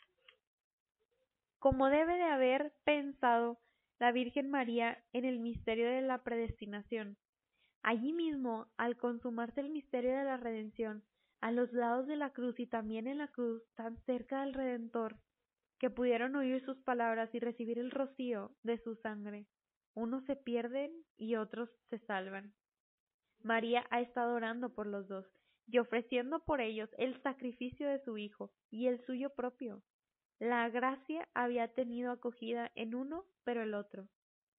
Como 1.60 1.90
debe 1.90 2.16
de 2.16 2.24
haber 2.24 2.74
pensado 2.84 3.60
la 4.00 4.12
Virgen 4.12 4.50
María 4.50 5.04
en 5.14 5.26
el 5.26 5.40
misterio 5.40 5.88
de 5.88 6.02
la 6.02 6.24
predestinación. 6.24 7.18
Allí 7.84 8.14
mismo, 8.14 8.68
al 8.78 8.98
consumarse 8.98 9.62
el 9.62 9.70
misterio 9.70 10.16
de 10.16 10.24
la 10.24 10.38
redención, 10.38 11.04
a 11.42 11.52
los 11.52 11.72
lados 11.74 12.08
de 12.08 12.16
la 12.16 12.32
cruz 12.32 12.60
y 12.60 12.68
también 12.68 13.08
en 13.08 13.20
la 13.20 13.28
cruz, 13.28 13.64
tan 13.76 13.98
cerca 14.06 14.42
del 14.42 14.54
Redentor, 14.54 15.18
que 15.80 15.90
pudieron 15.90 16.36
oír 16.36 16.64
sus 16.66 16.78
palabras 16.82 17.34
y 17.34 17.40
recibir 17.40 17.80
el 17.80 17.92
rocío 17.92 18.56
de 18.64 18.78
su 18.80 18.96
sangre. 18.96 19.46
Unos 19.94 20.24
se 20.26 20.36
pierden 20.36 20.92
y 21.18 21.36
otros 21.36 21.70
se 21.90 22.00
salvan. 22.00 22.54
María 23.44 23.86
ha 23.90 24.02
estado 24.02 24.34
orando 24.36 24.74
por 24.74 24.88
los 24.88 25.08
dos 25.08 25.26
y 25.68 25.78
ofreciendo 25.80 26.44
por 26.46 26.62
ellos 26.62 26.90
el 26.98 27.22
sacrificio 27.22 27.88
de 27.88 28.00
su 28.04 28.18
Hijo 28.18 28.52
y 28.70 28.88
el 28.88 29.04
suyo 29.06 29.30
propio. 29.32 29.84
La 30.40 30.70
gracia 30.70 31.28
había 31.34 31.68
tenido 31.74 32.12
acogida 32.12 32.72
en 32.76 32.96
uno, 32.96 33.26
pero 33.44 33.64
el 33.64 33.74
otro. 33.74 34.08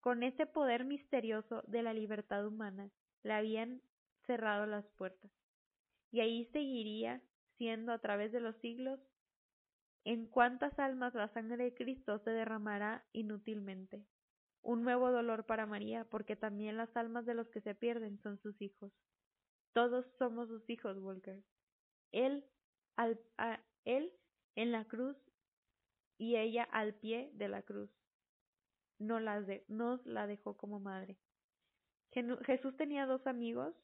Con 0.01 0.23
ese 0.23 0.47
poder 0.47 0.85
misterioso 0.85 1.63
de 1.67 1.83
la 1.83 1.93
libertad 1.93 2.47
humana, 2.47 2.91
le 3.23 3.33
habían 3.33 3.81
cerrado 4.27 4.67
las 4.67 4.87
puertas. 4.97 5.38
Y 6.11 6.21
ahí 6.21 6.47
seguiría 6.53 7.23
siendo 7.57 7.93
a 7.93 7.99
través 7.99 8.33
de 8.33 8.41
los 8.41 8.57
siglos 8.57 9.01
en 10.05 10.27
cuántas 10.27 10.79
almas 10.79 11.15
la 11.15 11.29
sangre 11.29 11.65
de 11.65 11.75
Cristo 11.75 12.19
se 12.21 12.31
derramará 12.31 13.05
inútilmente. 13.13 14.07
Un 14.63 14.83
nuevo 14.83 15.11
dolor 15.11 15.45
para 15.45 15.67
María, 15.67 16.05
porque 16.05 16.37
también 16.37 16.77
las 16.77 16.97
almas 16.97 17.27
de 17.27 17.35
los 17.35 17.49
que 17.51 17.61
se 17.61 17.75
pierden 17.75 18.19
son 18.23 18.39
sus 18.39 18.61
hijos. 18.63 18.93
Todos 19.73 20.07
somos 20.19 20.49
sus 20.49 20.69
hijos, 20.71 20.97
Walker. 20.99 21.43
Él, 22.13 22.45
al, 22.97 23.21
él 23.85 24.13
en 24.57 24.73
la 24.73 24.87
cruz 24.87 25.17
y 26.17 26.37
ella 26.37 26.65
al 26.65 26.95
pie 26.95 27.31
de 27.35 27.49
la 27.49 27.63
cruz. 27.63 27.91
No 28.99 29.21
las 29.21 29.47
de, 29.47 29.65
nos 29.69 30.05
la 30.07 30.27
dejó 30.27 30.57
como 30.57 30.81
madre. 30.81 31.19
Jesús 32.47 32.77
tenía 32.77 33.07
dos 33.07 33.27
amigos 33.27 33.75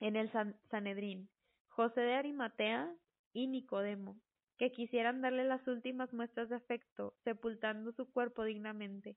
en 0.00 0.16
el 0.16 0.30
Sanedrín, 0.70 1.28
José 1.68 2.00
de 2.00 2.14
Arimatea 2.14 2.94
y 3.32 3.46
Nicodemo, 3.48 4.20
que 4.58 4.72
quisieran 4.72 5.20
darle 5.20 5.44
las 5.44 5.66
últimas 5.68 6.12
muestras 6.12 6.48
de 6.48 6.56
afecto, 6.56 7.14
sepultando 7.24 7.92
su 7.92 8.10
cuerpo 8.10 8.44
dignamente. 8.44 9.16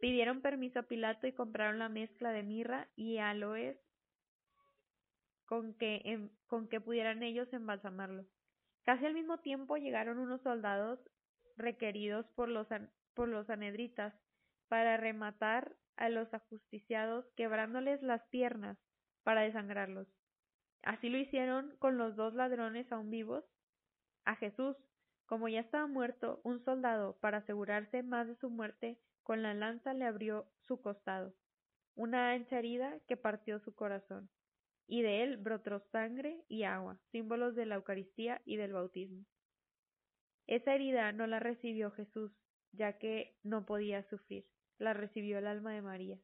Pidieron 0.00 0.42
permiso 0.42 0.80
a 0.80 0.82
Pilato 0.84 1.26
y 1.26 1.32
compraron 1.32 1.78
la 1.78 1.88
mezcla 1.88 2.32
de 2.32 2.42
mirra 2.42 2.88
y 2.96 3.18
aloes 3.18 3.78
con 5.46 5.74
que, 5.74 6.02
em, 6.04 6.30
con 6.46 6.68
que 6.68 6.80
pudieran 6.80 7.22
ellos 7.22 7.50
embalsamarlo. 7.52 8.26
Casi 8.84 9.06
al 9.06 9.14
mismo 9.14 9.38
tiempo 9.38 9.76
llegaron 9.76 10.18
unos 10.18 10.42
soldados 10.42 11.00
requeridos 11.56 12.26
por 12.34 12.48
los, 12.48 12.66
por 13.14 13.28
los 13.28 13.48
anedritas 13.48 14.14
para 14.68 14.96
rematar 14.96 15.76
a 15.96 16.10
los 16.10 16.32
ajusticiados 16.34 17.24
quebrándoles 17.36 18.02
las 18.02 18.22
piernas 18.28 18.76
para 19.26 19.40
desangrarlos. 19.40 20.06
Así 20.84 21.08
lo 21.08 21.18
hicieron 21.18 21.74
con 21.80 21.98
los 21.98 22.14
dos 22.14 22.32
ladrones 22.34 22.92
aún 22.92 23.10
vivos. 23.10 23.44
A 24.24 24.36
Jesús, 24.36 24.76
como 25.26 25.48
ya 25.48 25.58
estaba 25.58 25.88
muerto, 25.88 26.40
un 26.44 26.64
soldado, 26.64 27.18
para 27.18 27.38
asegurarse 27.38 28.04
más 28.04 28.28
de 28.28 28.36
su 28.36 28.50
muerte, 28.50 29.00
con 29.24 29.42
la 29.42 29.52
lanza 29.52 29.94
le 29.94 30.04
abrió 30.04 30.46
su 30.68 30.80
costado, 30.80 31.34
una 31.96 32.30
ancha 32.30 32.60
herida 32.60 33.00
que 33.08 33.16
partió 33.16 33.58
su 33.58 33.74
corazón, 33.74 34.30
y 34.86 35.02
de 35.02 35.24
él 35.24 35.38
brotó 35.38 35.80
sangre 35.90 36.44
y 36.46 36.62
agua, 36.62 37.00
símbolos 37.10 37.56
de 37.56 37.66
la 37.66 37.74
Eucaristía 37.74 38.42
y 38.44 38.56
del 38.58 38.74
bautismo. 38.74 39.24
Esa 40.46 40.72
herida 40.72 41.10
no 41.10 41.26
la 41.26 41.40
recibió 41.40 41.90
Jesús, 41.90 42.30
ya 42.70 42.96
que 42.98 43.36
no 43.42 43.66
podía 43.66 44.04
sufrir, 44.04 44.46
la 44.78 44.94
recibió 44.94 45.38
el 45.38 45.48
alma 45.48 45.72
de 45.72 45.82
María. 45.82 46.20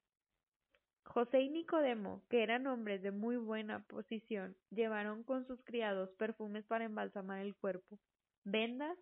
José 1.05 1.43
y 1.43 1.51
Nicodemo, 1.51 2.23
que 2.29 2.43
eran 2.43 2.67
hombres 2.67 3.03
de 3.03 3.11
muy 3.11 3.37
buena 3.37 3.81
posición, 3.87 4.57
llevaron 4.71 5.25
con 5.25 5.47
sus 5.47 5.63
criados 5.63 6.11
perfumes 6.19 6.65
para 6.67 6.85
embalsamar 6.85 7.41
el 7.41 7.55
cuerpo, 7.55 7.99
vendas 8.45 8.97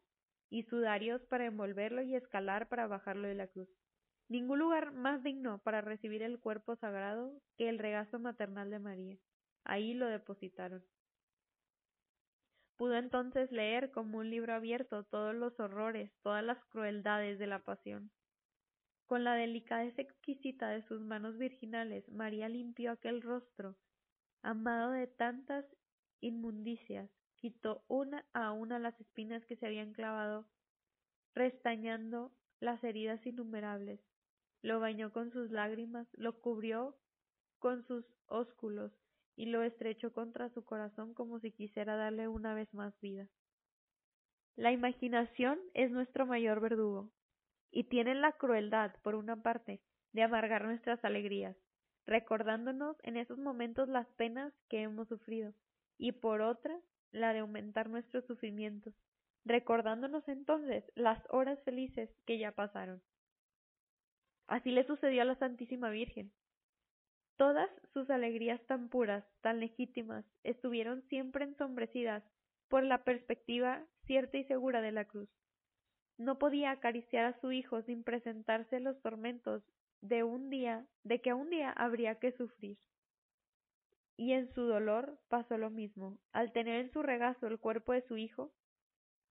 y 0.50 0.64
sudarios 0.64 1.22
para 1.26 1.46
envolverlo 1.46 2.02
y 2.02 2.14
escalar 2.14 2.68
para 2.68 2.86
bajarlo 2.86 3.28
de 3.28 3.34
la 3.34 3.46
cruz. 3.46 3.68
Ningún 4.28 4.58
lugar 4.58 4.92
más 4.92 5.22
digno 5.22 5.58
para 5.58 5.80
recibir 5.80 6.22
el 6.22 6.38
cuerpo 6.38 6.76
sagrado 6.76 7.32
que 7.56 7.68
el 7.68 7.78
regazo 7.78 8.18
maternal 8.18 8.70
de 8.70 8.78
María. 8.78 9.18
Ahí 9.64 9.94
lo 9.94 10.06
depositaron. 10.06 10.84
Pudo 12.76 12.94
entonces 12.96 13.52
leer 13.52 13.90
como 13.90 14.18
un 14.18 14.30
libro 14.30 14.54
abierto 14.54 15.04
todos 15.04 15.34
los 15.34 15.58
horrores, 15.60 16.10
todas 16.22 16.42
las 16.42 16.64
crueldades 16.66 17.38
de 17.38 17.46
la 17.46 17.58
pasión. 17.58 18.10
Con 19.10 19.24
la 19.24 19.34
delicadeza 19.34 20.02
exquisita 20.02 20.68
de 20.68 20.82
sus 20.86 21.00
manos 21.00 21.36
virginales, 21.36 22.08
María 22.12 22.48
limpió 22.48 22.92
aquel 22.92 23.22
rostro, 23.22 23.74
amado 24.40 24.92
de 24.92 25.08
tantas 25.08 25.64
inmundicias, 26.20 27.10
quitó 27.34 27.82
una 27.88 28.24
a 28.34 28.52
una 28.52 28.78
las 28.78 28.94
espinas 29.00 29.44
que 29.46 29.56
se 29.56 29.66
habían 29.66 29.94
clavado, 29.94 30.46
restañando 31.34 32.30
las 32.60 32.84
heridas 32.84 33.26
innumerables, 33.26 33.98
lo 34.62 34.78
bañó 34.78 35.12
con 35.12 35.32
sus 35.32 35.50
lágrimas, 35.50 36.06
lo 36.12 36.40
cubrió 36.40 36.96
con 37.58 37.84
sus 37.88 38.04
ósculos, 38.26 38.92
y 39.34 39.46
lo 39.46 39.64
estrechó 39.64 40.12
contra 40.12 40.50
su 40.50 40.64
corazón 40.64 41.14
como 41.14 41.40
si 41.40 41.50
quisiera 41.50 41.96
darle 41.96 42.28
una 42.28 42.54
vez 42.54 42.72
más 42.72 42.94
vida. 43.00 43.28
La 44.54 44.70
imaginación 44.70 45.58
es 45.74 45.90
nuestro 45.90 46.26
mayor 46.26 46.60
verdugo, 46.60 47.10
y 47.70 47.84
tiene 47.84 48.14
la 48.14 48.32
crueldad, 48.32 48.94
por 49.02 49.14
una 49.14 49.42
parte, 49.42 49.80
de 50.12 50.22
amargar 50.22 50.64
nuestras 50.64 51.04
alegrías, 51.04 51.56
recordándonos 52.06 52.96
en 53.02 53.16
esos 53.16 53.38
momentos 53.38 53.88
las 53.88 54.06
penas 54.14 54.52
que 54.68 54.82
hemos 54.82 55.08
sufrido, 55.08 55.54
y 55.98 56.12
por 56.12 56.40
otra, 56.40 56.78
la 57.12 57.32
de 57.32 57.40
aumentar 57.40 57.88
nuestros 57.88 58.24
sufrimientos, 58.26 58.94
recordándonos 59.44 60.26
entonces 60.28 60.84
las 60.94 61.22
horas 61.30 61.62
felices 61.64 62.10
que 62.26 62.38
ya 62.38 62.52
pasaron. 62.52 63.02
Así 64.46 64.70
le 64.70 64.84
sucedió 64.84 65.22
a 65.22 65.24
la 65.24 65.36
Santísima 65.36 65.90
Virgen, 65.90 66.32
Todas 67.40 67.70
sus 67.94 68.10
alegrías 68.10 68.60
tan 68.66 68.90
puras, 68.90 69.24
tan 69.40 69.60
legítimas, 69.60 70.26
estuvieron 70.44 71.00
siempre 71.08 71.46
ensombrecidas 71.46 72.22
por 72.68 72.84
la 72.84 73.02
perspectiva 73.02 73.82
cierta 74.04 74.36
y 74.36 74.44
segura 74.44 74.82
de 74.82 74.92
la 74.92 75.06
cruz. 75.06 75.30
No 76.20 76.38
podía 76.38 76.70
acariciar 76.70 77.24
a 77.24 77.40
su 77.40 77.50
hijo 77.50 77.80
sin 77.80 78.04
presentarse 78.04 78.78
los 78.78 79.00
tormentos 79.00 79.62
de 80.02 80.22
un 80.22 80.50
día, 80.50 80.86
de 81.02 81.22
que 81.22 81.32
un 81.32 81.48
día 81.48 81.70
habría 81.70 82.16
que 82.16 82.32
sufrir. 82.32 82.76
Y 84.18 84.34
en 84.34 84.52
su 84.52 84.64
dolor 84.64 85.18
pasó 85.28 85.56
lo 85.56 85.70
mismo. 85.70 86.18
Al 86.32 86.52
tener 86.52 86.78
en 86.78 86.92
su 86.92 87.00
regazo 87.02 87.46
el 87.46 87.58
cuerpo 87.58 87.94
de 87.94 88.02
su 88.02 88.18
hijo, 88.18 88.52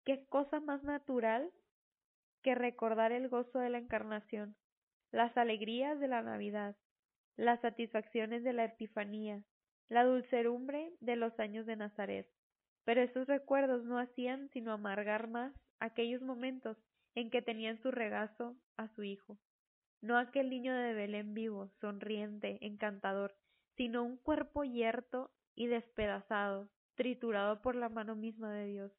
qué 0.04 0.26
cosa 0.30 0.60
más 0.62 0.82
natural 0.82 1.52
que 2.42 2.56
recordar 2.56 3.12
el 3.12 3.30
gozo 3.30 3.60
de 3.60 3.70
la 3.70 3.78
encarnación, 3.78 4.56
las 5.12 5.38
alegrías 5.38 6.00
de 6.00 6.08
la 6.08 6.24
Navidad, 6.24 6.76
las 7.36 7.62
satisfacciones 7.62 8.44
de 8.44 8.54
la 8.54 8.66
Epifanía, 8.66 9.44
la 9.90 10.06
dulcerumbre 10.06 10.92
de 11.02 11.18
los 11.18 11.40
años 11.40 11.68
de 11.68 11.76
Nazaret. 11.76 12.28
Pero 12.84 13.04
esos 13.04 13.28
recuerdos 13.28 13.86
no 13.86 14.00
hacían 14.00 14.50
sino 14.50 14.72
amargar 14.72 15.28
más 15.28 15.54
aquellos 15.80 16.22
momentos 16.22 16.78
en 17.16 17.30
que 17.30 17.42
tenían 17.42 17.82
su 17.82 17.92
regazo 17.92 18.56
a 18.78 18.88
su 18.90 19.04
hijo. 19.04 19.38
No 20.02 20.18
aquel 20.18 20.50
niño 20.50 20.74
de 20.74 20.94
Belén 20.94 21.34
vivo, 21.34 21.70
sonriente, 21.82 22.58
encantador, 22.62 23.36
sino 23.76 24.04
un 24.04 24.18
cuerpo 24.18 24.64
yerto 24.64 25.32
y 25.56 25.68
despedazado, 25.68 26.70
triturado 26.96 27.62
por 27.62 27.76
la 27.76 27.90
mano 27.90 28.16
misma 28.16 28.54
de 28.54 28.66
Dios. 28.68 28.92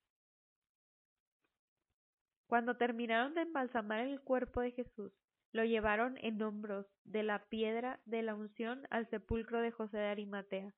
Cuando 2.46 2.76
terminaron 2.76 3.34
de 3.34 3.42
embalsamar 3.42 4.00
el 4.00 4.20
cuerpo 4.20 4.60
de 4.60 4.72
Jesús, 4.72 5.12
lo 5.52 5.64
llevaron 5.64 6.16
en 6.18 6.42
hombros 6.42 6.86
de 7.04 7.22
la 7.22 7.44
piedra 7.48 8.00
de 8.04 8.22
la 8.22 8.34
unción 8.34 8.86
al 8.90 9.08
sepulcro 9.08 9.60
de 9.60 9.70
José 9.70 9.98
de 9.98 10.06
Arimatea, 10.06 10.74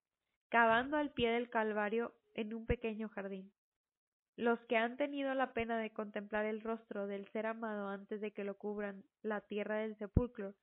cavando 0.48 0.96
al 0.96 1.12
pie 1.12 1.30
del 1.30 1.50
Calvario 1.50 2.14
en 2.34 2.54
un 2.54 2.66
pequeño 2.66 3.08
jardín. 3.08 3.52
Los 4.36 4.58
que 4.60 4.76
han 4.76 4.96
tenido 4.96 5.34
la 5.34 5.52
pena 5.52 5.78
de 5.78 5.90
contemplar 5.90 6.46
el 6.46 6.62
rostro 6.62 7.06
del 7.06 7.28
ser 7.32 7.46
amado 7.46 7.88
antes 7.88 8.20
de 8.20 8.32
que 8.32 8.44
lo 8.44 8.56
cubran 8.56 9.04
la 9.22 9.42
tierra 9.42 9.76
del 9.78 9.96
sepulcro, 9.98 10.54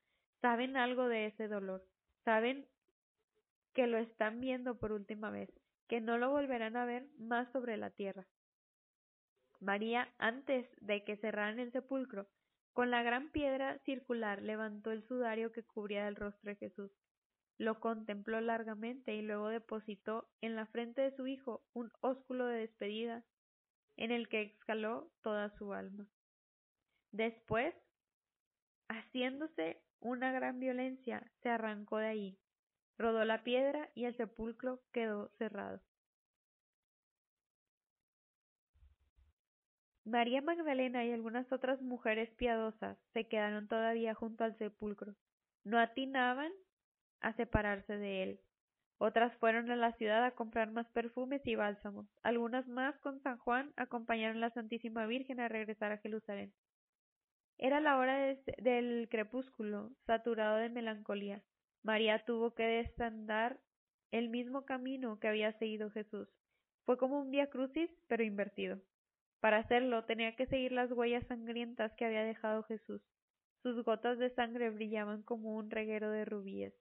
saben 0.42 0.76
algo 0.76 1.08
de 1.08 1.28
ese 1.28 1.48
dolor, 1.48 1.86
saben 2.26 2.68
que 3.74 3.86
lo 3.86 3.98
están 3.98 4.40
viendo 4.40 4.80
por 4.80 4.92
última 4.92 5.30
vez, 5.30 5.50
que 5.88 6.02
no 6.02 6.18
lo 6.18 6.32
volverán 6.32 6.78
a 6.78 6.86
ver 6.86 7.08
más 7.20 7.52
sobre 7.52 7.78
la 7.78 7.92
tierra. 7.92 8.26
María, 9.60 10.10
antes 10.18 10.68
de 10.82 11.04
que 11.04 11.18
cerraran 11.18 11.60
el 11.60 11.72
sepulcro, 11.72 12.28
con 12.74 12.92
la 12.92 13.04
gran 13.04 13.30
piedra 13.32 13.78
circular 13.80 14.42
levantó 14.42 14.92
el 14.92 15.06
sudario 15.08 15.52
que 15.52 15.64
cubría 15.64 16.08
el 16.08 16.16
rostro 16.16 16.50
de 16.50 16.56
Jesús. 16.56 16.92
Lo 17.58 17.82
contempló 17.82 18.40
largamente 18.40 19.14
y 19.14 19.22
luego 19.22 19.50
depositó 19.50 20.30
en 20.42 20.56
la 20.56 20.66
frente 20.68 21.02
de 21.02 21.16
su 21.16 21.28
hijo 21.28 21.62
un 21.74 21.92
ósculo 22.00 22.46
de 22.46 22.60
despedida 22.60 23.26
en 24.00 24.12
el 24.12 24.30
que 24.30 24.42
exhaló 24.42 25.12
toda 25.22 25.50
su 25.58 25.74
alma. 25.74 26.08
Después, 27.12 27.76
haciéndose 28.88 29.82
una 30.00 30.32
gran 30.32 30.62
violencia, 30.62 31.30
se 31.44 31.50
arrancó 31.50 31.98
de 31.98 32.08
ahí, 32.08 32.40
rodó 32.98 33.26
la 33.26 33.44
piedra 33.44 33.90
y 33.96 34.06
el 34.06 34.16
sepulcro 34.16 34.82
quedó 34.94 35.32
cerrado. 35.38 35.82
María 40.06 40.42
Magdalena 40.42 41.04
y 41.04 41.12
algunas 41.12 41.52
otras 41.52 41.82
mujeres 41.82 42.30
piadosas 42.32 42.98
se 43.12 43.28
quedaron 43.28 43.68
todavía 43.68 44.16
junto 44.16 44.46
al 44.46 44.58
sepulcro. 44.58 45.14
No 45.66 45.78
atinaban 45.78 46.54
a 47.20 47.34
separarse 47.34 47.98
de 47.98 48.24
él. 48.24 48.40
Otras 49.02 49.34
fueron 49.38 49.72
a 49.72 49.78
la 49.78 49.94
ciudad 49.94 50.26
a 50.26 50.32
comprar 50.32 50.72
más 50.72 50.86
perfumes 50.90 51.42
y 51.46 51.56
bálsamos. 51.56 52.06
Algunas 52.22 52.68
más 52.68 53.00
con 53.00 53.22
San 53.22 53.38
Juan 53.38 53.72
acompañaron 53.78 54.38
a 54.38 54.48
la 54.48 54.50
Santísima 54.50 55.06
Virgen 55.06 55.40
a 55.40 55.48
regresar 55.48 55.94
a 55.94 56.00
Jerusalén. 56.00 56.54
Era 57.58 57.80
la 57.80 57.98
hora 57.98 58.36
del 58.58 59.08
crepúsculo, 59.10 59.92
saturado 60.06 60.58
de 60.58 60.70
melancolía. 60.70 61.42
María 61.82 62.26
tuvo 62.26 62.54
que 62.54 62.64
desandar 62.64 63.62
el 64.12 64.28
mismo 64.28 64.66
camino 64.66 65.18
que 65.20 65.30
había 65.30 65.58
seguido 65.60 65.92
Jesús. 65.92 66.28
Fue 66.84 66.98
como 66.98 67.22
un 67.22 67.32
vía 67.32 67.50
crucis, 67.50 67.90
pero 68.08 68.24
invertido. 68.24 68.82
Para 69.40 69.60
hacerlo 69.60 70.04
tenía 70.04 70.36
que 70.36 70.46
seguir 70.48 70.74
las 70.74 70.92
huellas 70.92 71.26
sangrientas 71.28 71.94
que 71.94 72.04
había 72.04 72.26
dejado 72.26 72.64
Jesús. 72.64 73.02
Sus 73.64 73.82
gotas 73.86 74.18
de 74.20 74.30
sangre 74.32 74.70
brillaban 74.72 75.24
como 75.24 75.56
un 75.56 75.70
reguero 75.70 76.12
de 76.12 76.26
rubíes. 76.26 76.74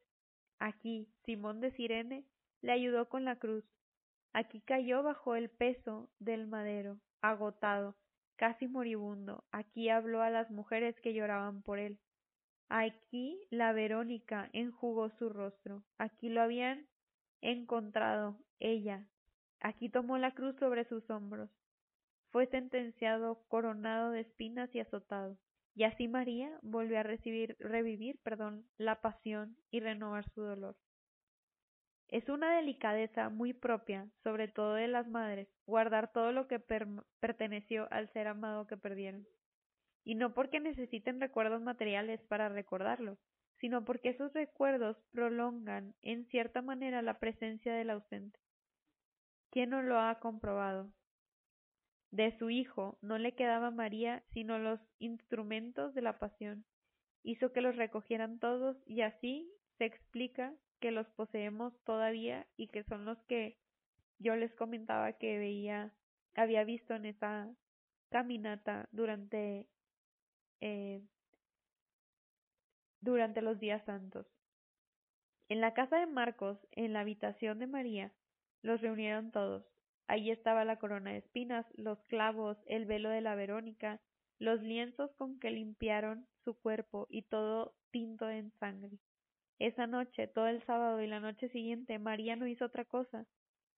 Aquí, 0.59 1.09
Simón 1.25 1.61
de 1.61 1.71
Sirene 1.73 2.25
le 2.61 2.73
ayudó 2.73 3.09
con 3.09 3.25
la 3.25 3.37
cruz. 3.37 3.65
Aquí 4.33 4.61
cayó 4.61 5.03
bajo 5.03 5.35
el 5.35 5.49
peso 5.51 6.11
del 6.19 6.47
madero, 6.47 6.99
agotado, 7.21 7.97
casi 8.37 8.67
moribundo. 8.67 9.45
Aquí 9.53 9.89
habló 9.89 10.23
a 10.23 10.31
las 10.31 10.51
mujeres 10.51 10.99
que 11.01 11.15
lloraban 11.15 11.63
por 11.63 11.79
él. 11.79 11.99
Aquí 12.69 13.41
la 13.51 13.73
Verónica 13.73 14.51
enjugó 14.53 15.11
su 15.11 15.29
rostro. 15.29 15.85
Aquí 15.97 16.29
lo 16.29 16.43
habían 16.43 16.87
encontrado 17.41 18.37
ella. 18.59 19.07
Aquí 19.61 19.89
tomó 19.89 20.19
la 20.19 20.35
cruz 20.35 20.57
sobre 20.57 20.85
sus 20.85 21.09
hombros 21.11 21.51
fue 22.31 22.47
sentenciado 22.47 23.43
coronado 23.49 24.11
de 24.11 24.21
espinas 24.21 24.75
y 24.75 24.81
azotado. 24.81 25.39
Y 25.75 25.85
así 25.85 26.09
María 26.09 26.59
volvió 26.63 26.99
a 26.99 27.05
recibir, 27.05 27.57
revivir 27.61 28.19
perdón, 28.23 28.67
la 28.79 29.01
pasión 29.01 29.57
y 29.71 29.81
renovar 29.81 30.29
su 30.31 30.43
dolor. 30.43 30.77
Es 32.09 32.29
una 32.31 32.57
delicadeza 32.57 33.29
muy 33.29 33.53
propia, 33.53 34.09
sobre 34.23 34.49
todo 34.49 34.75
de 34.75 34.89
las 34.89 35.07
madres, 35.09 35.47
guardar 35.67 36.11
todo 36.11 36.33
lo 36.33 36.49
que 36.49 36.59
perteneció 36.59 37.87
al 37.91 38.11
ser 38.13 38.29
amado 38.29 38.67
que 38.67 38.79
perdieron. 38.79 39.27
Y 40.05 40.15
no 40.15 40.33
porque 40.33 40.59
necesiten 40.59 41.21
recuerdos 41.21 41.61
materiales 41.61 42.23
para 42.23 42.49
recordarlo, 42.49 43.19
sino 43.61 43.85
porque 43.85 44.09
esos 44.09 44.33
recuerdos 44.33 44.97
prolongan 45.11 45.95
en 46.01 46.25
cierta 46.27 46.63
manera 46.63 47.03
la 47.03 47.19
presencia 47.19 47.75
del 47.75 47.91
ausente. 47.91 48.41
¿Quién 49.51 49.71
no 49.71 49.83
lo 49.83 49.99
ha 50.01 50.19
comprobado? 50.19 50.91
De 52.11 52.37
su 52.39 52.51
Hijo 52.51 52.99
no 53.03 53.19
le 53.19 53.35
quedaba 53.35 53.69
a 53.69 53.71
María 53.71 54.23
sino 54.33 54.59
los 54.59 54.81
instrumentos 54.99 55.95
de 55.95 56.03
la 56.03 56.19
pasión. 56.19 56.65
Hizo 57.23 57.53
que 57.53 57.61
los 57.61 57.77
recogieran 57.77 58.39
todos 58.39 58.77
y 58.87 59.03
así 59.03 59.51
se 59.77 59.85
explica 59.85 60.55
que 60.81 60.91
los 60.91 61.07
poseemos 61.11 61.75
todavía 61.85 62.47
y 62.57 62.69
que 62.69 62.85
son 62.85 63.05
los 63.05 63.19
que 63.25 63.59
yo 64.19 64.37
les 64.37 64.55
comentaba 64.55 65.13
que 65.13 65.39
veía, 65.39 65.93
había 66.35 66.65
visto 66.65 66.95
en 66.95 67.07
esa 67.07 67.49
caminata 68.11 68.89
durante 68.91 69.69
eh, 70.61 71.03
durante 73.01 73.43
los 73.43 73.61
días 73.61 73.85
santos. 73.85 74.27
En 75.49 75.61
la 75.61 75.73
casa 75.73 75.99
de 75.99 76.07
Marcos, 76.07 76.59
en 76.73 76.93
la 76.93 77.01
habitación 77.01 77.59
de 77.59 77.67
María, 77.67 78.13
los 78.63 78.81
reunieron 78.81 79.31
todos, 79.31 79.65
Allí 80.09 80.31
estaba 80.31 80.65
la 80.65 80.79
corona 80.79 81.13
de 81.13 81.19
espinas, 81.19 81.67
los 81.75 82.03
clavos, 82.05 82.57
el 82.67 82.87
velo 82.87 83.11
de 83.11 83.21
la 83.21 83.35
Verónica, 83.35 84.01
los 84.39 84.63
lienzos 84.63 85.13
con 85.17 85.39
que 85.39 85.51
limpiaron 85.51 86.27
su 86.45 86.55
cuerpo 86.59 87.07
y 87.11 87.23
todo 87.23 87.75
tinto 87.91 88.31
en 88.31 88.51
sangre. 88.59 88.99
Esa 89.59 89.87
noche, 89.87 90.27
todo 90.27 90.47
el 90.47 90.65
sábado 90.65 91.03
y 91.03 91.07
la 91.07 91.21
noche 91.21 91.51
siguiente, 91.51 91.99
María 91.99 92.37
no 92.37 92.47
hizo 92.47 92.65
otra 92.65 92.87
cosa 92.87 93.27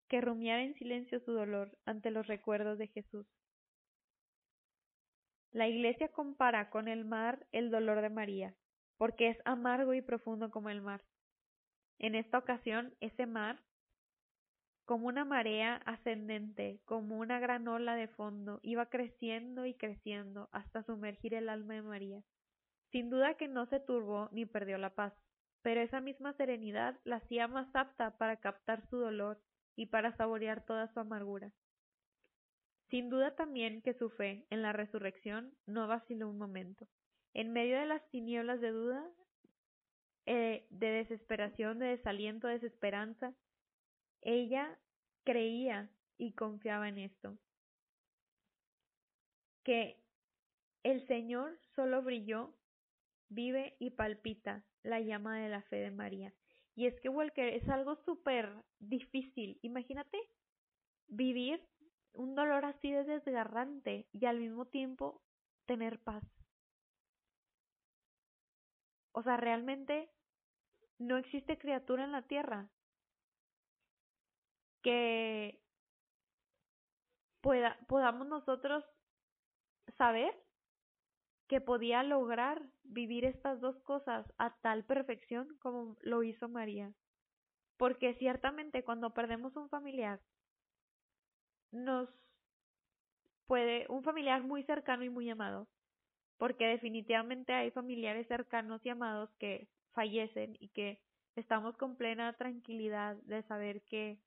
que 0.09 0.21
rumiar 0.21 0.61
en 0.61 0.75
silencio 0.75 1.19
su 1.21 1.33
dolor 1.33 1.77
ante 1.85 2.13
los 2.13 2.29
recuerdos 2.29 2.79
de 2.79 2.87
Jesús. 2.87 3.27
La 5.51 5.67
Iglesia 5.67 6.09
compara 6.09 6.71
con 6.71 6.87
el 6.87 7.05
mar 7.05 7.45
el 7.51 7.73
dolor 7.73 8.03
de 8.03 8.11
María, 8.11 8.55
porque 8.99 9.31
es 9.31 9.39
amargo 9.45 9.95
y 9.95 10.03
profundo 10.03 10.51
como 10.53 10.71
el 10.71 10.81
mar. 10.81 11.03
En 11.99 12.15
esta 12.15 12.39
ocasión, 12.39 12.95
ese 13.01 13.27
mar 13.27 13.61
como 14.91 15.07
una 15.07 15.25
marea 15.25 15.77
ascendente, 15.87 16.81
como 16.85 17.21
una 17.21 17.39
gran 17.39 17.69
ola 17.69 17.95
de 17.95 18.09
fondo, 18.09 18.59
iba 18.65 18.87
creciendo 18.87 19.65
y 19.65 19.75
creciendo 19.75 20.49
hasta 20.51 20.83
sumergir 20.83 21.33
el 21.35 21.49
alma 21.49 21.75
de 21.75 21.83
María. 21.83 22.25
Sin 22.91 23.09
duda 23.09 23.35
que 23.35 23.47
no 23.47 23.67
se 23.67 23.79
turbó 23.79 24.29
ni 24.33 24.47
perdió 24.47 24.79
la 24.79 24.97
paz, 24.97 25.15
pero 25.63 25.81
esa 25.81 26.01
misma 26.01 26.33
serenidad 26.33 26.99
la 27.05 27.19
hacía 27.19 27.47
más 27.47 27.69
apta 27.73 28.19
para 28.19 28.39
captar 28.39 28.85
su 28.89 28.97
dolor 28.97 29.41
y 29.77 29.87
para 29.87 30.17
saborear 30.17 30.67
toda 30.67 30.93
su 30.93 30.99
amargura. 30.99 31.53
Sin 32.89 33.11
duda 33.11 33.37
también 33.37 33.83
que 33.83 33.95
su 33.95 34.11
fe 34.11 34.45
en 34.51 34.61
la 34.61 34.73
resurrección 34.73 35.55
no 35.67 35.87
vaciló 35.87 36.29
un 36.29 36.39
momento. 36.39 36.89
En 37.33 37.53
medio 37.53 37.79
de 37.79 37.87
las 37.87 38.11
tinieblas 38.11 38.61
de 38.61 38.73
duda, 38.73 39.09
eh, 40.27 40.67
de 40.71 40.89
desesperación, 40.89 41.79
de 41.79 41.87
desaliento, 41.87 42.49
de 42.49 42.55
desesperanza, 42.55 43.37
ella 44.23 44.79
creía 45.25 45.91
y 46.19 46.33
confiaba 46.33 46.89
en 46.89 46.99
esto, 46.99 47.39
que 49.65 50.03
el 50.83 51.07
Señor 51.07 51.59
solo 51.75 52.03
brilló, 52.03 52.55
vive 53.29 53.77
y 53.79 53.91
palpita 53.91 54.65
la 54.83 55.01
llama 55.01 55.39
de 55.39 55.49
la 55.49 55.63
fe 55.63 55.77
de 55.77 55.91
María. 55.91 56.35
Y 56.75 56.87
es 56.87 56.99
que 57.01 57.09
Walker 57.09 57.49
es 57.49 57.69
algo 57.69 57.97
súper 58.05 58.51
difícil. 58.79 59.59
Imagínate 59.63 60.19
vivir 61.09 61.67
un 62.13 62.35
dolor 62.35 62.65
así 62.65 62.91
de 62.91 63.05
desgarrante 63.05 64.09
y 64.13 64.27
al 64.27 64.39
mismo 64.39 64.67
tiempo 64.67 65.23
tener 65.67 65.99
paz. 66.01 66.25
O 69.13 69.23
sea, 69.23 69.37
realmente 69.37 70.11
no 70.99 71.17
existe 71.17 71.59
criatura 71.59 72.05
en 72.05 72.13
la 72.13 72.23
tierra 72.23 72.71
que 74.83 75.61
pueda, 77.41 77.79
podamos 77.89 78.27
nosotros 78.27 78.85
saber 79.97 80.35
que 81.49 81.61
podía 81.61 82.03
lograr 82.03 82.63
vivir 82.85 83.25
estas 83.25 83.61
dos 83.61 83.77
cosas 83.83 84.25
a 84.39 84.55
tal 84.61 84.85
perfección 84.85 85.57
como 85.59 85.97
lo 86.03 86.23
hizo 86.23 86.49
María. 86.49 86.95
Porque 87.77 88.15
ciertamente 88.15 88.85
cuando 88.85 89.15
perdemos 89.15 89.57
un 89.57 89.69
familiar, 89.69 90.21
nos 91.73 92.09
puede, 93.47 93.87
un 93.89 94.05
familiar 94.05 94.43
muy 94.45 94.63
cercano 94.63 95.03
y 95.03 95.11
muy 95.11 95.29
amado, 95.29 95.67
porque 96.37 96.67
definitivamente 96.67 97.53
hay 97.53 97.73
familiares 97.73 98.29
cercanos 98.29 98.85
y 98.85 98.91
amados 98.91 99.29
que 99.39 99.69
fallecen 99.93 100.57
y 100.61 100.69
que 100.69 101.01
estamos 101.35 101.77
con 101.77 101.97
plena 101.97 102.33
tranquilidad 102.35 103.17
de 103.25 103.43
saber 103.43 103.83
que 103.83 104.21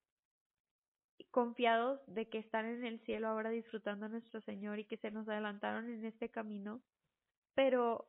confiados 1.32 2.00
de 2.08 2.30
que 2.30 2.38
están 2.38 2.66
en 2.66 2.86
el 2.86 3.00
cielo 3.02 3.28
ahora 3.28 3.50
disfrutando 3.50 4.06
a 4.06 4.10
nuestro 4.10 4.42
Señor 4.42 4.80
y 4.80 4.86
que 4.86 4.98
se 4.98 5.12
nos 5.12 5.28
adelantaron 5.28 5.90
en 5.90 6.06
este 6.06 6.30
camino, 6.30 6.82
pero 7.56 8.08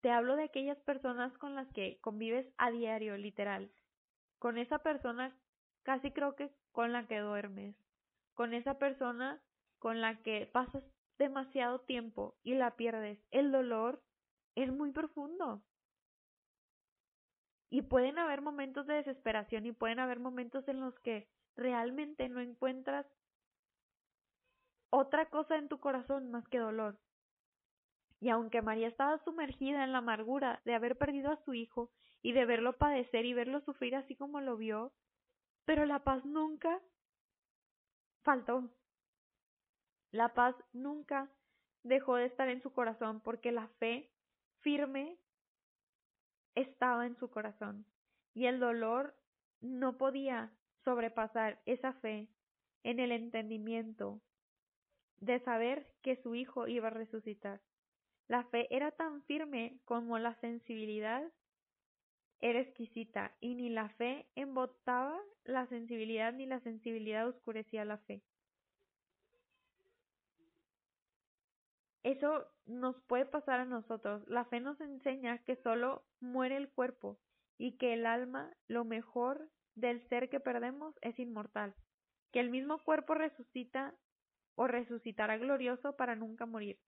te 0.00 0.10
hablo 0.10 0.36
de 0.36 0.44
aquellas 0.44 0.78
personas 0.80 1.36
con 1.38 1.54
las 1.54 1.68
que 1.72 1.98
convives 2.00 2.46
a 2.56 2.70
diario, 2.70 3.16
literal. 3.16 3.70
Con 4.38 4.58
esa 4.58 4.78
persona 4.78 5.36
casi 5.82 6.12
creo 6.12 6.36
que 6.36 6.50
con 6.72 6.92
la 6.92 7.06
que 7.06 7.18
duermes. 7.18 7.74
Con 8.34 8.54
esa 8.54 8.78
persona 8.78 9.42
con 9.78 10.00
la 10.00 10.22
que 10.22 10.46
pasas 10.46 10.84
demasiado 11.18 11.80
tiempo 11.80 12.36
y 12.42 12.54
la 12.54 12.76
pierdes. 12.76 13.18
El 13.30 13.50
dolor 13.50 14.02
es 14.54 14.72
muy 14.72 14.92
profundo. 14.92 15.62
Y 17.70 17.82
pueden 17.82 18.18
haber 18.18 18.40
momentos 18.40 18.86
de 18.86 18.94
desesperación 18.94 19.66
y 19.66 19.72
pueden 19.72 19.98
haber 19.98 20.20
momentos 20.20 20.66
en 20.68 20.80
los 20.80 20.98
que 21.00 21.28
realmente 21.58 22.28
no 22.28 22.40
encuentras 22.40 23.04
otra 24.90 25.28
cosa 25.28 25.56
en 25.56 25.68
tu 25.68 25.78
corazón 25.80 26.30
más 26.30 26.46
que 26.48 26.58
dolor. 26.58 26.98
Y 28.20 28.30
aunque 28.30 28.62
María 28.62 28.88
estaba 28.88 29.18
sumergida 29.24 29.84
en 29.84 29.92
la 29.92 29.98
amargura 29.98 30.62
de 30.64 30.74
haber 30.74 30.96
perdido 30.96 31.30
a 31.30 31.44
su 31.44 31.54
hijo 31.54 31.90
y 32.22 32.32
de 32.32 32.46
verlo 32.46 32.78
padecer 32.78 33.26
y 33.26 33.34
verlo 33.34 33.60
sufrir 33.60 33.94
así 33.96 34.16
como 34.16 34.40
lo 34.40 34.56
vio, 34.56 34.92
pero 35.64 35.84
la 35.84 36.02
paz 36.04 36.24
nunca 36.24 36.80
faltó. 38.22 38.70
La 40.10 40.34
paz 40.34 40.56
nunca 40.72 41.30
dejó 41.82 42.16
de 42.16 42.26
estar 42.26 42.48
en 42.48 42.62
su 42.62 42.72
corazón 42.72 43.20
porque 43.20 43.52
la 43.52 43.68
fe 43.78 44.10
firme 44.60 45.18
estaba 46.54 47.06
en 47.06 47.16
su 47.16 47.30
corazón 47.30 47.84
y 48.34 48.46
el 48.46 48.58
dolor 48.58 49.14
no 49.60 49.96
podía 49.96 50.52
sobrepasar 50.84 51.60
esa 51.66 51.92
fe 51.94 52.28
en 52.84 53.00
el 53.00 53.12
entendimiento 53.12 54.20
de 55.20 55.40
saber 55.40 55.92
que 56.02 56.16
su 56.22 56.34
hijo 56.34 56.68
iba 56.68 56.88
a 56.88 56.92
resucitar. 56.92 57.60
La 58.28 58.44
fe 58.44 58.68
era 58.74 58.90
tan 58.90 59.22
firme 59.22 59.80
como 59.84 60.18
la 60.18 60.34
sensibilidad 60.40 61.22
era 62.40 62.60
exquisita 62.60 63.34
y 63.40 63.54
ni 63.54 63.68
la 63.68 63.88
fe 63.88 64.26
embotaba 64.36 65.18
la 65.44 65.66
sensibilidad 65.66 66.32
ni 66.32 66.46
la 66.46 66.60
sensibilidad 66.60 67.26
oscurecía 67.26 67.84
la 67.84 67.98
fe. 67.98 68.22
Eso 72.04 72.46
nos 72.64 73.00
puede 73.02 73.26
pasar 73.26 73.60
a 73.60 73.64
nosotros. 73.64 74.26
La 74.28 74.44
fe 74.44 74.60
nos 74.60 74.80
enseña 74.80 75.38
que 75.44 75.56
solo 75.56 76.04
muere 76.20 76.56
el 76.56 76.70
cuerpo 76.70 77.18
y 77.58 77.76
que 77.76 77.92
el 77.92 78.06
alma, 78.06 78.54
lo 78.68 78.84
mejor 78.84 79.50
del 79.80 80.06
ser 80.08 80.28
que 80.28 80.40
perdemos, 80.40 80.94
es 81.02 81.18
inmortal. 81.18 81.74
Que 82.32 82.40
el 82.40 82.50
mismo 82.50 82.78
cuerpo 82.84 83.14
resucita 83.14 83.94
o 84.54 84.66
resucitará 84.66 85.38
glorioso 85.38 85.96
para 85.96 86.16
nunca 86.16 86.46
morir 86.46 86.78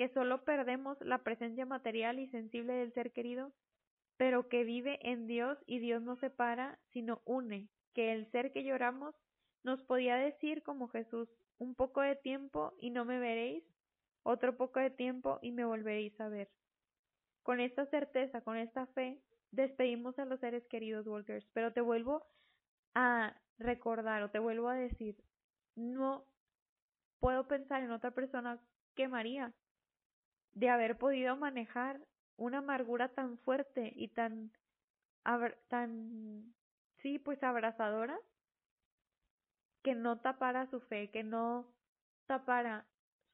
que 0.00 0.08
solo 0.14 0.44
perdemos 0.44 0.98
la 1.02 1.18
presencia 1.18 1.66
material 1.66 2.18
y 2.20 2.28
sensible 2.28 2.72
del 2.72 2.90
ser 2.94 3.12
querido, 3.12 3.52
pero 4.16 4.48
que 4.48 4.64
vive 4.64 4.98
en 5.02 5.26
Dios 5.26 5.58
y 5.66 5.78
Dios 5.78 6.00
no 6.00 6.16
separa, 6.16 6.78
sino 6.92 7.20
une, 7.26 7.68
que 7.92 8.14
el 8.14 8.30
ser 8.30 8.50
que 8.50 8.64
lloramos 8.64 9.14
nos 9.62 9.82
podía 9.82 10.16
decir 10.16 10.62
como 10.62 10.88
Jesús, 10.88 11.28
un 11.58 11.74
poco 11.74 12.00
de 12.00 12.16
tiempo 12.16 12.72
y 12.78 12.88
no 12.88 13.04
me 13.04 13.18
veréis, 13.18 13.62
otro 14.22 14.56
poco 14.56 14.80
de 14.80 14.88
tiempo 14.88 15.38
y 15.42 15.52
me 15.52 15.66
volveréis 15.66 16.18
a 16.18 16.30
ver. 16.30 16.48
Con 17.42 17.60
esta 17.60 17.84
certeza, 17.84 18.40
con 18.40 18.56
esta 18.56 18.86
fe, 18.86 19.20
despedimos 19.50 20.18
a 20.18 20.24
los 20.24 20.40
seres 20.40 20.66
queridos, 20.68 21.06
Walkers, 21.06 21.46
pero 21.52 21.74
te 21.74 21.82
vuelvo 21.82 22.26
a 22.94 23.36
recordar 23.58 24.22
o 24.22 24.30
te 24.30 24.38
vuelvo 24.38 24.68
a 24.68 24.74
decir, 24.74 25.16
no 25.76 26.24
puedo 27.20 27.46
pensar 27.46 27.82
en 27.82 27.90
otra 27.90 28.10
persona 28.10 28.58
que 28.94 29.08
María, 29.08 29.52
de 30.52 30.68
haber 30.68 30.98
podido 30.98 31.36
manejar 31.36 32.00
una 32.36 32.58
amargura 32.58 33.08
tan 33.10 33.38
fuerte 33.38 33.92
y 33.94 34.08
tan, 34.08 34.52
tan, 35.68 36.54
sí, 36.98 37.18
pues 37.18 37.42
abrazadora, 37.42 38.18
que 39.82 39.94
no 39.94 40.20
tapara 40.20 40.66
su 40.66 40.80
fe, 40.80 41.10
que 41.10 41.22
no 41.22 41.72
tapara 42.26 42.86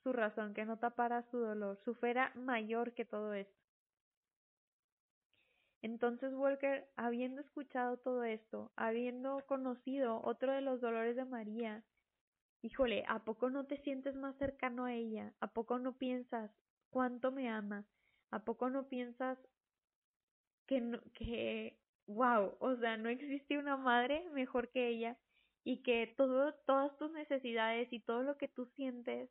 su 0.02 0.12
razón, 0.12 0.54
que 0.54 0.64
no 0.64 0.78
tapara 0.78 1.22
su 1.30 1.38
dolor. 1.38 1.78
Su 1.84 1.94
fe 1.94 2.10
era 2.10 2.32
mayor 2.34 2.94
que 2.94 3.04
todo 3.04 3.34
esto. 3.34 3.65
Entonces 5.82 6.32
Walker, 6.34 6.88
habiendo 6.96 7.40
escuchado 7.40 7.98
todo 7.98 8.24
esto, 8.24 8.72
habiendo 8.76 9.44
conocido 9.46 10.20
otro 10.24 10.52
de 10.52 10.60
los 10.60 10.80
dolores 10.80 11.16
de 11.16 11.24
María, 11.24 11.84
híjole, 12.62 13.04
¿a 13.08 13.24
poco 13.24 13.50
no 13.50 13.66
te 13.66 13.78
sientes 13.78 14.14
más 14.16 14.36
cercano 14.36 14.84
a 14.84 14.94
ella? 14.94 15.34
¿A 15.40 15.48
poco 15.48 15.78
no 15.78 15.96
piensas, 15.98 16.50
cuánto 16.90 17.30
me 17.32 17.48
ama. 17.48 17.86
¿A 18.30 18.44
poco 18.44 18.70
no 18.70 18.88
piensas 18.88 19.38
que, 20.66 20.80
no, 20.80 21.00
que, 21.14 21.78
wow, 22.06 22.56
o 22.60 22.76
sea, 22.76 22.96
no 22.96 23.08
existe 23.08 23.58
una 23.58 23.76
madre 23.76 24.28
mejor 24.32 24.70
que 24.70 24.88
ella 24.88 25.16
y 25.64 25.82
que 25.82 26.14
todo, 26.16 26.54
todas 26.66 26.96
tus 26.98 27.10
necesidades 27.12 27.92
y 27.92 28.00
todo 28.00 28.22
lo 28.22 28.36
que 28.36 28.48
tú 28.48 28.66
sientes, 28.76 29.30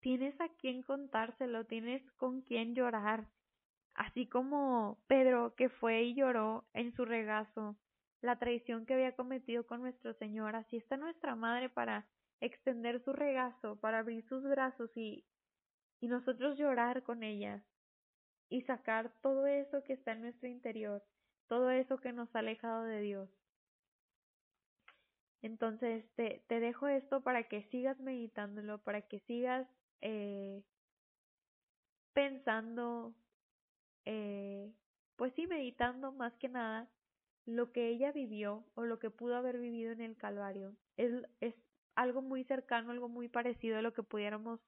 tienes 0.00 0.40
a 0.40 0.48
quien 0.48 0.82
contárselo, 0.82 1.66
tienes 1.66 2.02
con 2.12 2.42
quien 2.42 2.74
llorar. 2.74 3.28
Así 3.94 4.26
como 4.26 4.98
Pedro 5.06 5.54
que 5.56 5.68
fue 5.68 6.02
y 6.02 6.14
lloró 6.14 6.64
en 6.74 6.92
su 6.94 7.04
regazo 7.04 7.76
la 8.20 8.38
traición 8.38 8.86
que 8.86 8.94
había 8.94 9.16
cometido 9.16 9.66
con 9.66 9.80
nuestro 9.80 10.14
Señor, 10.14 10.56
así 10.56 10.76
está 10.76 10.96
nuestra 10.96 11.36
madre 11.36 11.68
para 11.68 12.06
extender 12.40 13.02
su 13.02 13.12
regazo, 13.12 13.76
para 13.80 13.98
abrir 13.98 14.26
sus 14.26 14.42
brazos 14.42 14.90
y 14.96 15.24
y 16.00 16.08
nosotros 16.08 16.58
llorar 16.58 17.02
con 17.02 17.22
ellas 17.22 17.62
y 18.48 18.62
sacar 18.62 19.12
todo 19.20 19.46
eso 19.46 19.84
que 19.84 19.92
está 19.92 20.12
en 20.12 20.22
nuestro 20.22 20.48
interior, 20.48 21.04
todo 21.46 21.70
eso 21.70 21.98
que 21.98 22.12
nos 22.12 22.34
ha 22.34 22.40
alejado 22.40 22.84
de 22.84 23.00
Dios. 23.00 23.30
Entonces 25.42 26.04
te, 26.16 26.42
te 26.48 26.60
dejo 26.60 26.88
esto 26.88 27.22
para 27.22 27.44
que 27.48 27.62
sigas 27.64 27.98
meditándolo, 28.00 28.78
para 28.78 29.02
que 29.02 29.20
sigas 29.20 29.66
eh, 30.00 30.62
pensando, 32.12 33.14
eh, 34.04 34.72
pues 35.16 35.32
sí, 35.34 35.46
meditando 35.46 36.12
más 36.12 36.34
que 36.36 36.48
nada 36.48 36.88
lo 37.46 37.72
que 37.72 37.88
ella 37.88 38.12
vivió 38.12 38.64
o 38.74 38.84
lo 38.84 38.98
que 38.98 39.10
pudo 39.10 39.36
haber 39.36 39.58
vivido 39.58 39.92
en 39.92 40.00
el 40.00 40.16
Calvario. 40.16 40.76
Es, 40.96 41.12
es 41.40 41.54
algo 41.94 42.22
muy 42.22 42.44
cercano, 42.44 42.90
algo 42.90 43.08
muy 43.08 43.28
parecido 43.28 43.78
a 43.78 43.82
lo 43.82 43.92
que 43.92 44.02
pudiéramos 44.02 44.60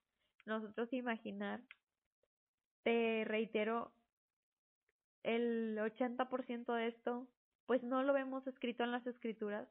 nosotros 0.47 0.93
imaginar, 0.93 1.63
te 2.83 3.25
reitero, 3.25 3.93
el 5.23 5.79
80% 5.79 6.75
de 6.75 6.89
esto, 6.89 7.29
pues 7.67 7.83
no 7.83 8.03
lo 8.03 8.13
vemos 8.13 8.47
escrito 8.47 8.83
en 8.83 8.91
las 8.91 9.07
escrituras, 9.07 9.69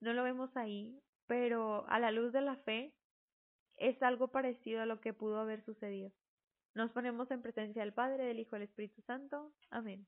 no 0.00 0.14
lo 0.14 0.22
vemos 0.22 0.56
ahí, 0.56 0.98
pero 1.26 1.86
a 1.88 1.98
la 1.98 2.10
luz 2.10 2.32
de 2.32 2.40
la 2.40 2.56
fe 2.56 2.94
es 3.76 4.02
algo 4.02 4.28
parecido 4.28 4.80
a 4.80 4.86
lo 4.86 5.00
que 5.00 5.12
pudo 5.12 5.38
haber 5.38 5.62
sucedido. 5.62 6.10
Nos 6.78 6.92
ponemos 6.92 7.28
en 7.32 7.42
presencia 7.42 7.82
del 7.82 7.92
Padre, 7.92 8.24
del 8.24 8.38
Hijo 8.38 8.54
y 8.54 8.60
del 8.60 8.68
Espíritu 8.68 9.02
Santo. 9.02 9.50
Amén. 9.68 10.06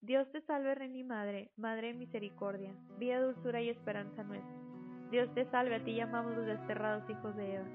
Dios 0.00 0.26
te 0.32 0.40
salve, 0.40 0.74
Reina 0.74 0.96
y 0.96 1.04
Madre, 1.04 1.50
Madre 1.58 1.88
de 1.88 1.92
Misericordia, 1.92 2.74
vida, 2.98 3.20
dulzura 3.20 3.60
y 3.60 3.68
esperanza 3.68 4.22
nuestra. 4.22 4.56
Dios 5.10 5.28
te 5.34 5.44
salve, 5.50 5.74
a 5.74 5.84
ti 5.84 5.94
llamamos 5.94 6.34
los 6.34 6.46
desterrados 6.46 7.04
hijos 7.10 7.36
de 7.36 7.56
Eva. 7.56 7.66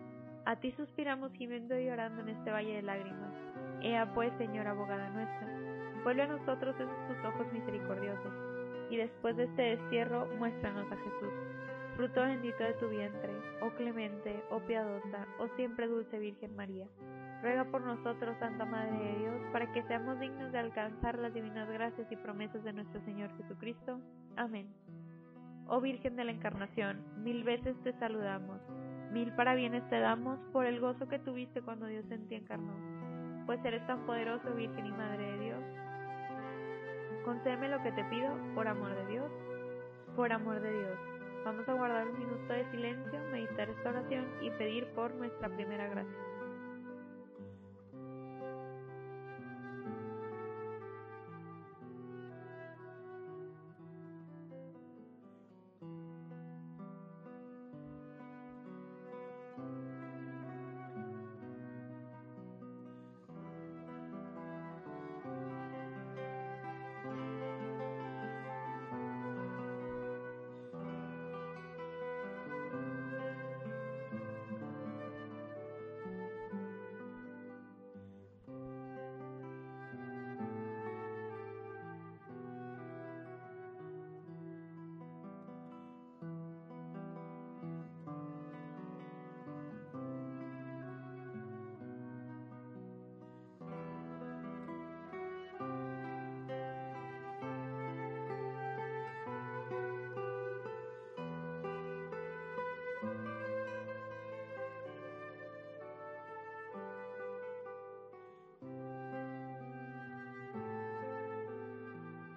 A 0.45 0.55
ti 0.55 0.71
suspiramos 0.71 1.31
gimiendo 1.33 1.77
y 1.77 1.85
llorando 1.85 2.23
en 2.23 2.29
este 2.29 2.49
valle 2.49 2.77
de 2.77 2.81
lágrimas. 2.81 3.31
Ea 3.83 4.11
pues, 4.11 4.35
Señora 4.39 4.71
abogada 4.71 5.11
nuestra, 5.11 6.01
vuelve 6.03 6.23
a 6.23 6.27
nosotros 6.35 6.73
esos 6.79 7.07
tus 7.09 7.23
ojos 7.23 7.45
misericordiosos, 7.53 8.33
y 8.89 8.97
después 8.97 9.37
de 9.37 9.43
este 9.43 9.61
destierro, 9.61 10.25
muéstranos 10.39 10.91
a 10.91 10.97
Jesús, 10.97 11.33
fruto 11.95 12.21
bendito 12.21 12.63
de 12.63 12.73
tu 12.73 12.89
vientre, 12.89 13.33
oh 13.61 13.69
clemente, 13.75 14.43
oh 14.49 14.61
piadosa, 14.61 15.27
oh 15.37 15.47
siempre 15.57 15.85
dulce 15.85 16.17
Virgen 16.17 16.55
María. 16.55 16.87
Ruega 17.41 17.65
por 17.65 17.81
nosotros, 17.81 18.37
Santa 18.39 18.65
Madre 18.65 18.97
de 18.97 19.19
Dios, 19.19 19.35
para 19.51 19.71
que 19.71 19.83
seamos 19.83 20.19
dignos 20.19 20.51
de 20.51 20.59
alcanzar 20.59 21.17
las 21.17 21.33
divinas 21.33 21.67
gracias 21.69 22.11
y 22.11 22.15
promesas 22.15 22.63
de 22.63 22.73
nuestro 22.73 23.01
Señor 23.01 23.35
Jesucristo. 23.37 23.99
Amén. 24.35 24.67
Oh 25.67 25.81
Virgen 25.81 26.15
de 26.15 26.25
la 26.25 26.31
Encarnación, 26.31 27.01
mil 27.23 27.43
veces 27.43 27.75
te 27.83 27.93
saludamos 27.93 28.59
Mil 29.11 29.29
parabienes 29.33 29.83
te 29.89 29.99
damos 29.99 30.39
por 30.53 30.65
el 30.65 30.79
gozo 30.79 31.05
que 31.09 31.19
tuviste 31.19 31.61
cuando 31.61 31.85
Dios 31.85 32.05
en 32.09 32.29
ti 32.29 32.35
encarnó, 32.35 32.73
pues 33.45 33.59
eres 33.65 33.85
tan 33.85 34.05
poderoso, 34.05 34.53
Virgen 34.53 34.85
y 34.85 34.91
Madre 34.93 35.33
de 35.33 35.39
Dios. 35.39 35.63
Concédeme 37.25 37.67
lo 37.67 37.83
que 37.83 37.91
te 37.91 38.05
pido 38.05 38.33
por 38.55 38.69
amor 38.69 38.95
de 38.95 39.05
Dios, 39.07 39.29
por 40.15 40.31
amor 40.31 40.61
de 40.61 40.71
Dios. 40.71 40.97
Vamos 41.43 41.67
a 41.67 41.73
guardar 41.73 42.07
un 42.07 42.19
minuto 42.19 42.53
de 42.53 42.71
silencio, 42.71 43.19
meditar 43.33 43.69
esta 43.69 43.89
oración 43.89 44.25
y 44.41 44.49
pedir 44.51 44.87
por 44.93 45.13
nuestra 45.15 45.49
primera 45.49 45.87
gracia. 45.87 46.30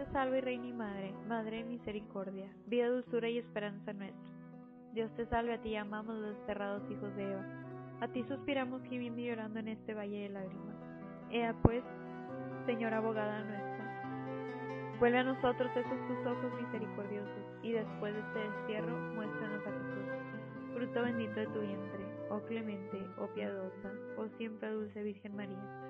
Te 0.00 0.12
salve, 0.12 0.40
Reina 0.40 0.66
y 0.66 0.72
Madre, 0.72 1.12
Madre 1.28 1.58
de 1.58 1.64
misericordia, 1.64 2.50
vida, 2.66 2.88
dulzura 2.88 3.28
y 3.28 3.36
esperanza 3.36 3.92
nuestra. 3.92 4.32
Dios 4.94 5.14
te 5.14 5.26
salve, 5.26 5.52
a 5.52 5.60
ti 5.60 5.76
amamos 5.76 6.16
los 6.16 6.36
desterrados 6.36 6.90
hijos 6.90 7.14
de 7.16 7.30
Eva. 7.30 7.44
A 8.00 8.08
ti 8.08 8.24
suspiramos 8.24 8.82
gimiendo 8.84 9.20
y 9.20 9.26
llorando 9.26 9.58
en 9.58 9.68
este 9.68 9.92
valle 9.92 10.22
de 10.22 10.28
lágrimas. 10.30 10.76
Ea 11.30 11.54
pues, 11.62 11.84
Señora 12.64 12.96
abogada 12.96 13.44
nuestra, 13.44 14.96
vuelve 14.98 15.18
a 15.18 15.24
nosotros 15.24 15.70
esos 15.76 16.08
tus 16.08 16.26
ojos 16.26 16.62
misericordiosos, 16.62 17.44
y 17.62 17.72
después 17.72 18.14
de 18.14 18.20
este 18.20 18.38
destierro, 18.38 18.96
muéstranos 19.14 19.66
a 19.66 19.70
Jesús, 19.70 20.74
fruto 20.74 21.02
bendito 21.02 21.34
de 21.34 21.46
tu 21.46 21.60
vientre, 21.60 22.06
oh 22.30 22.40
clemente, 22.46 23.06
oh 23.18 23.26
piadosa, 23.34 23.92
oh 24.16 24.28
siempre 24.38 24.70
dulce 24.70 25.02
Virgen 25.02 25.36
María 25.36 25.89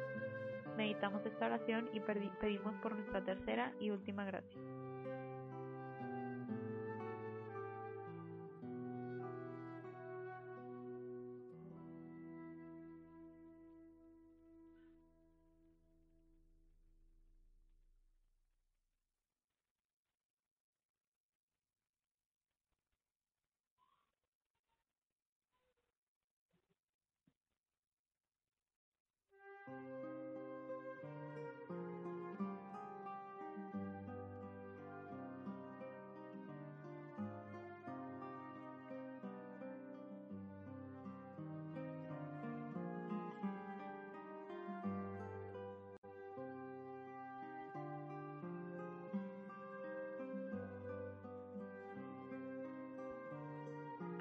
meditamos 0.77 1.25
esta 1.25 1.45
oración 1.45 1.89
y 1.93 1.99
pedimos 1.99 2.73
por 2.81 2.95
nuestra 2.95 3.23
tercera 3.23 3.73
y 3.79 3.89
última 3.89 4.25
gracia. 4.25 4.59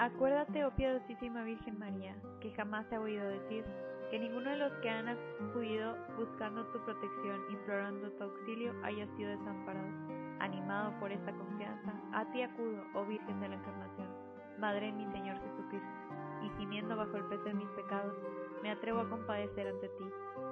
Acuérdate, 0.00 0.64
oh 0.64 0.70
piadosísima 0.70 1.42
Virgen 1.42 1.78
María, 1.78 2.16
que 2.40 2.50
jamás 2.52 2.88
te 2.88 2.96
ha 2.96 3.00
oído 3.02 3.22
decir 3.22 3.66
que 4.10 4.18
ninguno 4.18 4.48
de 4.48 4.56
los 4.56 4.72
que 4.80 4.88
han 4.88 5.08
acudido 5.08 5.94
buscando 6.16 6.64
tu 6.68 6.82
protección, 6.86 7.38
implorando 7.50 8.10
tu 8.12 8.24
auxilio, 8.24 8.72
haya 8.82 9.06
sido 9.14 9.28
desamparado. 9.28 9.90
Animado 10.38 10.98
por 11.00 11.12
esta 11.12 11.30
confianza, 11.32 11.92
a 12.14 12.24
ti 12.32 12.40
acudo, 12.40 12.82
oh 12.94 13.04
Virgen 13.04 13.40
de 13.40 13.48
la 13.50 13.56
Encarnación, 13.56 14.08
Madre 14.58 14.86
de 14.86 14.92
mi 14.92 15.12
Señor 15.12 15.36
Jesucristo, 15.36 15.88
y 16.44 16.48
gimiendo 16.56 16.96
bajo 16.96 17.18
el 17.18 17.24
peso 17.24 17.44
de 17.44 17.54
mis 17.54 17.68
pecados, 17.68 18.16
me 18.62 18.70
atrevo 18.70 19.00
a 19.00 19.10
compadecer 19.10 19.68
ante 19.68 19.88
ti. 19.88 20.04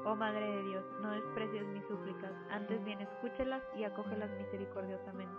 Oh 0.04 0.14
Madre 0.14 0.46
de 0.46 0.62
Dios, 0.64 0.84
no 1.00 1.12
desprecies 1.12 1.66
mis 1.68 1.86
súplicas, 1.86 2.32
antes 2.50 2.84
bien 2.84 3.00
escúchelas 3.00 3.62
y 3.78 3.84
acógelas 3.84 4.30
misericordiosamente. 4.32 5.34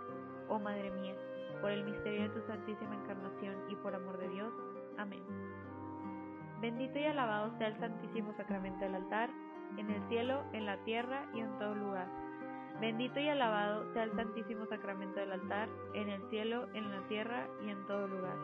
Oh 0.48 0.58
Madre 0.58 0.90
mía, 0.90 1.14
por 1.60 1.70
el 1.70 1.84
misterio 1.84 2.22
de 2.22 2.28
tu 2.30 2.46
santísima 2.46 2.94
encarnación 2.94 3.56
y 3.68 3.76
por 3.76 3.94
amor 3.94 4.18
de 4.18 4.28
Dios. 4.28 4.52
Amén. 4.98 5.22
Bendito 6.60 6.98
y 6.98 7.04
alabado 7.04 7.56
sea 7.58 7.68
el 7.68 7.78
santísimo 7.78 8.34
sacramento 8.36 8.84
del 8.84 8.94
altar, 8.94 9.30
en 9.78 9.90
el 9.90 10.02
cielo, 10.08 10.42
en 10.52 10.66
la 10.66 10.76
tierra 10.84 11.26
y 11.34 11.40
en 11.40 11.58
todo 11.58 11.74
lugar. 11.74 12.06
Bendito 12.80 13.20
y 13.20 13.28
alabado 13.28 13.92
sea 13.92 14.04
el 14.04 14.16
santísimo 14.16 14.66
sacramento 14.66 15.20
del 15.20 15.32
altar, 15.32 15.68
en 15.94 16.08
el 16.08 16.22
cielo, 16.30 16.66
en 16.74 16.90
la 16.90 17.06
tierra 17.08 17.46
y 17.64 17.70
en 17.70 17.86
todo 17.86 18.08
lugar. 18.08 18.36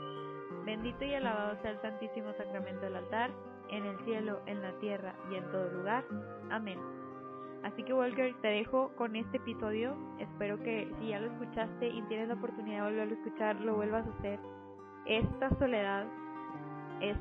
Bendito 0.65 1.05
y 1.05 1.15
alabado 1.15 1.61
sea 1.63 1.73
el 1.73 1.81
santísimo 1.81 2.33
sacramento 2.35 2.83
del 2.83 2.97
altar, 2.97 3.31
en 3.71 3.85
el 3.85 3.99
cielo, 4.05 4.41
en 4.47 4.63
la 4.63 4.73
tierra 4.79 5.15
y 5.31 5.37
en 5.37 5.51
todo 5.51 5.69
lugar. 5.71 6.05
Amén. 6.51 6.96
Así 7.67 7.83
que 7.83 7.93
Walker, 7.93 8.33
te 8.43 8.47
dejo 8.47 8.93
con 8.95 9.17
este 9.17 9.39
episodio. 9.39 9.97
Espero 10.21 10.63
que 10.63 10.89
si 11.01 11.09
ya 11.09 11.19
lo 11.19 11.33
escuchaste 11.33 11.89
y 11.89 12.01
tienes 12.03 12.29
la 12.29 12.35
oportunidad 12.35 12.85
de 12.85 12.91
volverlo 12.93 13.15
a 13.15 13.19
escuchar, 13.19 13.61
lo 13.61 13.75
vuelvas 13.75 14.07
a 14.07 14.19
hacer. 14.19 14.39
Esta 15.05 15.51
soledad 15.59 16.07
es 17.01 17.17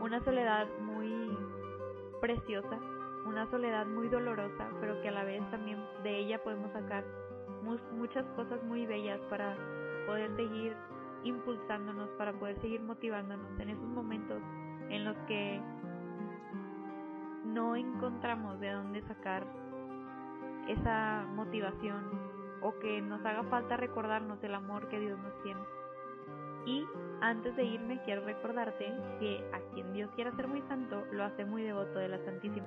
una 0.00 0.24
soledad 0.24 0.66
muy 0.80 1.36
preciosa, 2.22 2.78
una 3.26 3.44
soledad 3.50 3.84
muy 3.84 4.08
dolorosa, 4.08 4.70
pero 4.80 5.02
que 5.02 5.08
a 5.08 5.12
la 5.12 5.24
vez 5.24 5.42
también 5.50 5.78
de 6.02 6.16
ella 6.16 6.42
podemos 6.42 6.72
sacar 6.72 7.04
muchas 7.92 8.24
cosas 8.36 8.62
muy 8.64 8.86
bellas 8.86 9.20
para 9.28 9.54
poder 10.06 10.34
seguir 10.36 10.74
impulsándonos, 11.24 12.08
para 12.16 12.32
poder 12.32 12.58
seguir 12.62 12.80
motivándonos 12.80 13.60
en 13.60 13.68
esos 13.68 13.88
momentos 13.88 14.40
en 14.88 15.04
los 15.04 15.16
que 15.26 15.60
no 17.58 17.74
encontramos 17.74 18.60
de 18.60 18.70
dónde 18.70 19.02
sacar 19.02 19.44
esa 20.68 21.26
motivación 21.34 22.04
o 22.62 22.78
que 22.78 23.02
nos 23.02 23.24
haga 23.26 23.42
falta 23.50 23.76
recordarnos 23.76 24.40
del 24.40 24.54
amor 24.54 24.88
que 24.88 25.00
Dios 25.00 25.18
nos 25.18 25.42
tiene. 25.42 25.60
Y 26.66 26.86
antes 27.20 27.56
de 27.56 27.64
irme 27.64 28.00
quiero 28.04 28.24
recordarte 28.24 28.94
que 29.18 29.44
a 29.52 29.58
quien 29.74 29.92
Dios 29.92 30.08
quiera 30.14 30.30
ser 30.36 30.46
muy 30.46 30.62
santo 30.68 31.04
lo 31.10 31.24
hace 31.24 31.44
muy 31.44 31.64
devoto 31.64 31.98
de 31.98 32.08
la 32.08 32.24
Santísima. 32.24 32.66